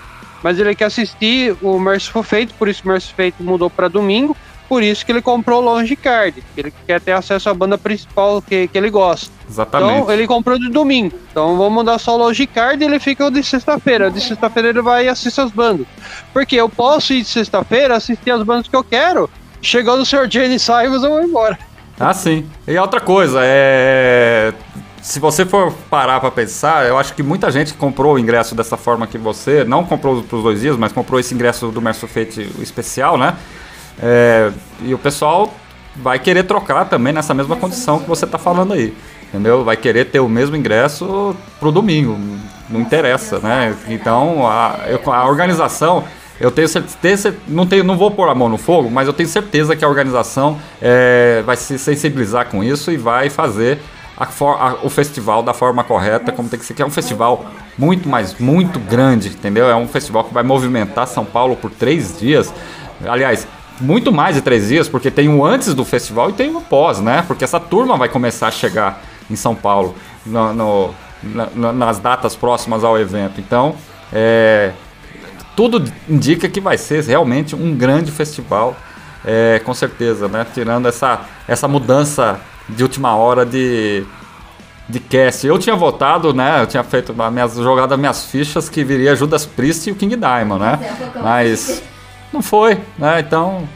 mas 0.44 0.60
ele 0.60 0.76
quer 0.76 0.86
assistir 0.86 1.58
o 1.64 1.80
Merciful 1.80 2.22
Fate, 2.22 2.54
por 2.54 2.68
isso 2.68 2.84
o 2.86 2.90
Merciful 2.90 3.16
Fate 3.16 3.42
mudou 3.42 3.72
pra 3.72 3.88
domingo, 3.88 4.38
por 4.70 4.84
isso 4.84 5.04
que 5.04 5.12
ele 5.12 5.20
comprou 5.20 5.64
o 5.64 5.66
Launch 5.66 5.96
Card, 5.96 6.44
que 6.54 6.62
ele 6.62 6.74
quer 6.86 7.02
ter 7.02 7.14
acesso 7.14 7.50
à 7.50 7.56
banda 7.56 7.76
principal 7.76 8.40
que, 8.40 8.68
que 8.68 8.78
ele 8.78 8.92
gosta. 8.92 9.32
Exatamente. 9.50 10.02
Então 10.02 10.14
ele 10.14 10.28
comprou 10.28 10.60
de 10.60 10.70
domingo. 10.70 11.18
Então 11.32 11.58
vamos 11.58 11.74
mudar 11.74 11.98
só 11.98 12.14
o 12.14 12.20
Launch 12.20 12.46
Card 12.46 12.84
e 12.84 12.86
ele 12.86 13.00
fica 13.00 13.26
o 13.26 13.32
de 13.32 13.44
sexta-feira. 13.44 14.12
De 14.12 14.22
sexta-feira 14.22 14.70
ele 14.70 14.84
vai 14.84 15.06
e 15.06 15.10
assiste 15.10 15.42
as 15.42 15.50
bandas. 15.50 15.88
Porque 16.32 16.56
eu 16.56 16.70
posso 16.70 17.14
ir 17.14 17.24
de 17.24 17.30
sexta-feira 17.30 17.96
assistir 17.96 18.30
as 18.30 18.44
bandas 18.44 18.68
que 18.68 18.76
eu 18.76 18.84
quero. 18.84 19.28
Chegando 19.62 20.02
o 20.02 20.06
Sr. 20.06 20.30
Jenny 20.30 20.60
Simons, 20.60 21.04
eu 21.04 21.10
vou 21.10 21.22
embora. 21.22 21.58
Ah, 22.00 22.14
sim. 22.14 22.48
E 22.68 22.78
outra 22.78 23.02
coisa, 23.02 23.40
é. 23.42 24.54
Se 25.02 25.20
você 25.20 25.46
for 25.46 25.74
parar 25.90 26.20
pra 26.20 26.30
pensar, 26.30 26.86
eu 26.86 26.98
acho 26.98 27.14
que 27.14 27.24
muita 27.24 27.50
gente 27.50 27.74
comprou 27.74 28.16
o 28.16 28.20
ingresso 28.20 28.54
dessa 28.54 28.76
forma 28.76 29.08
que 29.08 29.18
você, 29.18 29.64
não 29.64 29.86
comprou 29.86 30.22
pros 30.22 30.44
dois 30.44 30.62
dias, 30.62 30.76
mas 30.76 30.92
comprou 30.92 31.20
esse 31.20 31.34
ingresso 31.34 31.70
do 31.70 31.82
Merciful 31.82 32.10
Fate 32.10 32.42
especial, 32.60 33.18
né? 33.18 33.36
É, 34.02 34.52
e 34.82 34.94
o 34.94 34.98
pessoal 34.98 35.54
vai 35.96 36.20
querer 36.20 36.44
trocar 36.44 36.86
também 36.86 37.14
nessa 37.14 37.34
mesma 37.34 37.56
condição 37.56 38.00
que 38.00 38.08
você 38.08 38.28
tá 38.28 38.38
falando 38.38 38.74
aí. 38.74 38.94
Entendeu? 39.30 39.64
Vai 39.64 39.76
querer 39.76 40.06
ter 40.06 40.20
o 40.20 40.30
mesmo 40.30 40.56
ingresso 40.56 41.36
pro 41.60 41.72
domingo. 41.72 42.18
Não 42.70 42.82
interessa, 42.82 43.40
né? 43.40 43.76
Então 43.88 44.48
a, 44.48 44.78
a 45.06 45.28
organização. 45.28 46.04
Eu 46.40 46.52
tenho 46.52 46.68
certeza, 46.68 47.36
não, 47.48 47.66
tenho, 47.66 47.84
não 47.84 47.98
vou 47.98 48.12
pôr 48.12 48.30
a 48.30 48.36
mão 48.36 48.48
no 48.50 48.58
fogo, 48.58 48.90
mas 48.92 49.08
eu 49.08 49.14
tenho 49.14 49.28
certeza 49.30 49.76
que 49.76 49.84
a 49.84 49.88
organização 49.88 50.58
é, 50.82 51.42
vai 51.46 51.56
se 51.58 51.78
sensibilizar 51.80 52.48
com 52.48 52.64
isso 52.64 52.92
e 52.92 52.98
vai 52.98 53.30
fazer 53.30 53.80
a 54.20 54.24
a- 54.26 54.76
o 54.84 54.90
festival 54.90 55.44
da 55.44 55.54
forma 55.54 55.84
correta, 55.84 56.32
como 56.32 56.50
tem 56.50 56.60
que 56.60 56.66
ser, 56.66 56.74
que 56.74 56.82
é 56.82 56.86
um 56.86 56.90
festival 56.92 57.46
muito, 57.78 58.10
mas 58.10 58.36
muito 58.40 58.80
grande, 58.80 59.30
entendeu? 59.30 59.70
É 59.70 59.76
um 59.76 59.88
festival 59.88 60.24
que 60.24 60.34
vai 60.34 60.42
movimentar 60.44 61.08
São 61.08 61.24
Paulo 61.26 61.56
por 61.56 61.70
três 61.72 62.18
dias. 62.20 62.52
Aliás, 63.08 63.48
muito 63.80 64.12
mais 64.12 64.36
de 64.36 64.42
três 64.42 64.70
dias, 64.70 64.90
porque 64.90 65.12
tem 65.12 65.30
o 65.30 65.46
antes 65.46 65.74
do 65.76 65.86
festival 65.86 66.32
e 66.32 66.34
tem 66.34 66.56
o 66.56 66.62
pós, 66.62 67.00
né? 67.00 67.24
Porque 67.28 67.44
essa 67.44 67.60
turma 67.60 67.96
vai 67.96 68.10
começar 68.10 68.48
a 68.48 68.52
chegar 68.52 69.02
em 69.30 69.36
São 69.36 69.54
Paulo 69.54 69.94
no- 70.26 70.54
no- 70.54 70.94
na- 71.54 71.74
nas 71.74 72.00
datas 72.00 72.36
próximas 72.36 72.84
ao 72.84 72.98
evento. 72.98 73.40
Então, 73.40 73.76
é, 74.12 74.72
tudo 75.58 75.92
indica 76.08 76.48
que 76.48 76.62
vai 76.62 76.78
ser 76.78 77.04
realmente 77.04 77.56
um 77.56 77.76
grande 77.76 78.12
festival, 78.12 78.78
é, 79.26 79.60
com 79.66 79.74
certeza, 79.74 80.28
né? 80.28 80.46
Tirando 80.54 80.88
essa, 80.88 81.22
essa 81.48 81.68
mudança 81.68 82.40
de 82.70 82.84
última 82.84 83.16
hora 83.16 83.44
de, 83.44 84.06
de 84.88 85.00
cast. 85.00 85.48
Eu 85.48 85.58
tinha 85.58 85.76
votado, 85.76 86.32
né? 86.32 86.62
Eu 86.62 86.68
tinha 86.68 86.84
feito 86.84 87.12
as 87.20 87.34
minhas 87.34 87.56
jogadas 87.56 87.98
minhas 87.98 88.26
fichas 88.26 88.70
que 88.70 88.84
viria 88.84 89.16
Judas 89.16 89.48
Priest 89.48 89.90
e 89.90 89.92
o 89.92 89.96
King 89.96 90.16
Diamond, 90.16 90.62
né? 90.62 90.80
Mas 91.24 91.82
não 92.32 92.44
foi, 92.44 92.80
né? 92.96 93.20
Então, 93.20 93.68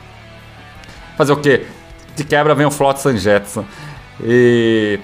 fazer 1.17 1.33
o 1.33 1.37
quê? 1.37 1.65
De 2.15 2.23
quebra 2.23 2.53
vem 2.53 2.67
o 2.67 2.71
Flotsam 2.71 3.17
Jetsam. 3.17 3.65
E 4.23 4.99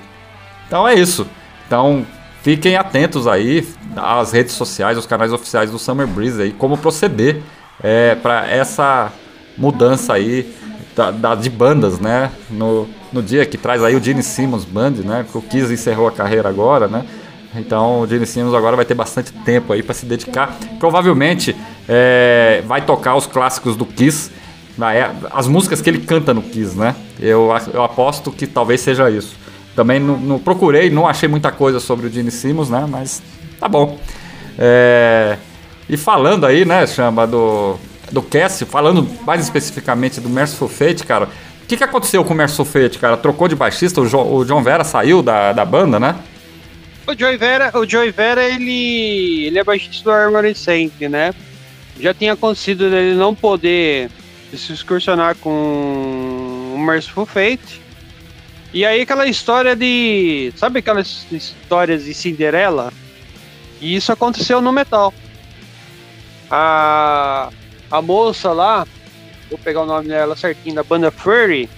então 0.68 0.88
é 0.88 0.94
isso. 0.94 1.26
Então 1.66 2.06
fiquem 2.44 2.76
atentos 2.76 3.28
aí 3.28 3.68
às 3.96 4.32
redes 4.32 4.54
sociais, 4.54 4.98
os 4.98 5.06
canais 5.06 5.34
oficiais 5.34 5.72
do 5.72 5.80
Summer 5.80 6.08
Breeze 6.08 6.42
aí, 6.42 6.52
como 6.52 6.78
proceder 6.78 7.42
é, 7.84 8.16
para 8.16 8.50
essa 8.50 9.12
mudança 9.58 10.14
aí 10.14 10.54
da, 10.96 11.12
da- 11.12 11.36
de 11.36 11.50
bandas, 11.50 12.00
né? 12.00 12.32
No, 12.50 12.88
no 13.12 13.22
dia 13.22 13.46
que 13.46 13.58
traz 13.58 13.84
aí 13.84 13.96
o 13.96 14.04
Gene 14.04 14.24
Simmons 14.24 14.66
Band, 14.66 14.92
né? 15.04 15.26
Que 15.32 15.38
o 15.38 15.42
Kiss 15.42 15.72
encerrou 15.74 16.08
a 16.08 16.12
carreira 16.12 16.48
agora, 16.50 16.88
né? 16.88 17.06
Então 17.56 18.02
o 18.02 18.08
Gene 18.08 18.26
Simmons 18.26 18.54
agora 18.54 18.76
vai 18.76 18.86
ter 18.86 18.94
bastante 18.94 19.32
tempo 19.32 19.74
aí 19.74 19.82
para 19.82 19.94
se 19.94 20.06
dedicar. 20.06 20.56
Provavelmente 20.80 21.56
é, 21.88 22.62
vai 22.66 22.82
tocar 22.82 23.16
os 23.16 23.26
clássicos 23.26 23.76
do 23.76 23.86
Kiss, 23.86 24.32
vai- 24.78 25.12
as 25.32 25.48
músicas 25.48 25.82
que 25.82 25.90
ele 25.90 26.00
canta 26.00 26.34
no 26.34 26.42
Kiss, 26.42 26.78
né? 26.78 26.96
Eu, 27.20 27.50
eu 27.74 27.84
aposto 27.84 28.32
que 28.32 28.46
talvez 28.46 28.82
seja 28.82 29.10
isso. 29.10 29.36
Também 29.78 30.00
não, 30.00 30.18
não 30.18 30.40
procurei, 30.40 30.90
não 30.90 31.08
achei 31.08 31.30
muita 31.30 31.52
coisa 31.52 31.80
sobre 31.80 32.08
o 32.08 32.10
Gene 32.12 32.32
Simmons, 32.32 32.68
né? 32.68 32.88
Mas 32.90 33.22
tá 33.60 33.68
bom. 33.68 34.00
É, 34.58 35.38
e 35.88 35.96
falando 35.96 36.48
aí, 36.48 36.66
né, 36.66 36.88
Chamba, 36.88 37.28
do, 37.28 37.76
do 38.12 38.24
Cassie, 38.24 38.66
falando 38.66 39.08
mais 39.24 39.40
especificamente 39.44 40.20
do 40.20 40.30
Merciful 40.30 40.68
Fate, 40.68 41.04
cara, 41.06 41.26
o 41.26 41.68
que, 41.68 41.78
que 41.78 41.84
aconteceu 41.84 42.26
com 42.26 42.34
o 42.34 42.36
Merciful 42.36 42.66
Fate, 42.66 42.98
cara? 42.98 43.16
Trocou 43.18 43.48
de 43.48 43.56
baixista, 43.56 44.02
o, 44.02 44.08
Jo- 44.08 44.26
o 44.38 44.44
John 44.46 44.64
Vera 44.64 44.84
saiu 44.84 45.22
da, 45.22 45.54
da 45.54 45.64
banda, 45.64 46.00
né? 46.00 46.16
O 47.06 47.14
Joey 47.16 47.38
Vera, 47.38 47.72
o 47.78 47.88
Joey 47.88 48.10
Vera 48.10 48.44
ele, 48.44 49.46
ele 49.46 49.60
é 49.60 49.64
baixista 49.64 50.04
do 50.06 50.12
Armory 50.12 50.56
Saint, 50.56 50.92
né? 51.02 51.36
Já 52.00 52.16
tinha 52.16 52.34
acontecido 52.34 52.90
dele 52.90 53.16
não 53.16 53.36
poder 53.36 54.10
se 54.56 54.74
excursionar 54.74 55.36
com 55.36 56.74
o 56.76 56.80
Merciful 56.80 57.28
Fate. 57.28 57.86
E 58.74 58.86
aí 58.86 59.02
aquela 59.02 59.28
história 59.28 59.76
de. 59.76 60.52
Sabe 60.56 60.80
aquelas 60.80 61.26
histórias 61.32 62.04
de 62.04 62.14
Cinderela? 62.14 62.92
E 63.80 63.96
isso 63.96 64.12
aconteceu 64.12 64.62
no 64.62 64.72
metal. 64.72 65.14
A, 66.50 67.50
a 67.90 68.02
moça 68.02 68.52
lá, 68.52 68.86
vou 69.50 69.60
pegar 69.60 69.84
o 69.84 69.86
nome 69.86 70.08
dela 70.08 70.36
certinho, 70.36 70.76
da 70.76 70.84
banda 70.84 71.12
Furry, 71.12 71.70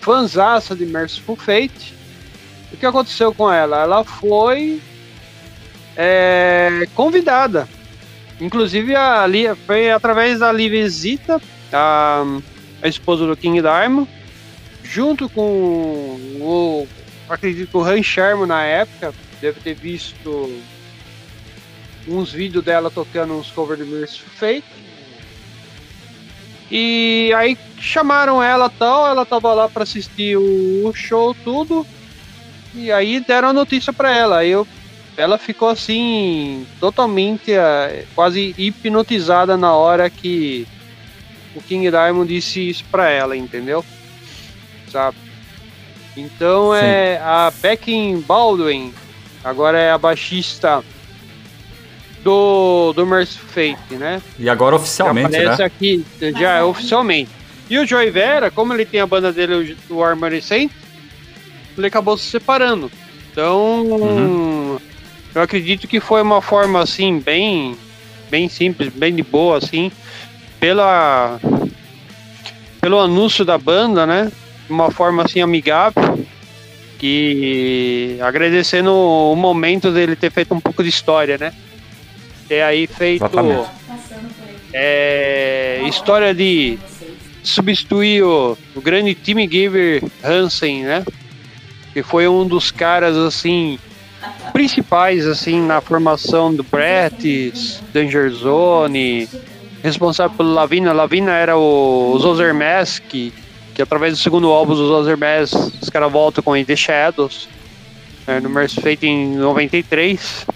fanzaça 0.00 0.74
de 0.74 0.84
Merciful 0.86 1.36
Fate. 1.36 1.94
O 2.72 2.76
que 2.76 2.86
aconteceu 2.86 3.34
com 3.34 3.50
ela? 3.50 3.82
Ela 3.82 4.04
foi 4.04 4.80
é, 5.96 6.86
convidada. 6.94 7.68
Inclusive 8.40 8.94
a 8.94 9.26
foi 9.66 9.90
através 9.90 10.38
da 10.38 10.50
Livia 10.50 10.88
Zita, 10.88 11.40
a, 11.72 12.24
a 12.82 12.88
esposa 12.88 13.26
do 13.26 13.36
King 13.36 13.60
Diamond, 13.60 14.08
junto 14.90 15.28
com 15.28 15.42
o 16.40 16.88
acredito 17.28 17.70
que 17.70 17.76
o 17.76 17.84
Han 17.84 18.02
Sharma 18.02 18.44
na 18.44 18.64
época 18.64 19.14
deve 19.40 19.60
ter 19.60 19.74
visto 19.74 20.60
uns 22.08 22.32
vídeos 22.32 22.64
dela 22.64 22.90
tocando 22.90 23.34
uns 23.34 23.50
covers 23.52 23.78
de 23.78 23.88
Merciful 23.88 24.30
Fate. 24.34 24.64
E 26.70 27.32
aí 27.36 27.56
chamaram 27.78 28.42
ela 28.42 28.68
tal, 28.68 29.06
ela 29.06 29.24
tava 29.24 29.54
lá 29.54 29.68
para 29.68 29.84
assistir 29.84 30.36
o, 30.36 30.88
o 30.88 30.92
show 30.92 31.34
tudo. 31.44 31.86
E 32.74 32.90
aí 32.90 33.20
deram 33.20 33.48
a 33.48 33.52
notícia 33.52 33.92
pra 33.92 34.16
ela. 34.16 34.44
Eu, 34.44 34.66
ela 35.16 35.38
ficou 35.38 35.68
assim, 35.68 36.66
totalmente 36.80 37.52
eh, 37.52 38.06
quase 38.14 38.54
hipnotizada 38.58 39.56
na 39.56 39.72
hora 39.72 40.10
que 40.10 40.66
o 41.54 41.60
King 41.62 41.90
Diamond 41.90 42.32
disse 42.32 42.70
isso 42.70 42.84
pra 42.90 43.08
ela, 43.08 43.36
entendeu? 43.36 43.84
Sabe? 44.90 45.16
Então 46.16 46.72
Sim. 46.72 46.80
é 46.82 47.20
a 47.22 47.52
Becky 47.62 48.16
Baldwin, 48.26 48.92
agora 49.44 49.78
é 49.78 49.90
a 49.92 49.98
baixista 49.98 50.82
do, 52.22 52.92
do 52.92 53.06
Mercy 53.06 53.38
Fate, 53.38 53.94
né? 53.94 54.20
E 54.38 54.48
agora 54.50 54.76
Já 54.76 54.82
oficialmente, 54.82 55.26
aparece 55.36 55.58
né? 55.60 55.64
aqui, 55.64 56.04
já 56.38 56.56
é 56.56 56.62
oficialmente. 56.62 57.30
E 57.68 57.78
o 57.78 57.86
Joey 57.86 58.10
Vera, 58.10 58.50
como 58.50 58.74
ele 58.74 58.84
tem 58.84 59.00
a 59.00 59.06
banda 59.06 59.32
dele, 59.32 59.76
o 59.88 59.94
o 59.94 60.04
Armory 60.04 60.42
Saint, 60.42 60.70
ele 61.78 61.86
acabou 61.86 62.16
se 62.18 62.24
separando. 62.26 62.90
Então, 63.30 63.86
Uhum. 63.86 64.78
eu 65.34 65.40
acredito 65.42 65.86
que 65.86 66.00
foi 66.00 66.20
uma 66.20 66.42
forma 66.42 66.80
assim, 66.82 67.20
bem, 67.20 67.76
bem 68.28 68.48
simples, 68.48 68.92
bem 68.92 69.14
de 69.14 69.22
boa, 69.22 69.58
assim, 69.58 69.90
pela, 70.58 71.38
pelo 72.80 72.98
anúncio 72.98 73.44
da 73.44 73.56
banda, 73.56 74.04
né? 74.04 74.30
Uma 74.70 74.90
forma 74.90 75.24
assim 75.24 75.40
amigável. 75.40 76.24
Que 76.98 78.18
agradecendo 78.20 78.92
o 78.92 79.34
momento 79.34 79.90
dele 79.90 80.14
ter 80.14 80.30
feito 80.30 80.54
um 80.54 80.60
pouco 80.60 80.82
de 80.82 80.88
história, 80.88 81.38
né? 81.38 81.52
Ter 82.46 82.62
aí 82.62 82.86
feito 82.86 83.24
é, 84.72 85.82
história 85.86 86.34
de 86.34 86.78
substituir 87.42 88.22
o, 88.22 88.56
o 88.74 88.80
grande 88.80 89.14
Timmy 89.14 89.48
Giver 89.50 90.02
Hansen, 90.22 90.84
né? 90.84 91.04
Que 91.92 92.02
foi 92.02 92.28
um 92.28 92.46
dos 92.46 92.70
caras 92.70 93.16
assim 93.16 93.78
principais 94.52 95.26
assim 95.26 95.60
na 95.60 95.80
formação 95.80 96.54
do 96.54 96.62
Brett, 96.62 97.52
Danger 97.92 98.30
Zone, 98.30 99.28
responsável 99.82 100.36
pelo 100.36 100.52
Lavina. 100.52 100.92
Lavina 100.92 101.32
era 101.32 101.56
o, 101.56 102.12
os 102.14 102.24
Ozermask, 102.24 103.02
que, 103.80 103.82
que 103.82 103.82
através 103.82 104.12
do 104.12 104.18
segundo 104.18 104.48
álbum 104.48 104.74
dos 104.74 104.90
Ozermask, 104.90 105.54
os 105.80 105.88
caras 105.88 106.12
voltam 106.12 106.42
com 106.42 106.62
The 106.62 106.76
Shadows, 106.76 107.48
é, 108.26 108.40
no 108.40 108.50
Mercy 108.50 108.80
Fate 108.80 109.06
em 109.06 109.36
93. 109.36 110.46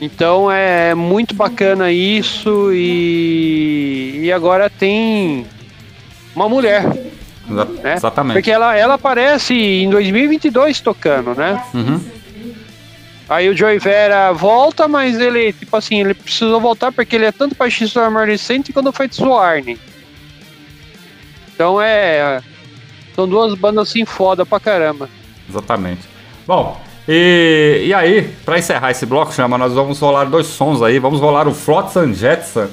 Então 0.00 0.50
é 0.50 0.94
muito 0.94 1.34
bacana 1.34 1.90
isso 1.90 2.70
e, 2.72 4.20
e 4.24 4.32
agora 4.32 4.68
tem 4.68 5.46
uma 6.34 6.48
mulher, 6.48 6.84
né? 7.48 7.94
Exatamente. 7.94 8.34
Porque 8.34 8.50
ela, 8.50 8.76
ela 8.76 8.94
aparece 8.94 9.54
em 9.54 9.88
2022 9.88 10.80
tocando, 10.80 11.34
né? 11.34 11.62
Uhum. 11.72 12.00
Aí 13.26 13.48
o 13.48 13.56
Joey 13.56 13.78
Vera 13.78 14.32
volta, 14.32 14.86
mas 14.86 15.18
ele, 15.18 15.52
tipo 15.54 15.74
assim, 15.74 16.00
ele 16.00 16.12
precisou 16.12 16.60
voltar 16.60 16.92
porque 16.92 17.16
ele 17.16 17.24
é 17.24 17.32
tanto 17.32 17.56
baixista 17.56 18.00
do 18.00 18.04
Armory 18.04 18.36
Saint 18.36 18.70
quanto 18.72 18.92
feito 18.92 19.16
do 19.22 19.32
Arne. 19.32 19.78
Então 21.54 21.80
é. 21.80 22.42
São 23.14 23.28
duas 23.28 23.54
bandas 23.54 23.88
assim 23.88 24.04
foda 24.04 24.44
pra 24.44 24.58
caramba. 24.58 25.08
Exatamente. 25.48 26.02
Bom, 26.46 26.80
e, 27.08 27.84
e 27.86 27.94
aí, 27.94 28.34
pra 28.44 28.58
encerrar 28.58 28.90
esse 28.90 29.06
bloco, 29.06 29.32
chama, 29.32 29.56
nós 29.56 29.72
vamos 29.72 30.00
rolar 30.00 30.24
dois 30.24 30.46
sons 30.46 30.82
aí. 30.82 30.98
Vamos 30.98 31.20
rolar 31.20 31.46
o 31.46 31.54
Flotsam 31.54 32.12
Jetsam, 32.12 32.68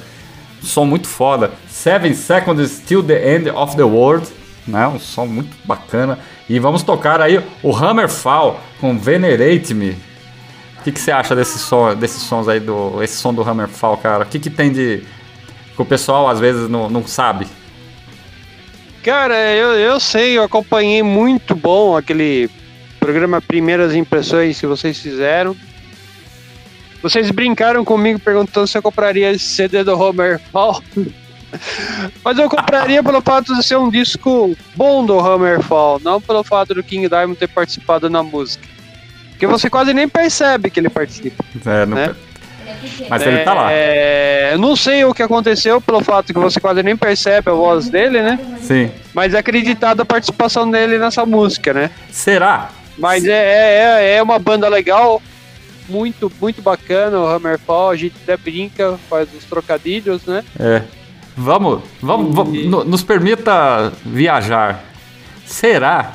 um 0.62 0.66
som 0.66 0.84
muito 0.84 1.06
foda. 1.06 1.52
Seven 1.68 2.14
Seconds 2.14 2.80
Till 2.80 3.02
the 3.04 3.36
End 3.36 3.50
of 3.50 3.76
the 3.76 3.84
World, 3.84 4.26
né? 4.66 4.86
Um 4.88 4.98
som 4.98 5.26
muito 5.26 5.54
bacana. 5.64 6.18
E 6.48 6.58
vamos 6.58 6.82
tocar 6.82 7.20
aí 7.20 7.40
o 7.62 7.74
Hammerfall 7.74 8.58
com 8.80 8.98
Venerate 8.98 9.74
Me. 9.74 9.90
O 10.80 10.82
que, 10.82 10.90
que 10.90 10.98
você 10.98 11.12
acha 11.12 11.36
desse 11.36 11.58
som, 11.60 11.94
desses 11.94 12.22
sons 12.22 12.48
aí, 12.48 12.58
do, 12.58 13.00
esse 13.02 13.16
som 13.16 13.32
do 13.32 13.48
Hammerfall, 13.48 13.96
cara? 13.98 14.24
O 14.24 14.26
que, 14.26 14.40
que 14.40 14.50
tem 14.50 14.72
de. 14.72 15.04
que 15.76 15.80
o 15.80 15.84
pessoal 15.84 16.28
às 16.28 16.40
vezes 16.40 16.68
não, 16.68 16.90
não 16.90 17.06
sabe? 17.06 17.46
Cara, 19.02 19.34
eu, 19.52 19.72
eu 19.78 19.98
sei, 19.98 20.38
eu 20.38 20.44
acompanhei 20.44 21.02
muito 21.02 21.54
bom 21.56 21.96
aquele 21.96 22.48
programa 23.00 23.40
Primeiras 23.40 23.94
Impressões 23.94 24.60
que 24.60 24.66
vocês 24.66 24.98
fizeram. 24.98 25.56
Vocês 27.02 27.30
brincaram 27.32 27.84
comigo 27.84 28.20
perguntando 28.20 28.66
se 28.68 28.78
eu 28.78 28.82
compraria 28.82 29.32
esse 29.32 29.44
CD 29.44 29.82
do 29.82 29.98
Homer 29.98 30.38
Fall. 30.52 30.80
Mas 32.24 32.38
eu 32.38 32.48
compraria 32.48 33.02
pelo 33.02 33.20
fato 33.20 33.54
de 33.54 33.62
ser 33.62 33.76
um 33.76 33.90
disco 33.90 34.56
bom 34.76 35.04
do 35.04 35.18
Hammerfall, 35.18 36.00
não 36.02 36.20
pelo 36.20 36.42
fato 36.44 36.72
do 36.72 36.82
King 36.82 37.08
Diamond 37.08 37.36
ter 37.38 37.48
participado 37.48 38.08
na 38.08 38.22
música. 38.22 38.66
Porque 39.30 39.46
você 39.46 39.68
quase 39.68 39.92
nem 39.92 40.08
percebe 40.08 40.70
que 40.70 40.78
ele 40.80 40.88
participa. 40.88 41.44
É, 41.66 41.84
não- 41.84 41.96
Né? 41.96 42.14
Mas 43.08 43.22
ele 43.22 43.38
tá 43.40 43.54
lá. 43.54 43.68
É, 43.72 44.50
eu 44.54 44.58
não 44.58 44.74
sei 44.76 45.04
o 45.04 45.12
que 45.14 45.22
aconteceu 45.22 45.80
pelo 45.80 46.02
fato 46.02 46.32
que 46.32 46.38
você 46.38 46.60
quase 46.60 46.82
nem 46.82 46.96
percebe 46.96 47.50
a 47.50 47.54
voz 47.54 47.88
dele, 47.88 48.22
né? 48.22 48.38
Sim. 48.60 48.90
Mas 49.14 49.34
é 49.34 49.38
acreditada 49.38 50.02
a 50.02 50.06
participação 50.06 50.70
dele 50.70 50.98
nessa 50.98 51.24
música, 51.26 51.72
né? 51.72 51.90
Será? 52.10 52.70
Mas 52.98 53.24
é, 53.24 53.30
é, 53.30 53.78
é- 54.14 54.16
é 54.16 54.22
uma 54.22 54.38
banda 54.38 54.68
legal, 54.68 55.20
muito, 55.88 56.30
muito 56.40 56.60
bacana, 56.62 57.18
o 57.18 57.26
Hammerfall, 57.26 57.90
a 57.90 57.96
gente 57.96 58.14
até 58.22 58.36
brinca, 58.36 58.98
faz 59.10 59.28
os 59.36 59.44
trocadilhos, 59.44 60.24
né? 60.26 60.44
É. 60.58 60.82
Vamos, 61.36 61.80
vamos, 62.00 62.34
vamos 62.34 62.66
no- 62.66 62.84
nos 62.84 63.02
permita 63.02 63.92
viajar. 64.04 64.84
Será 65.46 66.12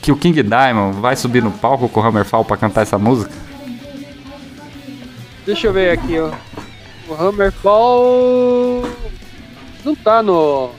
que 0.00 0.10
o 0.12 0.16
King 0.16 0.42
Diamond 0.42 1.00
vai 1.00 1.16
subir 1.16 1.42
no 1.42 1.50
palco 1.50 1.88
com 1.88 2.00
o 2.00 2.02
Hammerfall 2.02 2.44
pra 2.44 2.56
cantar 2.56 2.82
essa 2.82 2.98
música? 2.98 3.30
Deixa 5.46 5.66
eu 5.66 5.72
ver 5.72 5.90
aqui, 5.90 6.18
ó. 6.18 6.32
O 7.08 7.14
Hammerfall 7.14 8.82
não 9.84 9.94
tá 9.94 10.22
no. 10.22 10.70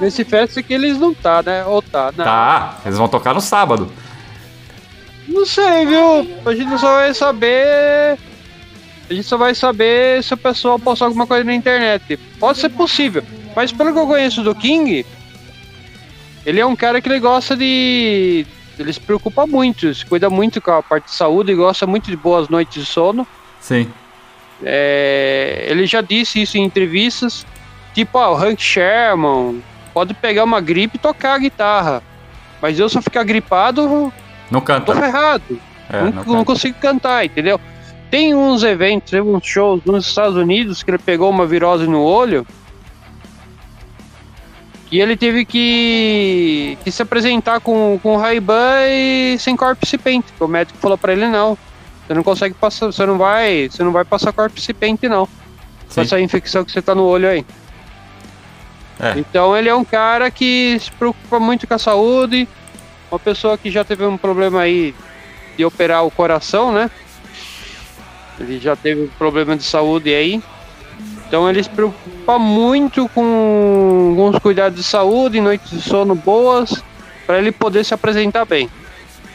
Nesse 0.00 0.24
festa 0.24 0.62
que 0.62 0.74
eles 0.74 0.98
não 0.98 1.14
tá, 1.14 1.42
né? 1.42 1.64
Ou 1.64 1.80
tá? 1.80 2.12
Não. 2.16 2.24
Tá, 2.24 2.80
eles 2.84 2.98
vão 2.98 3.08
tocar 3.08 3.32
no 3.32 3.40
sábado. 3.40 3.90
Não 5.28 5.46
sei, 5.46 5.86
viu? 5.86 6.28
A 6.44 6.54
gente 6.54 6.78
só 6.78 6.94
vai 6.94 7.14
saber. 7.14 8.18
A 9.08 9.14
gente 9.14 9.24
só 9.24 9.36
vai 9.36 9.54
saber 9.54 10.22
se 10.24 10.34
o 10.34 10.36
pessoal 10.36 10.78
postar 10.78 11.04
alguma 11.04 11.26
coisa 11.26 11.44
na 11.44 11.54
internet. 11.54 12.16
Pode 12.40 12.58
ser 12.58 12.70
possível. 12.70 13.22
Mas 13.54 13.72
pelo 13.72 13.92
que 13.92 13.98
eu 13.98 14.06
conheço 14.06 14.42
do 14.42 14.54
King, 14.54 15.06
ele 16.44 16.60
é 16.60 16.66
um 16.66 16.76
cara 16.76 17.00
que 17.00 17.08
ele 17.08 17.20
gosta 17.20 17.56
de. 17.56 18.44
Ele 18.78 18.92
se 18.92 19.00
preocupa 19.00 19.46
muito, 19.46 19.94
se 19.94 20.04
cuida 20.04 20.28
muito 20.28 20.60
com 20.60 20.72
a 20.72 20.82
parte 20.82 21.06
de 21.06 21.12
saúde 21.12 21.52
e 21.52 21.54
gosta 21.54 21.86
muito 21.86 22.10
de 22.10 22.16
boas 22.16 22.48
noites 22.48 22.84
de 22.84 22.90
sono. 22.90 23.26
Sim. 23.66 23.90
É, 24.62 25.66
ele 25.68 25.86
já 25.86 26.00
disse 26.00 26.40
isso 26.40 26.56
em 26.56 26.62
entrevistas. 26.62 27.44
Tipo, 27.92 28.16
ah, 28.18 28.30
o 28.30 28.36
Hank 28.36 28.62
Sherman 28.62 29.60
pode 29.92 30.14
pegar 30.14 30.44
uma 30.44 30.60
gripe 30.60 30.96
e 30.96 31.00
tocar 31.00 31.34
a 31.34 31.38
guitarra. 31.38 32.02
Mas 32.62 32.78
eu 32.78 32.88
se 32.88 32.96
eu 32.96 33.02
ficar 33.02 33.24
gripado, 33.24 34.12
Não 34.50 34.60
tô 34.60 34.66
canta. 34.66 34.94
ferrado. 34.94 35.60
É, 35.90 36.00
não, 36.00 36.12
não 36.12 36.24
não 36.34 36.44
consigo 36.44 36.78
cantar, 36.78 37.24
entendeu? 37.24 37.60
Tem 38.08 38.36
uns 38.36 38.62
eventos, 38.62 39.10
tem 39.10 39.20
uns 39.20 39.44
shows 39.44 39.82
nos 39.84 40.06
Estados 40.06 40.36
Unidos 40.36 40.84
que 40.84 40.90
ele 40.92 40.98
pegou 40.98 41.28
uma 41.28 41.44
virose 41.44 41.88
no 41.88 42.02
olho 42.02 42.46
que 44.88 45.00
ele 45.00 45.16
teve 45.16 45.44
que, 45.44 46.78
que 46.84 46.90
se 46.92 47.02
apresentar 47.02 47.58
com, 47.58 47.98
com 48.00 48.16
Ray-Ban 48.16 48.86
e 48.88 49.36
sem 49.40 49.56
corpse 49.56 49.98
paint. 49.98 50.24
O 50.38 50.46
médico 50.46 50.78
falou 50.78 50.96
pra 50.96 51.12
ele 51.12 51.26
não. 51.26 51.58
Você 52.06 52.14
não 52.14 52.22
consegue 52.22 52.54
passar, 52.54 52.86
você 52.86 53.04
não 53.04 53.18
vai, 53.18 53.68
você 53.68 53.82
não 53.82 53.92
vai 53.92 54.04
passar 54.04 54.32
paint 54.32 55.02
não. 55.04 55.28
Com 55.92 56.00
essa 56.00 56.20
infecção 56.20 56.64
que 56.64 56.70
você 56.70 56.82
tá 56.82 56.94
no 56.94 57.04
olho 57.04 57.28
aí. 57.28 57.44
É. 59.00 59.18
Então 59.18 59.56
ele 59.56 59.68
é 59.68 59.74
um 59.74 59.84
cara 59.84 60.30
que 60.30 60.78
se 60.80 60.90
preocupa 60.92 61.38
muito 61.38 61.66
com 61.66 61.74
a 61.74 61.78
saúde, 61.78 62.48
uma 63.10 63.18
pessoa 63.18 63.58
que 63.58 63.70
já 63.70 63.84
teve 63.84 64.04
um 64.04 64.16
problema 64.16 64.60
aí 64.60 64.94
de 65.56 65.64
operar 65.64 66.04
o 66.04 66.10
coração, 66.10 66.72
né? 66.72 66.90
Ele 68.38 68.58
já 68.58 68.76
teve 68.76 69.02
um 69.02 69.08
problema 69.08 69.56
de 69.56 69.62
saúde 69.62 70.14
aí. 70.14 70.42
Então 71.26 71.48
ele 71.48 71.62
se 71.62 71.70
preocupa 71.70 72.38
muito 72.38 73.08
com, 73.08 74.30
os 74.32 74.38
cuidados 74.38 74.78
de 74.78 74.84
saúde, 74.84 75.40
noites 75.40 75.70
de 75.70 75.80
sono 75.80 76.14
boas, 76.14 76.82
para 77.26 77.38
ele 77.38 77.50
poder 77.50 77.84
se 77.84 77.92
apresentar 77.92 78.44
bem. 78.44 78.70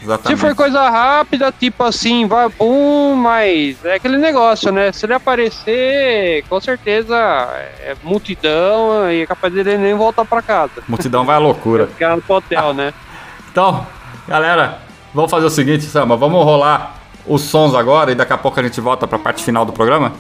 Se 0.02 0.06
Exatamente. 0.06 0.40
for 0.42 0.56
coisa 0.56 0.90
rápida, 0.90 1.54
tipo 1.58 1.84
assim, 1.84 2.26
vai 2.26 2.50
bum, 2.50 3.14
mas 3.16 3.86
é 3.86 3.94
aquele 3.96 4.18
negócio, 4.18 4.72
né? 4.72 4.92
Se 4.92 5.06
ele 5.06 5.14
aparecer, 5.14 6.44
com 6.50 6.60
certeza 6.60 7.16
é 7.16 7.96
multidão 8.04 9.12
e 9.12 9.22
é 9.22 9.26
capaz 9.28 9.54
dele 9.54 9.78
nem 9.78 9.94
voltar 9.94 10.26
pra 10.26 10.42
casa. 10.42 10.82
Multidão 10.88 11.24
vai 11.24 11.36
à 11.36 11.40
loucura. 11.40 11.86
Ficar 11.94 12.16
no 12.18 12.24
hotel, 12.28 12.74
né? 12.74 12.94
Então, 13.52 13.86
galera, 14.30 14.80
vamos 15.14 15.30
fazer 15.30 15.46
o 15.46 15.50
seguinte, 15.50 15.84
Sama, 15.84 16.16
vamos 16.16 16.42
rolar 16.46 16.96
os 17.28 17.42
sons 17.42 17.76
agora 17.76 18.10
e 18.12 18.16
daqui 18.16 18.32
a 18.32 18.38
pouco 18.38 18.58
a 18.60 18.64
gente 18.64 18.80
volta 18.80 19.06
pra 19.06 19.20
parte 19.20 19.44
final 19.44 19.66
do 19.66 19.74
programa? 19.74 20.14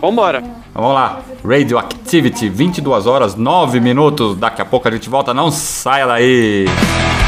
Vambora. 0.00 0.40
não- 0.40 0.56
Vamos 0.74 0.92
lá. 0.92 1.20
Radioactivity, 1.48 2.48
22 2.48 3.06
horas, 3.06 3.36
9 3.36 3.78
minutos. 3.80 4.36
Daqui 4.36 4.60
a 4.60 4.64
pouco 4.64 4.88
a 4.88 4.90
gente 4.90 5.08
volta. 5.08 5.32
Não 5.32 5.50
saia 5.52 6.04
daí. 6.06 6.64
The 6.66 7.23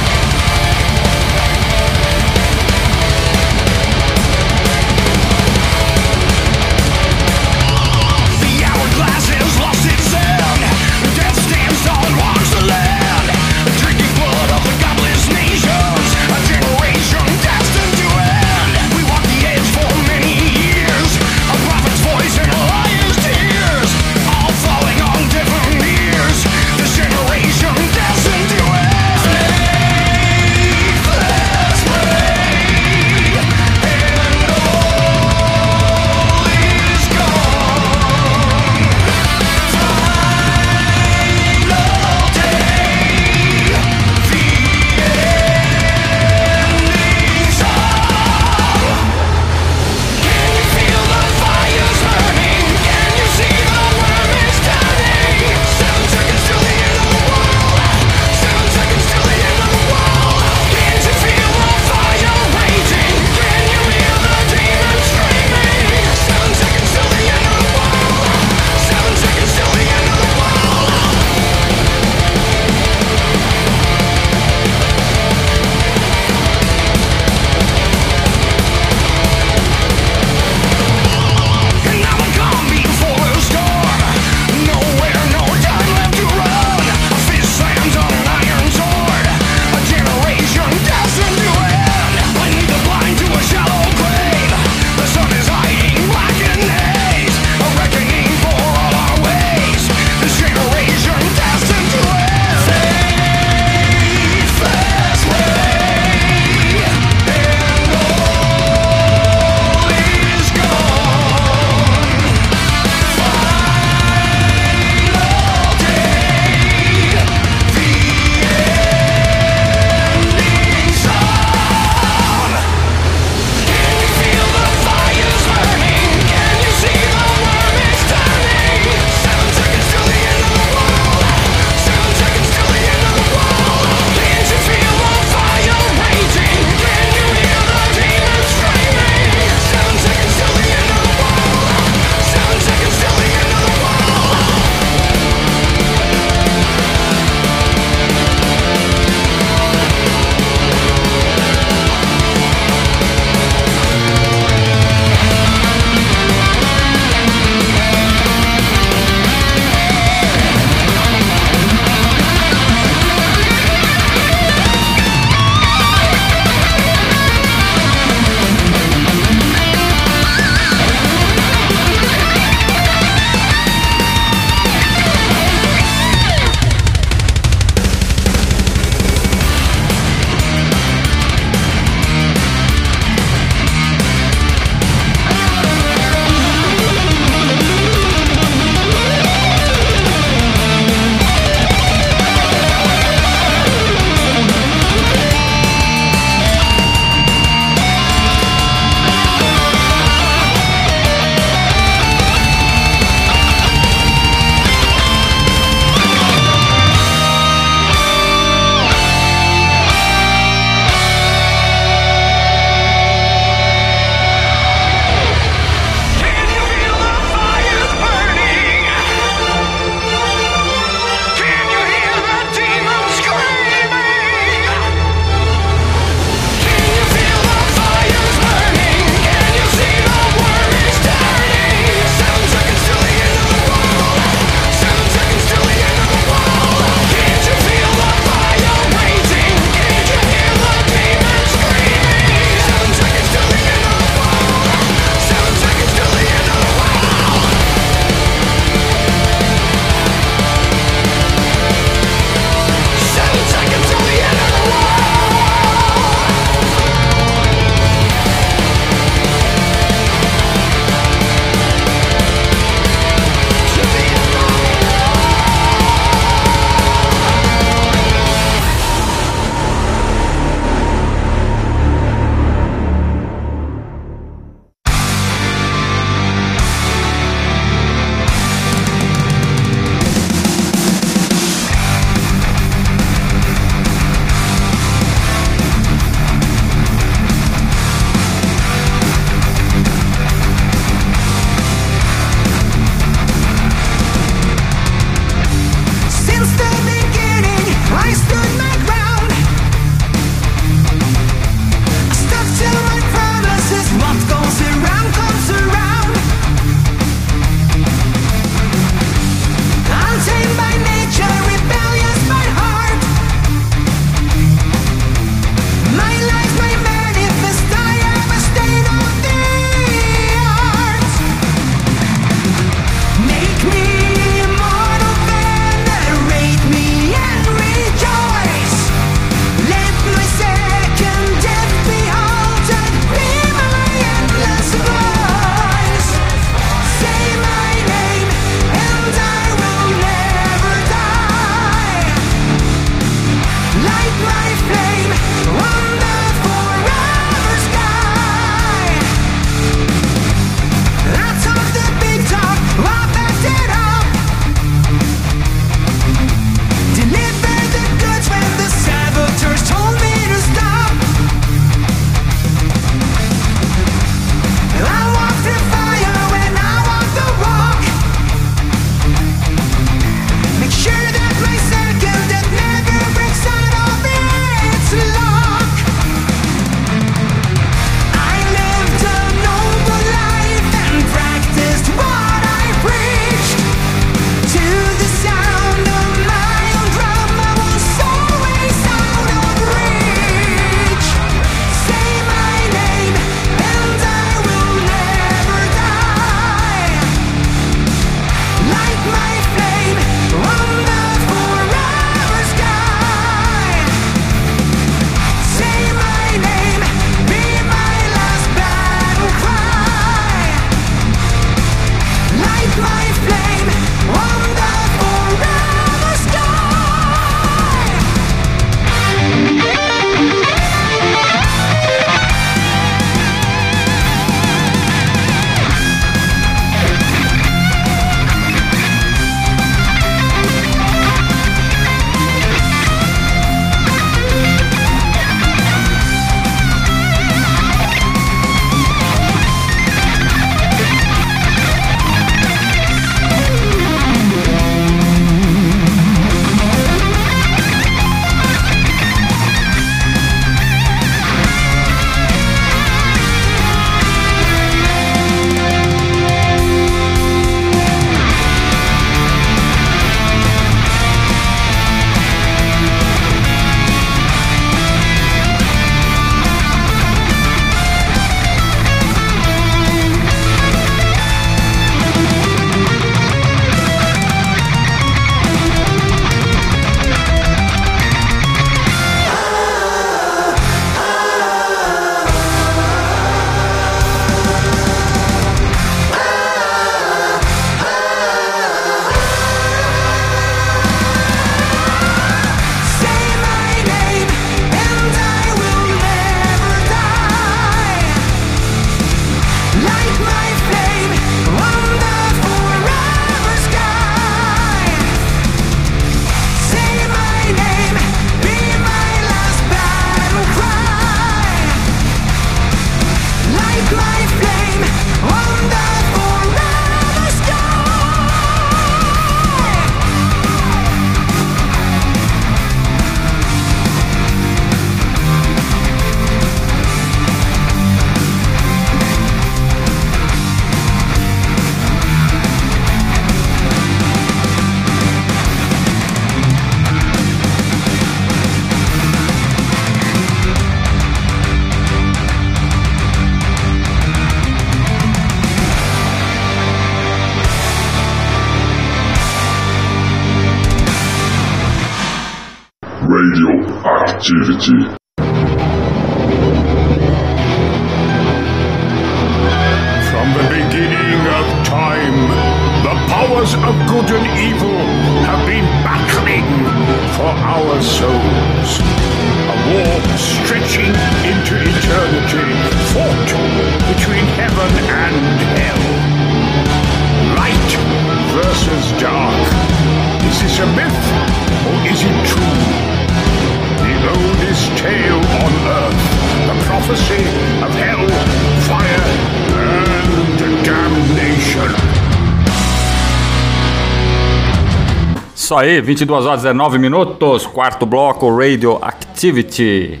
Isso 595.52 595.58
aí, 595.58 595.82
22 595.82 596.24
horas 596.24 596.40
19 596.44 596.78
minutos, 596.78 597.46
quarto 597.46 597.84
bloco 597.84 598.34
Radioactivity. 598.34 600.00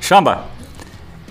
Chamba, 0.00 0.44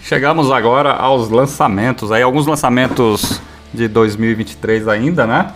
chegamos 0.01 0.51
agora 0.51 0.91
aos 0.91 1.29
lançamentos 1.29 2.11
aí, 2.11 2.21
alguns 2.21 2.45
lançamentos 2.45 3.41
de 3.73 3.87
2023 3.87 4.89
ainda, 4.89 5.25
né? 5.25 5.53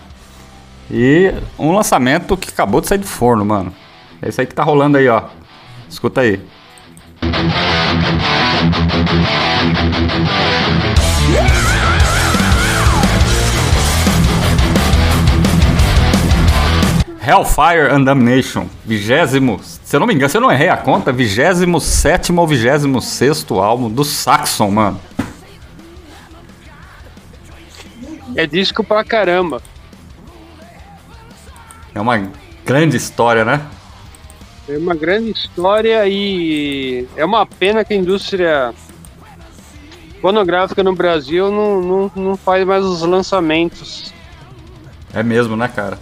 E 0.89 1.33
um 1.59 1.75
lançamento 1.75 2.37
que 2.37 2.47
acabou 2.47 2.79
de 2.79 2.87
sair 2.87 2.99
do 2.99 3.05
forno, 3.05 3.43
mano. 3.43 3.73
É 4.21 4.29
esse 4.29 4.39
aí 4.39 4.47
que 4.47 4.55
tá 4.55 4.63
rolando 4.63 4.97
aí, 4.97 5.09
ó. 5.09 5.23
Escuta 5.89 6.21
aí. 6.21 6.39
Hellfire 17.27 17.91
and 17.91 18.05
Damnation, 18.05 18.67
vigésimo, 18.85 19.59
se 19.61 19.93
eu 19.93 19.99
não 19.99 20.07
me 20.07 20.13
engano, 20.13 20.29
se 20.29 20.37
eu 20.37 20.41
não 20.41 20.49
errei 20.49 20.69
a 20.69 20.77
conta, 20.77 21.11
vigésimo 21.11 21.81
sétimo 21.81 22.39
ou 22.39 22.47
vigésimo 22.47 23.01
sexto 23.01 23.59
álbum 23.59 23.89
do 23.89 24.05
Saxon, 24.05 24.71
mano. 24.71 25.01
É 28.33 28.47
disco 28.47 28.81
pra 28.81 29.03
caramba. 29.03 29.61
É 31.93 31.99
uma 31.99 32.31
grande 32.63 32.95
história, 32.95 33.43
né? 33.43 33.61
É 34.69 34.77
uma 34.77 34.95
grande 34.95 35.31
história 35.31 36.07
e 36.07 37.05
é 37.17 37.25
uma 37.25 37.45
pena 37.45 37.83
que 37.83 37.93
a 37.93 37.97
indústria 37.97 38.73
fonográfica 40.21 40.81
no 40.81 40.95
Brasil 40.95 41.51
não, 41.51 41.81
não, 41.81 42.11
não 42.15 42.37
faz 42.37 42.65
mais 42.65 42.85
os 42.85 43.01
lançamentos. 43.01 44.13
É 45.13 45.21
mesmo, 45.21 45.57
né, 45.57 45.67
cara? 45.67 45.99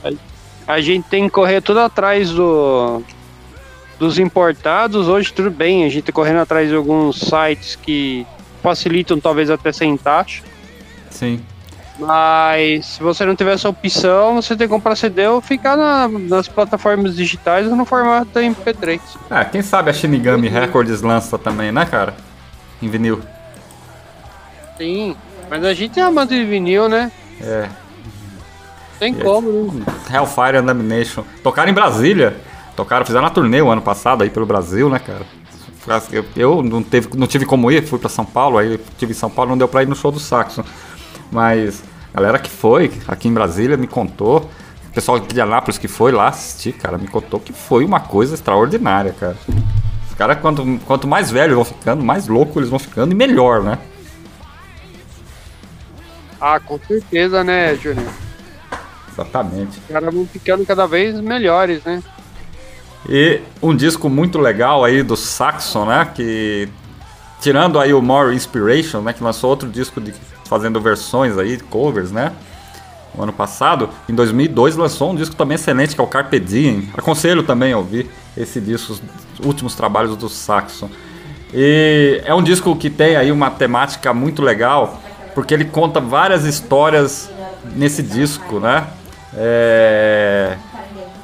A 0.68 0.82
gente 0.82 1.06
tem 1.08 1.26
que 1.26 1.30
correr 1.30 1.62
tudo 1.62 1.80
atrás 1.80 2.32
do 2.32 3.02
dos 4.00 4.20
importados. 4.20 5.08
Hoje 5.08 5.32
tudo 5.32 5.50
bem, 5.50 5.86
a 5.86 5.90
gente 5.90 6.06
tá 6.06 6.12
correndo 6.12 6.40
atrás 6.40 6.68
de 6.70 6.76
alguns 6.76 7.18
sites 7.20 7.76
que 7.76 8.26
facilitam 8.62 9.20
talvez 9.20 9.50
até 9.50 9.72
sem 9.72 9.96
taxa. 9.96 10.44
Sim. 11.10 11.40
Mas 11.98 12.86
se 12.88 13.02
você 13.04 13.24
não 13.26 13.38
tiver 13.38 13.54
essa 13.54 13.70
opção, 13.70 14.36
você 14.36 14.54
tem 14.56 14.68
que 14.68 14.74
comprar 14.74 14.98
CD 14.98 15.28
ou 15.28 15.40
ficar 15.40 15.78
na- 15.78 16.10
nas 16.10 16.46
plataformas 16.46 17.16
digitais 17.16 17.68
ou 17.68 17.76
no 17.76 17.86
formato 17.86 18.38
MP3. 18.38 19.00
É, 19.30 19.46
quem 19.46 19.62
sabe 19.62 19.92
a 19.92 19.94
Shinigami 19.94 20.50
Records 20.50 21.02
lança 21.02 21.38
também, 21.38 21.72
né, 21.72 21.86
cara? 21.86 22.14
Em 22.82 22.90
vinil. 22.90 23.22
Sim, 24.78 25.16
mas 25.50 25.64
a 25.64 25.74
gente 25.74 25.98
é 26.00 26.04
amante 26.04 26.34
de 26.34 26.44
vinil, 26.44 26.90
né? 26.90 27.10
É. 27.40 27.70
Tem 29.00 29.14
como, 29.14 29.72
né? 29.74 29.86
Hellfire 30.12 30.58
and 30.58 30.66
Damnation. 30.66 31.24
Tocaram 31.44 31.70
em 31.70 31.74
Brasília. 31.74 32.38
Tocaram, 32.76 33.06
fizeram 33.06 33.24
uma 33.26 33.32
turnê 33.32 33.62
o 33.62 33.70
ano 33.70 33.82
passado 33.82 34.24
aí 34.24 34.30
pelo 34.30 34.46
Brasil, 34.46 34.90
né, 34.90 35.00
cara? 35.00 35.26
Eu, 36.36 36.64
não, 36.64 36.82
teve, 36.82 37.10
não 37.16 37.28
tive 37.28 37.46
como 37.46 37.72
ir, 37.72 37.86
fui 37.86 38.00
pra 38.00 38.10
São 38.10 38.26
Paulo, 38.26 38.58
aí 38.58 38.74
eu 38.74 38.80
tive 38.98 39.12
em 39.12 39.16
São 39.16 39.30
Paulo, 39.30 39.52
não 39.52 39.58
deu 39.58 39.68
pra 39.68 39.84
ir 39.84 39.88
no 39.88 39.96
show 39.96 40.12
do 40.12 40.20
Saxon. 40.20 40.64
Mas 41.32 41.84
a 42.12 42.18
galera 42.18 42.40
que 42.40 42.50
foi 42.50 42.92
aqui 43.08 43.28
em 43.28 43.34
Brasília 43.34 43.78
me 43.78 43.86
contou, 43.86 44.50
o 44.90 44.94
pessoal 44.94 45.20
de 45.20 45.40
Anápolis 45.40 45.78
que 45.78 45.88
foi 45.88 46.12
lá 46.12 46.30
assistir, 46.30 46.74
cara, 46.74 46.98
me 46.98 47.08
contou 47.08 47.40
que 47.40 47.54
foi 47.54 47.86
uma 47.86 48.00
coisa 48.00 48.34
extraordinária, 48.34 49.14
cara. 49.14 49.38
Os 50.10 50.16
caras, 50.16 50.40
quanto, 50.40 50.80
quanto 50.86 51.08
mais 51.08 51.30
velhos 51.30 51.56
vão 51.56 51.66
ficando, 51.66 52.04
mais 52.04 52.28
louco 52.28 52.60
eles 52.60 52.70
vão 52.70 52.80
ficando 52.80 53.12
e 53.12 53.16
melhor, 53.16 53.62
né? 53.62 53.78
Ah, 56.42 56.60
com 56.60 56.80
certeza, 56.80 57.44
né, 57.44 57.76
Júnior? 57.76 58.25
Exatamente. 59.16 59.80
Os 59.80 59.88
caras 59.88 60.14
vão 60.14 60.26
ficando 60.28 60.66
cada 60.66 60.86
vez 60.86 61.20
melhores, 61.20 61.84
né? 61.84 62.04
E 63.08 63.40
um 63.62 63.76
disco 63.76 64.10
muito 64.10 64.40
legal 64.40 64.84
aí 64.84 65.02
do 65.02 65.16
Saxon, 65.16 65.86
né? 65.86 66.10
Que 66.14 66.68
tirando 67.40 67.80
aí 67.80 67.94
o 67.94 68.02
More 68.02 68.36
Inspiration, 68.36 69.02
né? 69.02 69.14
Que 69.14 69.24
lançou 69.24 69.50
outro 69.50 69.70
disco 69.70 70.02
de, 70.02 70.14
fazendo 70.46 70.82
versões 70.82 71.38
aí, 71.38 71.58
covers, 71.60 72.12
né? 72.12 72.34
O 73.18 73.24
ano 73.24 73.32
passado, 73.32 73.90
em 74.10 74.14
2002 74.14 74.76
lançou 74.76 75.12
um 75.12 75.16
disco 75.16 75.36
também 75.36 75.56
excelente 75.56 75.96
que 75.96 76.02
é 76.02 76.04
o 76.04 76.08
Carpe 76.08 76.40
Diem. 76.40 76.90
Aconselho 76.98 77.44
também 77.44 77.72
a 77.72 77.78
ouvir 77.78 78.10
esse 78.36 78.60
disco, 78.60 78.94
os 78.94 79.02
últimos 79.46 79.76
trabalhos 79.76 80.18
do 80.18 80.28
Saxon. 80.28 80.90
E 81.54 82.22
é 82.26 82.34
um 82.34 82.44
disco 82.44 82.76
que 82.76 82.90
tem 82.90 83.16
aí 83.16 83.32
uma 83.32 83.50
temática 83.50 84.14
muito 84.14 84.42
legal, 84.42 85.02
porque 85.34 85.54
ele 85.54 85.64
conta 85.64 86.02
várias 86.02 86.44
histórias 86.44 87.30
nesse 87.76 88.04
disco, 88.04 88.60
né? 88.60 88.88
É... 89.36 90.58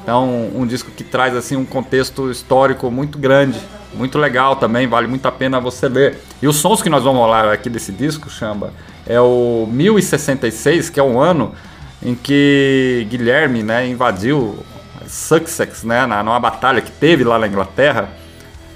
Então, 0.02 0.50
um 0.54 0.66
disco 0.66 0.90
que 0.90 1.04
traz 1.04 1.36
assim 1.36 1.56
um 1.56 1.64
contexto 1.64 2.30
histórico 2.30 2.90
muito 2.90 3.18
grande, 3.18 3.58
muito 3.94 4.18
legal 4.18 4.56
também, 4.56 4.86
vale 4.86 5.06
muito 5.06 5.26
a 5.26 5.32
pena 5.32 5.60
você 5.60 5.88
ler. 5.88 6.18
E 6.40 6.48
os 6.48 6.56
sons 6.56 6.82
que 6.82 6.90
nós 6.90 7.04
vamos 7.04 7.20
rolar 7.20 7.52
aqui 7.52 7.70
desse 7.70 7.92
disco, 7.92 8.28
Chamba, 8.28 8.72
é 9.06 9.20
o 9.20 9.68
1066, 9.70 10.90
que 10.90 10.98
é 10.98 11.02
um 11.02 11.20
ano 11.20 11.54
em 12.02 12.16
que 12.16 13.06
Guilherme, 13.08 13.62
né, 13.62 13.86
invadiu 13.86 14.58
Sussex, 15.06 15.84
né, 15.84 16.04
na, 16.06 16.22
numa 16.22 16.40
batalha 16.40 16.80
que 16.80 16.90
teve 16.90 17.22
lá 17.22 17.38
na 17.38 17.46
Inglaterra, 17.46 18.08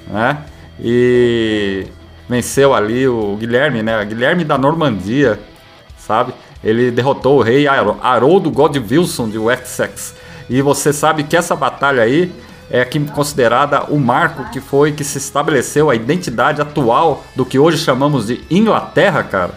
né? 0.07 0.39
E 0.79 1.87
venceu 2.29 2.75
ali 2.75 3.09
o 3.09 3.37
Guilherme, 3.37 3.83
né? 3.83 4.05
Guilherme 4.05 4.45
da 4.45 4.59
Normandia, 4.59 5.41
sabe? 5.97 6.33
Ele 6.65 6.91
derrotou 6.91 7.39
o 7.39 7.43
rei 7.43 7.67
Har- 7.69 7.97
Haroldo 8.03 8.51
Godwilson 8.51 9.29
de 9.29 9.39
Wessex. 9.39 10.15
E 10.49 10.63
você 10.63 10.93
sabe 10.93 11.25
que 11.25 11.37
essa 11.37 11.55
batalha 11.57 12.03
aí 12.03 12.33
é 12.71 12.81
aqui 12.81 12.99
considerada 13.01 13.85
o 13.85 13.99
marco 13.99 14.51
que 14.51 14.61
foi 14.61 14.93
que 14.93 15.05
se 15.05 15.19
estabeleceu 15.19 15.89
a 15.91 15.95
identidade 15.95 16.61
atual 16.61 17.25
do 17.35 17.45
que 17.45 17.59
hoje 17.59 17.79
chamamos 17.79 18.27
de 18.27 18.41
Inglaterra, 18.51 19.23
cara. 19.23 19.55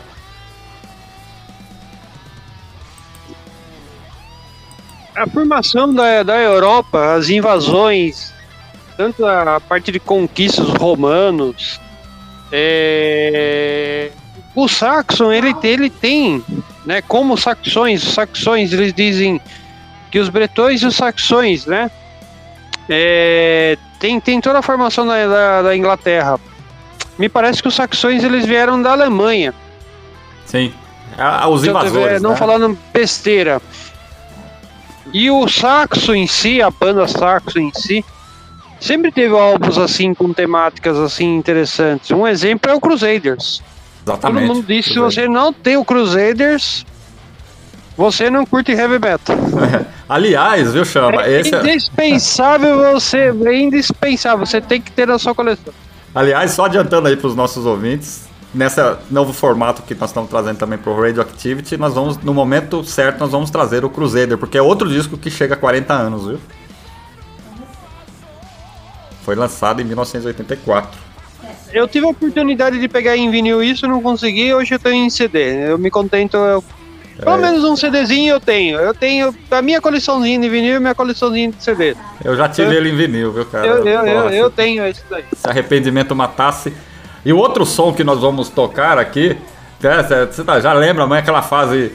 A 5.16 5.28
formação 5.28 5.94
da, 5.94 6.24
da 6.24 6.38
Europa, 6.38 7.16
as 7.16 7.30
invasões, 7.30 8.34
tanto 8.96 9.26
a 9.26 9.60
parte 9.60 9.92
de 9.92 10.00
conquistas 10.00 10.70
romanos, 10.70 11.80
é, 12.52 14.12
o 14.56 14.68
Saxon 14.68 15.32
ele, 15.32 15.54
ele 15.62 15.90
tem, 15.90 16.44
né, 16.90 17.03
como 17.03 17.36
os 17.36 17.44
saxões, 17.44 18.02
os 18.03 18.14
saxões 18.16 18.74
eles 18.74 18.91
dizem 18.95 19.40
que 20.10 20.18
os 20.18 20.28
bretões 20.28 20.82
e 20.82 20.88
os 20.88 20.95
saxões, 20.95 21.68
né, 21.68 21.91
é, 22.90 23.78
tem, 23.99 24.20
tem 24.20 24.41
toda 24.41 24.57
a 24.57 24.61
formação 24.64 25.06
da, 25.06 25.28
da, 25.28 25.61
da 25.61 25.78
Inglaterra. 25.78 26.40
Me 27.16 27.30
parece 27.30 27.61
que 27.61 27.68
os 27.68 27.76
saxões 27.76 28.24
eles 28.24 28.44
vieram 28.44 28.82
da 28.82 28.91
Alemanha. 28.94 29.53
Sim. 30.48 30.74
A- 31.16 31.44
a- 31.44 31.48
Os 31.48 31.61
Se 31.61 31.68
eu 31.68 31.72
invasores. 31.72 31.94
tiver 32.07 32.20
não 32.22 32.32
né? 32.32 32.36
falando 32.36 32.76
besteira. 32.91 33.61
E 35.14 35.30
o 35.30 35.48
Saxo 35.48 36.16
em 36.16 36.26
si, 36.26 36.60
a 36.60 36.72
banda 36.72 37.07
Saxo 37.07 37.60
em 37.60 37.72
si, 37.74 38.03
sempre 38.80 39.11
teve 39.11 39.36
álbuns 39.38 39.78
assim 39.78 40.14
com 40.16 40.34
temáticas 40.34 40.98
assim 40.98 41.36
interessantes. 41.36 42.10
Um 42.10 42.26
exemplo 42.28 42.72
é 42.72 42.74
o 42.74 42.80
Crusaders. 42.82 43.61
Exatamente. 44.06 44.48
Todo 44.48 44.56
mundo 44.56 44.66
diz 44.68 44.86
que 44.86 44.94
se 44.94 45.00
você 45.00 45.28
não 45.28 45.54
tem 45.54 45.78
o 45.78 45.86
Crusaders, 45.86 46.86
você 47.96 48.30
não 48.30 48.46
curte 48.46 48.72
heavy 48.72 48.98
metal. 48.98 49.36
Aliás, 50.08 50.72
viu, 50.74 50.86
Chama? 50.86 51.24
É 51.24 51.42
é- 51.42 51.42
indispensável 51.42 52.78
você, 52.94 53.34
é 53.46 53.60
indispensável, 53.60 54.46
você 54.46 54.62
tem 54.62 54.82
que 54.82 54.92
ter 54.92 55.06
na 55.06 55.20
sua 55.20 55.36
coleção. 55.36 55.74
Aliás, 56.16 56.52
só 56.52 56.66
adiantando 56.66 57.08
aí 57.08 57.16
para 57.16 57.28
os 57.28 57.36
nossos 57.36 57.66
ouvintes, 57.66 58.28
nessa 58.54 59.00
novo 59.12 59.34
formato 59.34 59.84
que 59.84 59.94
nós 59.94 60.10
estamos 60.10 60.30
trazendo 60.30 60.58
também 60.58 60.80
pro 60.80 61.00
Radioactivity, 61.00 61.78
nós 61.78 61.94
vamos, 61.94 62.18
no 62.18 62.34
momento 62.34 62.84
certo, 62.84 63.20
nós 63.20 63.32
vamos 63.32 63.52
trazer 63.52 63.86
o 63.86 63.90
Crusader, 63.90 64.38
porque 64.38 64.58
é 64.58 64.62
outro 64.62 64.90
disco 64.90 65.18
que 65.18 65.30
chega 65.30 65.54
a 65.54 65.58
40 65.58 65.94
anos, 65.94 66.26
viu? 66.26 66.40
Foi 69.24 69.36
lançado 69.36 69.82
em 69.82 69.86
1984. 69.86 71.09
Eu 71.74 71.88
tive 71.88 72.06
a 72.06 72.10
oportunidade 72.10 72.80
de 72.80 72.88
pegar 72.88 73.16
em 73.16 73.30
vinil 73.30 73.61
isso, 73.64 73.88
não 73.88 74.02
consegui, 74.02 74.53
hoje 74.53 74.74
eu 74.74 74.80
tenho 74.80 75.06
em 75.06 75.10
CD. 75.10 75.72
Eu 75.72 75.78
me 75.78 75.90
contento. 75.91 76.36
eu- 76.38 76.64
Pelo 77.22 77.36
É. 77.36 77.40
menos 77.52 77.66
um 77.66 77.76
CDzinho 77.76 78.34
eu 78.36 78.40
tenho. 78.40 78.80
Eu 78.80 78.94
tenho 78.94 79.36
a 79.52 79.61
minha 79.61 79.82
coleçãozinha 79.82 80.40
de 80.40 80.48
vinil 80.48 80.78
e 80.78 80.80
minha 80.80 80.95
coleçãozinha 80.95 81.52
de 81.52 81.61
CD. 81.61 81.94
Eu 82.24 82.36
já 82.38 82.48
tive 82.48 82.70
Eu- 82.70 82.74
ele 82.80 82.91
em 82.91 82.95
vinil, 82.95 83.34
viu, 83.34 83.45
cara? 83.45 83.68
Eu, 83.68 83.86
eu, 83.86 84.06
eu, 84.07 84.30
eu 84.30 84.49
tenho 84.49 84.88
isso 84.88 85.03
daí. 85.10 85.26
Se 85.36 85.49
arrependimento 85.49 86.16
matasse. 86.16 86.74
E 87.26 87.34
o 87.34 87.38
outro 87.38 87.66
som 87.66 87.91
que 87.91 88.06
nós 88.06 88.20
vamos 88.22 88.48
tocar 88.48 88.98
aqui, 88.98 89.36
cê- 90.07 90.26
você 90.28 90.44
tá- 90.45 90.61
já 90.61 90.72
lembra, 90.72 91.06
não 91.06 91.14
é 91.16 91.20
aquela 91.20 91.41
fase, 91.41 91.91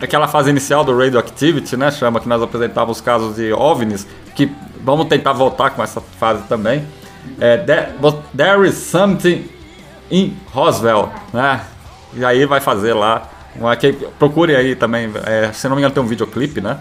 aquela 0.00 0.28
fase 0.28 0.50
inicial 0.50 0.84
do 0.84 0.94
Radioactivity, 0.96 1.74
né? 1.74 1.90
Chama 1.90 2.20
que 2.20 2.28
nós 2.28 2.42
apresentávamos 2.42 2.98
os 2.98 3.02
casos 3.02 3.36
de 3.36 3.54
OVNIs, 3.54 4.06
que 4.34 4.50
vamos 4.84 5.06
tentar 5.06 5.32
voltar 5.32 5.70
com 5.70 5.82
essa 5.82 6.02
fase 6.02 6.42
também. 6.50 6.84
É, 7.40 7.58
there, 7.58 7.92
but 8.00 8.16
there 8.36 8.66
is 8.66 8.74
something 8.74 9.48
in 10.10 10.36
Roswell, 10.52 11.10
né? 11.32 11.60
E 12.14 12.24
aí 12.24 12.46
vai 12.46 12.60
fazer 12.60 12.94
lá. 12.94 13.28
Uma, 13.54 13.74
que, 13.76 13.92
procure 14.18 14.54
aí 14.54 14.74
também, 14.74 15.10
é, 15.24 15.50
se 15.52 15.68
não 15.68 15.76
me 15.76 15.80
engano 15.80 15.94
tem 15.94 16.02
um 16.02 16.06
videoclipe, 16.06 16.60
né? 16.60 16.78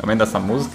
Também 0.00 0.16
dessa 0.16 0.38
música. 0.38 0.74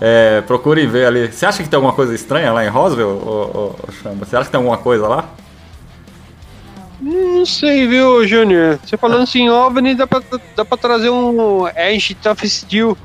É, 0.00 0.40
procurem 0.42 0.86
ver 0.88 1.06
ali. 1.06 1.30
Você 1.30 1.44
acha 1.44 1.62
que 1.62 1.68
tem 1.68 1.76
alguma 1.76 1.92
coisa 1.92 2.14
estranha 2.14 2.52
lá 2.52 2.64
em 2.64 2.68
Roswell, 2.68 3.76
Chamba? 4.02 4.24
Você 4.24 4.36
acha 4.36 4.46
que 4.46 4.50
tem 4.50 4.58
alguma 4.58 4.78
coisa 4.78 5.06
lá? 5.06 5.28
Não 7.00 7.44
sei, 7.44 7.88
viu, 7.88 8.26
Júnior? 8.26 8.78
Você 8.84 8.96
falando 8.96 9.22
assim, 9.22 9.48
OVNI, 9.48 9.96
dá 9.96 10.06
pra, 10.06 10.22
dá 10.56 10.64
pra 10.64 10.78
trazer 10.78 11.10
um 11.10 11.66
Agent 11.66 12.24
of 12.26 12.48
Steel. 12.48 12.96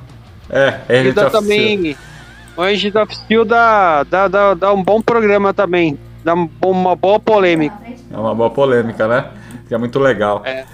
É, 0.49 0.79
Que 0.87 1.11
dá 1.11 1.29
também. 1.29 1.97
O 2.57 2.61
Agent 2.63 2.95
of 2.95 3.15
Steel 3.15 3.45
dá, 3.45 4.03
dá, 4.03 4.27
dá, 4.27 4.53
dá 4.55 4.73
um 4.73 4.83
bom 4.83 4.99
programa 4.99 5.53
também. 5.53 5.97
Dá 6.23 6.33
um 6.33 6.49
uma 6.65 6.95
boa 6.95 7.19
polêmica. 7.19 7.77
É 8.11 8.17
uma 8.17 8.33
boa 8.33 8.49
polêmica, 8.49 9.07
né? 9.07 9.27
Que 9.67 9.75
é 9.75 9.77
muito 9.77 9.99
legal. 9.99 10.41
É. 10.43 10.65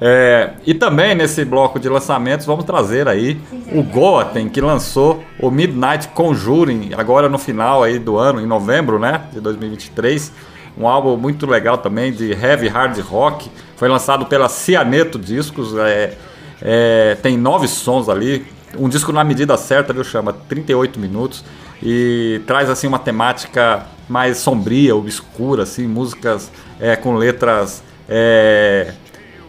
É, 0.00 0.50
e 0.66 0.74
também 0.74 1.14
nesse 1.14 1.44
bloco 1.44 1.78
de 1.78 1.88
lançamentos 1.88 2.44
vamos 2.46 2.64
trazer 2.64 3.08
aí 3.08 3.40
o 3.72 3.82
Goaten, 3.82 4.48
que 4.48 4.60
lançou 4.60 5.22
o 5.38 5.50
Midnight 5.50 6.08
Conjuring 6.08 6.90
agora 6.96 7.28
no 7.28 7.38
final 7.38 7.82
aí 7.82 7.98
do 7.98 8.18
ano, 8.18 8.40
em 8.40 8.46
novembro, 8.46 8.98
né, 8.98 9.22
de 9.32 9.40
2023. 9.40 10.32
Um 10.76 10.88
álbum 10.88 11.16
muito 11.16 11.46
legal 11.46 11.78
também 11.78 12.12
de 12.12 12.32
heavy 12.32 12.68
hard 12.68 12.98
rock. 13.00 13.50
Foi 13.76 13.88
lançado 13.88 14.26
pela 14.26 14.48
Cianeto 14.48 15.18
Discos. 15.18 15.76
é, 15.76 16.14
é, 16.60 17.16
tem 17.22 17.36
nove 17.36 17.68
sons 17.68 18.08
ali. 18.08 18.44
Um 18.78 18.88
disco 18.88 19.12
na 19.12 19.24
medida 19.24 19.56
certa, 19.56 19.92
viu? 19.92 20.04
Chama 20.04 20.32
38 20.32 20.98
minutos. 20.98 21.44
E 21.82 22.40
traz 22.46 22.70
assim 22.70 22.86
uma 22.86 22.98
temática 22.98 23.86
mais 24.08 24.38
sombria, 24.38 24.94
obscura, 24.94 25.64
assim, 25.64 25.86
músicas 25.86 26.50
é, 26.80 26.96
com 26.96 27.14
letras 27.14 27.82
é, 28.08 28.92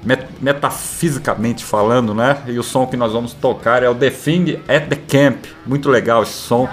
met- 0.04 0.28
metafisicamente 0.42 1.64
falando, 1.64 2.14
né? 2.14 2.38
E 2.48 2.58
o 2.58 2.64
som 2.64 2.86
que 2.88 2.98
nós 2.98 3.14
vamos 3.14 3.34
tocar 3.34 3.84
é 3.84 3.90
o 3.90 3.96
The 3.96 4.10
Thing 4.10 4.60
at 4.68 4.88
the 4.88 4.96
Camp. 4.96 5.46
Muito 5.66 5.90
legal 5.90 6.24
esse 6.24 6.34
som. 6.34 6.68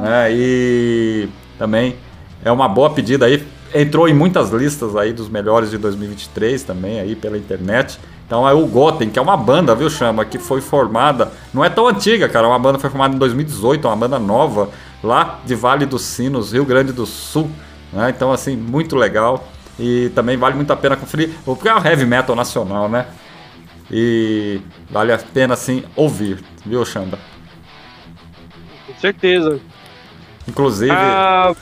Né? 0.00 0.32
E 0.32 1.28
também 1.58 1.96
é 2.44 2.50
uma 2.50 2.68
boa 2.68 2.90
pedida 2.90 3.26
aí. 3.26 3.44
Entrou 3.74 4.08
em 4.08 4.14
muitas 4.14 4.50
listas 4.50 4.96
aí 4.96 5.12
dos 5.12 5.28
melhores 5.28 5.70
de 5.70 5.78
2023 5.78 6.62
também 6.62 7.00
aí 7.00 7.14
pela 7.16 7.36
internet. 7.36 7.98
Então 8.26 8.48
é 8.48 8.52
o 8.54 8.66
Goten, 8.66 9.10
que 9.10 9.18
é 9.18 9.22
uma 9.22 9.36
banda, 9.36 9.74
viu, 9.74 9.90
Chama, 9.90 10.24
que 10.24 10.38
foi 10.38 10.60
formada, 10.60 11.30
não 11.52 11.62
é 11.64 11.68
tão 11.68 11.86
antiga, 11.86 12.28
cara, 12.28 12.48
uma 12.48 12.58
banda 12.58 12.78
foi 12.78 12.88
formada 12.88 13.14
em 13.14 13.18
2018, 13.18 13.86
é 13.86 13.90
uma 13.90 13.96
banda 13.96 14.18
nova, 14.18 14.70
lá 15.02 15.40
de 15.44 15.54
Vale 15.54 15.84
dos 15.84 16.02
Sinos, 16.02 16.52
Rio 16.52 16.64
Grande 16.64 16.92
do 16.92 17.04
Sul, 17.04 17.50
né? 17.92 18.08
Então, 18.10 18.32
assim, 18.32 18.56
muito 18.56 18.96
legal. 18.96 19.46
E 19.78 20.10
também 20.14 20.36
vale 20.36 20.54
muito 20.54 20.72
a 20.72 20.76
pena 20.76 20.96
conferir, 20.96 21.30
porque 21.44 21.68
é 21.68 21.74
um 21.74 21.84
heavy 21.84 22.06
metal 22.06 22.34
nacional, 22.36 22.88
né? 22.88 23.06
E 23.90 24.60
vale 24.88 25.12
a 25.12 25.18
pena, 25.18 25.54
assim, 25.54 25.82
ouvir, 25.96 26.42
viu, 26.64 26.84
Xanda? 26.86 27.18
Com 28.86 28.94
certeza. 29.00 29.60
Inclusive, 30.48 30.92
Ah, 30.92 31.52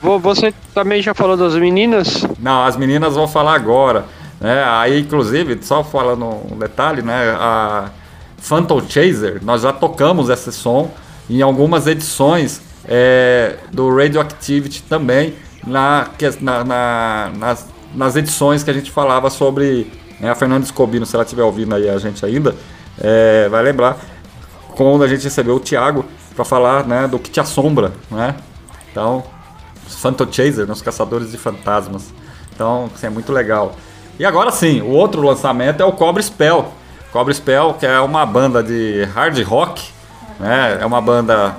vo- 0.00 0.18
você 0.18 0.52
também 0.74 1.00
já 1.02 1.14
falou 1.14 1.36
das 1.36 1.54
meninas? 1.56 2.24
não, 2.38 2.64
as 2.64 2.76
meninas 2.76 3.14
vão 3.14 3.26
falar 3.26 3.54
agora, 3.54 4.04
né? 4.42 4.62
Aí, 4.66 5.00
inclusive, 5.00 5.58
só 5.62 5.82
falando 5.82 6.26
um 6.52 6.58
detalhe, 6.58 7.00
né? 7.00 7.30
A 7.38 7.90
Phantom 8.38 8.82
Chaser, 8.88 9.38
nós 9.42 9.62
já 9.62 9.72
tocamos 9.72 10.28
esse 10.28 10.52
som 10.52 10.90
em 11.30 11.40
algumas 11.40 11.86
edições 11.86 12.60
é, 12.84 13.56
do 13.72 13.94
Radioactivity 13.94 14.82
também, 14.82 15.34
na, 15.66 16.08
na- 16.40 16.64
na- 16.64 17.30
nas, 17.38 17.66
nas 17.94 18.16
edições 18.16 18.64
que 18.64 18.70
a 18.70 18.74
gente 18.74 18.90
falava 18.90 19.30
sobre 19.30 19.90
né, 20.18 20.30
a 20.30 20.34
Fernanda 20.34 20.64
Escobino, 20.64 21.06
se 21.06 21.14
ela 21.14 21.22
estiver 21.24 21.44
ouvindo 21.44 21.74
aí 21.76 21.88
a 21.88 21.98
gente 21.98 22.26
ainda, 22.26 22.56
é, 23.00 23.48
vai 23.48 23.62
lembrar 23.62 23.96
quando 24.74 25.04
a 25.04 25.08
gente 25.08 25.22
recebeu 25.22 25.54
o 25.54 25.60
Thiago 25.60 26.04
para 26.34 26.44
falar 26.44 26.84
né, 26.86 27.06
do 27.06 27.18
que 27.18 27.30
te 27.30 27.38
assombra, 27.38 27.92
né? 28.10 28.34
Então, 28.90 29.22
Phantom 29.86 30.26
Chaser, 30.32 30.66
né, 30.66 30.72
os 30.72 30.82
caçadores 30.82 31.30
de 31.30 31.38
fantasmas. 31.38 32.12
Então, 32.54 32.90
assim, 32.94 33.06
é 33.06 33.10
muito 33.10 33.32
legal. 33.32 33.76
E 34.18 34.24
agora 34.24 34.50
sim, 34.50 34.80
o 34.82 34.90
outro 34.90 35.22
lançamento 35.22 35.82
é 35.82 35.84
o 35.84 35.92
Cobre 35.92 36.22
Spell. 36.22 36.66
Cobre 37.12 37.34
Spell, 37.34 37.74
que 37.74 37.86
é 37.86 38.00
uma 38.00 38.24
banda 38.24 38.62
de 38.62 39.04
hard 39.14 39.38
rock, 39.42 39.82
né? 40.38 40.78
É 40.80 40.86
uma 40.86 41.00
banda 41.00 41.56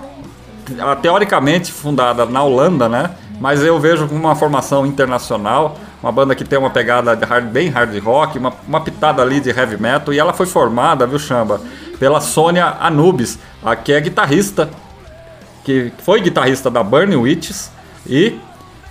teoricamente 1.02 1.72
fundada 1.72 2.26
na 2.26 2.44
Holanda, 2.44 2.88
né? 2.88 3.12
Mas 3.40 3.64
eu 3.64 3.80
vejo 3.80 4.08
como 4.08 4.20
uma 4.20 4.36
formação 4.36 4.86
internacional, 4.86 5.78
uma 6.02 6.12
banda 6.12 6.36
que 6.36 6.44
tem 6.44 6.58
uma 6.58 6.70
pegada 6.70 7.14
hard, 7.26 7.46
bem 7.46 7.70
hard 7.70 7.98
rock, 8.04 8.38
uma, 8.38 8.54
uma 8.68 8.82
pitada 8.82 9.22
ali 9.22 9.40
de 9.40 9.50
heavy 9.50 9.82
metal, 9.82 10.14
e 10.14 10.20
ela 10.20 10.34
foi 10.34 10.46
formada, 10.46 11.06
viu, 11.06 11.20
Chamba, 11.20 11.60
pela 12.00 12.22
Sônia 12.22 12.78
Anubis, 12.80 13.40
a 13.64 13.76
que 13.76 13.92
é 13.92 14.00
guitarrista, 14.00 14.70
que 15.64 15.92
foi 16.04 16.22
guitarrista 16.22 16.70
da 16.70 16.84
Burning 16.84 17.16
Witches 17.16 17.72
e 18.06 18.38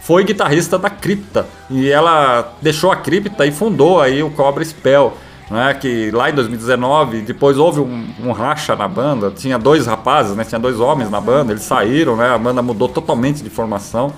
foi 0.02 0.24
guitarrista 0.24 0.78
da 0.78 0.90
Cripta. 0.90 1.46
E 1.70 1.88
ela 1.88 2.54
deixou 2.60 2.90
a 2.90 2.96
Cripta 2.96 3.46
e 3.46 3.52
fundou 3.52 4.00
aí 4.00 4.22
o 4.22 4.30
Cobra 4.30 4.64
Spell. 4.64 5.14
Né, 5.50 5.74
que 5.74 6.10
lá 6.12 6.30
em 6.30 6.34
2019, 6.34 7.20
depois 7.22 7.58
houve 7.58 7.78
um, 7.78 8.08
um 8.24 8.32
racha 8.32 8.74
na 8.74 8.88
banda, 8.88 9.30
tinha 9.30 9.58
dois 9.58 9.86
rapazes, 9.86 10.34
né, 10.34 10.44
tinha 10.44 10.58
dois 10.58 10.80
homens 10.80 11.10
na 11.10 11.20
banda, 11.20 11.52
eles 11.52 11.64
saíram, 11.64 12.16
né, 12.16 12.30
a 12.30 12.38
banda 12.38 12.62
mudou 12.62 12.88
totalmente 12.88 13.42
de 13.42 13.50
formação. 13.50 14.14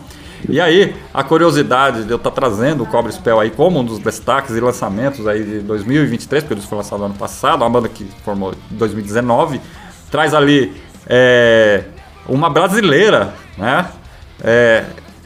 E 0.48 0.60
aí, 0.60 0.94
a 1.12 1.24
curiosidade 1.24 2.04
de 2.04 2.10
eu 2.10 2.18
estar 2.18 2.30
trazendo 2.30 2.84
o 2.84 2.86
Cobra 2.86 3.10
Spell 3.10 3.40
aí 3.40 3.50
como 3.50 3.80
um 3.80 3.84
dos 3.84 3.98
destaques 3.98 4.54
e 4.54 4.60
lançamentos 4.60 5.26
aí 5.26 5.42
de 5.42 5.58
2023, 5.60 6.44
porque 6.44 6.54
eles 6.54 6.66
foi 6.66 6.78
lançado 6.78 7.02
ano 7.02 7.14
passado, 7.14 7.62
uma 7.62 7.70
banda 7.70 7.88
que 7.88 8.06
formou 8.24 8.54
em 8.70 8.76
2019, 8.76 9.60
traz 10.12 10.34
ali 10.34 10.72
é, 11.08 11.82
uma 12.28 12.48
brasileira, 12.48 13.34
né, 13.58 13.86
é, 14.40 14.84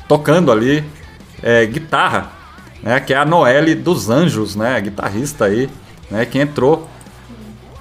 tocando 0.08 0.50
ali 0.50 0.82
é, 1.42 1.66
guitarra, 1.66 2.32
né, 2.82 2.98
que 2.98 3.12
é 3.12 3.16
a 3.18 3.24
Noelle 3.24 3.74
dos 3.74 4.08
Anjos, 4.08 4.56
né, 4.56 4.80
guitarrista 4.80 5.44
aí, 5.44 5.68
né, 6.10 6.24
que 6.24 6.38
entrou 6.38 6.88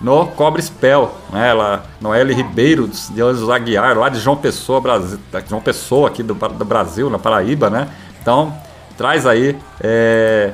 no 0.01 0.27
Cobre 0.27 0.61
Spell, 0.61 1.11
né, 1.31 1.49
ela, 1.49 1.85
Noelle 1.99 2.33
Ribeiro 2.33 2.87
de 2.87 3.21
Anjos 3.21 3.49
Aguiar, 3.49 3.97
lá 3.97 4.09
de 4.09 4.19
João 4.19 4.35
Pessoa, 4.35 4.81
Brasil, 4.81 5.17
João 5.47 5.61
Pessoa 5.61 6.09
aqui 6.09 6.21
do, 6.21 6.33
do 6.33 6.65
Brasil, 6.65 7.09
na 7.09 7.17
Paraíba, 7.17 7.69
né, 7.69 7.87
então 8.21 8.53
traz 8.97 9.25
aí 9.25 9.57
é, 9.79 10.51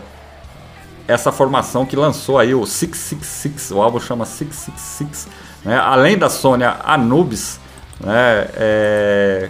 essa 1.08 1.32
formação 1.32 1.86
que 1.86 1.95
lançou 1.95 2.38
aí 2.38 2.54
o 2.54 2.66
666, 2.66 3.72
o 3.72 3.82
álbum 3.82 4.00
chama 4.00 4.26
666, 4.26 5.28
né, 5.66 5.78
além 5.78 6.18
da 6.18 6.30
Sônia 6.30 6.78
Anubis, 6.84 7.60
né, 8.00 8.48
é, 8.56 9.50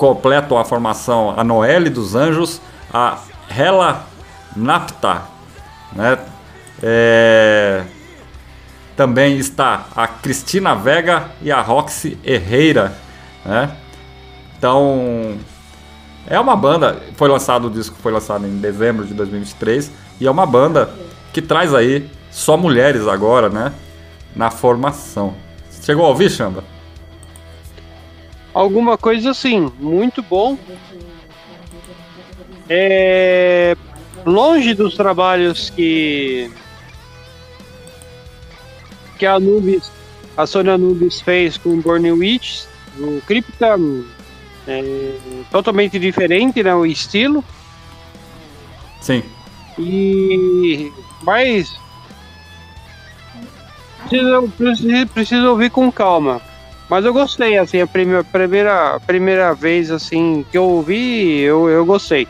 completam 0.00 0.56
a 0.56 0.64
formação 0.64 1.34
a 1.36 1.44
Noelle 1.44 1.90
dos 1.90 2.14
Anjos, 2.14 2.58
a 2.90 3.18
Hela 3.54 4.06
Napta, 4.56 5.24
né? 5.92 6.18
É, 6.82 7.82
também 8.96 9.36
está 9.36 9.88
a 9.94 10.08
Cristina 10.08 10.74
Vega 10.74 11.26
e 11.42 11.52
a 11.52 11.60
Roxy 11.60 12.18
Herrera, 12.24 12.94
né? 13.44 13.76
Então 14.56 15.36
é 16.26 16.40
uma 16.40 16.56
banda, 16.56 16.98
foi 17.16 17.28
lançado 17.28 17.66
o 17.66 17.70
disco 17.70 17.94
foi 18.02 18.10
lançado 18.10 18.46
em 18.46 18.56
dezembro 18.56 19.04
de 19.04 19.12
2023 19.12 19.92
e 20.18 20.26
é 20.26 20.30
uma 20.30 20.46
banda 20.46 20.88
que 21.30 21.42
traz 21.42 21.74
aí 21.74 22.10
só 22.30 22.56
mulheres 22.56 23.06
agora, 23.06 23.50
né? 23.50 23.70
Na 24.34 24.50
formação. 24.50 25.34
Chegou 25.82 26.06
a 26.06 26.08
ouvir, 26.08 26.30
Chamba? 26.30 26.64
Alguma 28.52 28.98
coisa 28.98 29.30
assim, 29.30 29.72
muito 29.78 30.22
bom. 30.22 30.58
É, 32.68 33.76
longe 34.24 34.74
dos 34.74 34.94
trabalhos 34.94 35.70
que 35.70 36.50
que 39.18 39.26
a 39.26 39.34
Anubis, 39.34 39.90
a 40.36 40.46
Sony 40.46 40.70
Anubis 40.70 41.20
fez 41.20 41.58
com 41.58 41.80
Burning 41.80 42.12
Witch, 42.12 42.64
o 42.98 43.20
Crypta 43.26 43.76
é 44.66 45.14
totalmente 45.50 45.98
diferente, 45.98 46.62
né, 46.62 46.74
o 46.74 46.86
estilo. 46.86 47.44
Sim. 49.00 49.22
E 49.78 50.90
mas 51.22 51.78
preciso, 54.08 55.08
preciso 55.12 55.48
ouvir 55.48 55.70
com 55.70 55.90
calma. 55.92 56.40
Mas 56.90 57.04
eu 57.04 57.12
gostei, 57.12 57.56
assim, 57.56 57.80
a 57.80 57.86
primeira, 57.86 58.24
primeira, 58.24 59.00
primeira 59.06 59.54
vez 59.54 59.92
assim 59.92 60.44
que 60.50 60.58
eu 60.58 60.64
ouvi, 60.64 61.38
eu, 61.38 61.68
eu 61.68 61.86
gostei. 61.86 62.26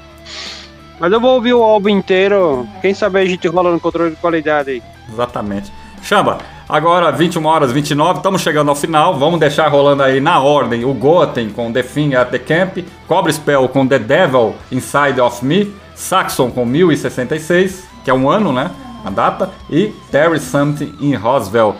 Mas 1.01 1.11
eu 1.11 1.19
vou 1.19 1.37
ouvir 1.37 1.55
o 1.55 1.62
álbum 1.62 1.89
inteiro. 1.89 2.69
Quem 2.82 2.93
sabe 2.93 3.20
a 3.20 3.24
gente 3.24 3.49
rola 3.49 3.73
no 3.73 3.81
controle 3.81 4.11
de 4.11 4.16
qualidade 4.16 4.70
aí. 4.70 4.82
Exatamente. 5.11 5.73
Chamba, 6.03 6.39
agora 6.69 7.11
21 7.11 7.45
horas 7.47 7.73
29, 7.73 8.19
estamos 8.19 8.43
chegando 8.43 8.69
ao 8.69 8.77
final. 8.77 9.19
Vamos 9.19 9.41
deixar 9.41 9.66
rolando 9.69 10.03
aí 10.03 10.20
na 10.20 10.41
ordem 10.41 10.85
o 10.85 10.93
Goten 10.93 11.49
com 11.49 11.73
The 11.73 11.82
Thing 11.82 12.15
at 12.15 12.28
the 12.28 12.39
Camp, 12.39 12.78
Cobra 13.09 13.32
Spell 13.32 13.66
com 13.66 13.87
The 13.87 13.99
Devil 13.99 14.55
Inside 14.70 15.23
of 15.23 15.43
Me, 15.43 15.74
Saxon 15.95 16.51
com 16.51 16.66
1066, 16.66 17.85
que 18.05 18.11
é 18.11 18.15
um 18.15 18.28
ano, 18.28 18.53
né? 18.53 18.70
A 19.07 19.09
data, 19.09 19.51
e 19.70 19.87
Terry 20.11 20.39
Something 20.39 20.97
in 21.01 21.15
Roswell. 21.15 21.77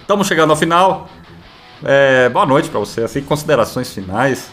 Estamos 0.00 0.26
chegando 0.26 0.50
ao 0.50 0.56
final. 0.56 1.08
É, 1.88 2.28
boa 2.28 2.44
noite 2.44 2.68
para 2.68 2.80
você. 2.80 3.02
Assim, 3.02 3.22
considerações 3.22 3.94
finais. 3.94 4.50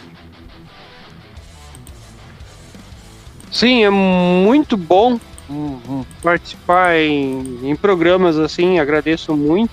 Sim, 3.51 3.84
é 3.84 3.89
muito 3.89 4.77
bom 4.77 5.19
hum, 5.49 5.80
hum, 5.89 6.05
participar 6.22 6.95
em, 6.95 7.72
em 7.72 7.76
programas 7.76 8.38
assim, 8.38 8.77
agradeço 8.77 9.35
muito. 9.35 9.72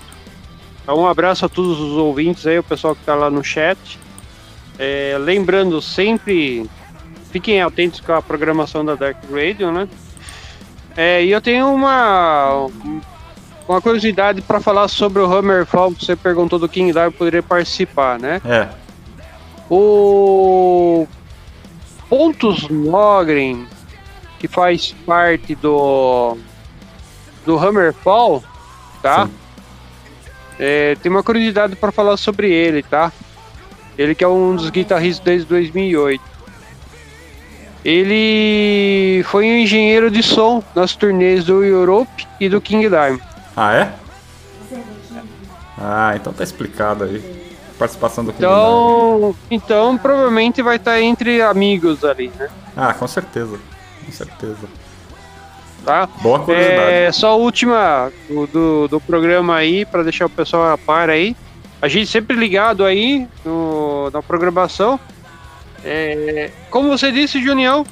Então, 0.81 0.97
Um 0.97 1.05
abraço 1.05 1.45
a 1.45 1.49
todos 1.49 1.79
os 1.79 1.97
ouvintes 1.97 2.47
aí, 2.47 2.57
o 2.57 2.63
pessoal 2.63 2.95
que 2.95 3.01
está 3.01 3.13
lá 3.13 3.29
no 3.29 3.43
chat. 3.43 3.99
É, 4.79 5.15
lembrando 5.19 5.79
sempre, 5.83 6.67
fiquem 7.31 7.61
atentos 7.61 7.99
com 7.99 8.13
a 8.13 8.23
programação 8.23 8.83
da 8.83 8.95
Dark 8.95 9.17
Radio, 9.31 9.71
né? 9.71 9.87
É, 10.97 11.23
e 11.23 11.31
eu 11.31 11.39
tenho 11.39 11.71
uma, 11.71 12.67
uma 13.71 13.81
curiosidade 13.81 14.41
para 14.41 14.59
falar 14.59 14.87
sobre 14.87 15.21
o 15.21 15.25
Hammerfall, 15.25 15.93
que 15.93 16.05
você 16.05 16.15
perguntou 16.15 16.59
do 16.59 16.67
King 16.67 16.91
Dive 16.91 17.11
poderia 17.11 17.41
participar, 17.41 18.19
né? 18.19 18.41
É, 18.45 18.67
O 19.69 21.07
Pontus 22.09 22.67
Nogren, 22.69 23.65
que 24.39 24.47
faz 24.47 24.93
parte 25.05 25.55
do 25.55 26.37
do 27.45 27.57
Hammerfall, 27.57 28.43
tá? 29.01 29.29
É, 30.59 30.95
tem 31.01 31.11
uma 31.11 31.23
curiosidade 31.23 31.75
para 31.75 31.91
falar 31.91 32.17
sobre 32.17 32.51
ele, 32.51 32.83
tá? 32.83 33.11
Ele 33.97 34.13
que 34.13 34.23
é 34.23 34.27
um 34.27 34.55
dos 34.55 34.69
guitarristas 34.69 35.23
desde 35.23 35.47
2008. 35.47 36.21
Ele 37.83 39.23
foi 39.23 39.45
um 39.45 39.57
engenheiro 39.57 40.11
de 40.11 40.21
som 40.21 40.63
nas 40.75 40.95
turnês 40.95 41.45
do 41.45 41.63
Europe 41.63 42.27
e 42.39 42.47
do 42.47 42.61
King 42.61 42.87
Diamond. 42.87 43.30
Ah, 43.61 43.75
é? 43.75 43.93
Ah, 45.77 46.13
então 46.15 46.33
tá 46.33 46.43
explicado 46.43 47.03
aí. 47.03 47.21
Participação 47.77 48.25
do. 48.25 48.31
Então, 48.31 49.35
então 49.51 49.97
provavelmente 49.99 50.63
vai 50.63 50.77
estar 50.77 50.99
entre 50.99 51.43
amigos 51.43 52.03
ali, 52.03 52.31
né? 52.39 52.49
Ah, 52.75 52.91
com 52.91 53.07
certeza. 53.07 53.59
Com 54.03 54.11
certeza. 54.11 54.67
Tá? 55.85 56.07
Boa 56.23 56.39
curiosidade. 56.39 56.91
É, 56.91 57.11
só 57.11 57.29
a 57.29 57.35
última 57.35 58.11
do, 58.27 58.47
do, 58.47 58.87
do 58.87 58.99
programa 58.99 59.57
aí, 59.57 59.85
para 59.85 60.01
deixar 60.01 60.25
o 60.25 60.29
pessoal 60.29 60.73
a 60.73 60.77
par 60.77 61.11
aí. 61.11 61.35
A 61.79 61.87
gente 61.87 62.07
sempre 62.07 62.35
ligado 62.35 62.83
aí 62.83 63.27
no, 63.45 64.09
na 64.09 64.23
programação. 64.23 64.99
É, 65.85 66.49
como 66.71 66.89
você 66.89 67.11
disse, 67.11 67.39
Junião, 67.39 67.85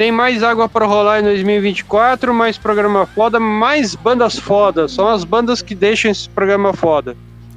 tem 0.00 0.10
mais 0.10 0.42
água 0.42 0.66
para 0.66 0.86
rolar 0.86 1.20
em 1.20 1.24
2024, 1.24 2.32
mais 2.32 2.56
programa 2.56 3.04
foda, 3.04 3.38
mais 3.38 3.94
bandas 3.94 4.38
fodas. 4.38 4.92
São 4.92 5.06
as 5.06 5.24
bandas 5.24 5.60
que 5.60 5.74
deixam 5.74 6.10
esse 6.10 6.26
programa 6.26 6.72
foda. 6.72 7.14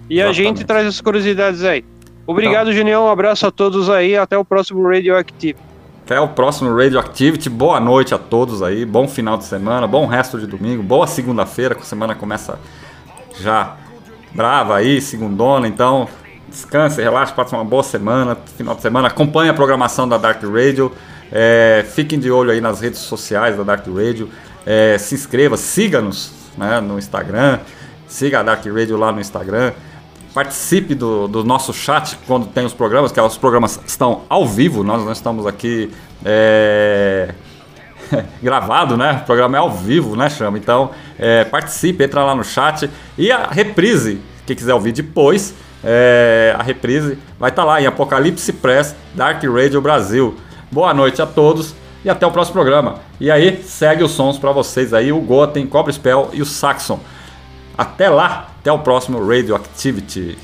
E 0.09 0.21
a 0.21 0.25
Exatamente. 0.25 0.57
gente 0.57 0.65
traz 0.65 0.85
as 0.85 0.99
curiosidades 0.99 1.63
aí. 1.63 1.85
Obrigado, 2.27 2.73
Junião. 2.73 3.05
Um 3.05 3.09
abraço 3.09 3.47
a 3.47 3.51
todos 3.51 3.89
aí. 3.89 4.17
Até 4.17 4.37
o 4.37 4.43
próximo 4.43 4.85
Radioactive. 4.85 5.57
Até 6.03 6.19
o 6.19 6.27
próximo 6.27 6.75
Radioactivity. 6.75 7.49
Boa 7.49 7.79
noite 7.79 8.13
a 8.13 8.17
todos 8.17 8.61
aí. 8.61 8.83
Bom 8.83 9.07
final 9.07 9.37
de 9.37 9.45
semana. 9.45 9.87
Bom 9.87 10.05
resto 10.05 10.37
de 10.37 10.45
domingo. 10.45 10.83
Boa 10.83 11.07
segunda-feira, 11.07 11.73
que 11.73 11.83
a 11.83 11.85
semana 11.85 12.13
começa 12.13 12.59
já 13.39 13.77
brava 14.33 14.75
aí, 14.75 14.99
segundona. 14.99 15.65
Então, 15.65 16.09
descanse, 16.49 17.01
relaxe, 17.01 17.31
passe 17.31 17.55
uma 17.55 17.63
boa 17.63 17.83
semana. 17.83 18.35
Final 18.57 18.75
de 18.75 18.81
semana. 18.81 19.07
Acompanhe 19.07 19.49
a 19.49 19.53
programação 19.53 20.09
da 20.09 20.17
Dark 20.17 20.43
Radio. 20.43 20.91
É, 21.31 21.85
fiquem 21.93 22.19
de 22.19 22.29
olho 22.29 22.51
aí 22.51 22.61
nas 22.61 22.81
redes 22.81 22.99
sociais 22.99 23.57
da 23.57 23.63
Dark 23.63 23.85
Radio. 23.87 24.29
É, 24.65 24.97
se 24.97 25.15
inscreva, 25.15 25.57
siga-nos 25.57 26.31
né, 26.57 26.79
no 26.79 26.97
Instagram. 26.97 27.59
Siga 28.07 28.39
a 28.39 28.43
Dark 28.43 28.65
Radio 28.65 28.97
lá 28.97 29.11
no 29.11 29.19
Instagram. 29.19 29.73
Participe 30.33 30.95
do, 30.95 31.27
do 31.27 31.43
nosso 31.43 31.73
chat 31.73 32.17
quando 32.25 32.47
tem 32.47 32.65
os 32.65 32.73
programas, 32.73 33.11
que 33.11 33.21
os 33.21 33.37
programas 33.37 33.79
estão 33.85 34.23
ao 34.27 34.47
vivo, 34.47 34.83
nós 34.83 35.03
não 35.03 35.11
estamos 35.11 35.45
aqui 35.45 35.91
é, 36.25 37.33
gravado, 38.41 38.97
né? 38.97 39.19
O 39.21 39.25
programa 39.25 39.57
é 39.57 39.59
ao 39.59 39.71
vivo, 39.71 40.15
né, 40.15 40.29
Chama? 40.29 40.57
Então, 40.57 40.91
é, 41.19 41.43
participe, 41.43 42.03
entra 42.03 42.23
lá 42.23 42.33
no 42.33 42.43
chat. 42.43 42.89
E 43.17 43.31
a 43.31 43.47
reprise, 43.47 44.19
quem 44.45 44.55
quiser 44.55 44.73
ouvir 44.73 44.91
depois, 44.91 45.53
é, 45.83 46.55
a 46.57 46.63
reprise 46.63 47.17
vai 47.39 47.49
estar 47.49 47.63
lá 47.63 47.81
em 47.81 47.85
Apocalipse 47.85 48.53
Press, 48.53 48.95
Dark 49.13 49.43
Radio 49.43 49.81
Brasil. 49.81 50.35
Boa 50.73 50.91
noite 50.91 51.21
a 51.21 51.27
todos 51.27 51.75
e 52.03 52.09
até 52.09 52.25
o 52.25 52.31
próximo 52.31 52.55
programa. 52.55 52.95
E 53.19 53.29
aí, 53.29 53.61
segue 53.61 54.03
os 54.03 54.09
sons 54.09 54.39
para 54.39 54.51
vocês 54.51 54.91
aí, 54.91 55.13
o 55.13 55.19
Goten, 55.19 55.67
Cobra 55.67 55.93
Spell 55.93 56.31
e 56.33 56.41
o 56.41 56.47
Saxon. 56.47 56.99
Até 57.77 58.09
lá, 58.09 58.49
até 58.59 58.71
o 58.71 58.79
próximo 58.79 59.23
Radioactivity. 59.23 60.35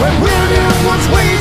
When 0.00 0.20
brilliant 0.20 0.86
was 0.86 1.08
waiting? 1.08 1.37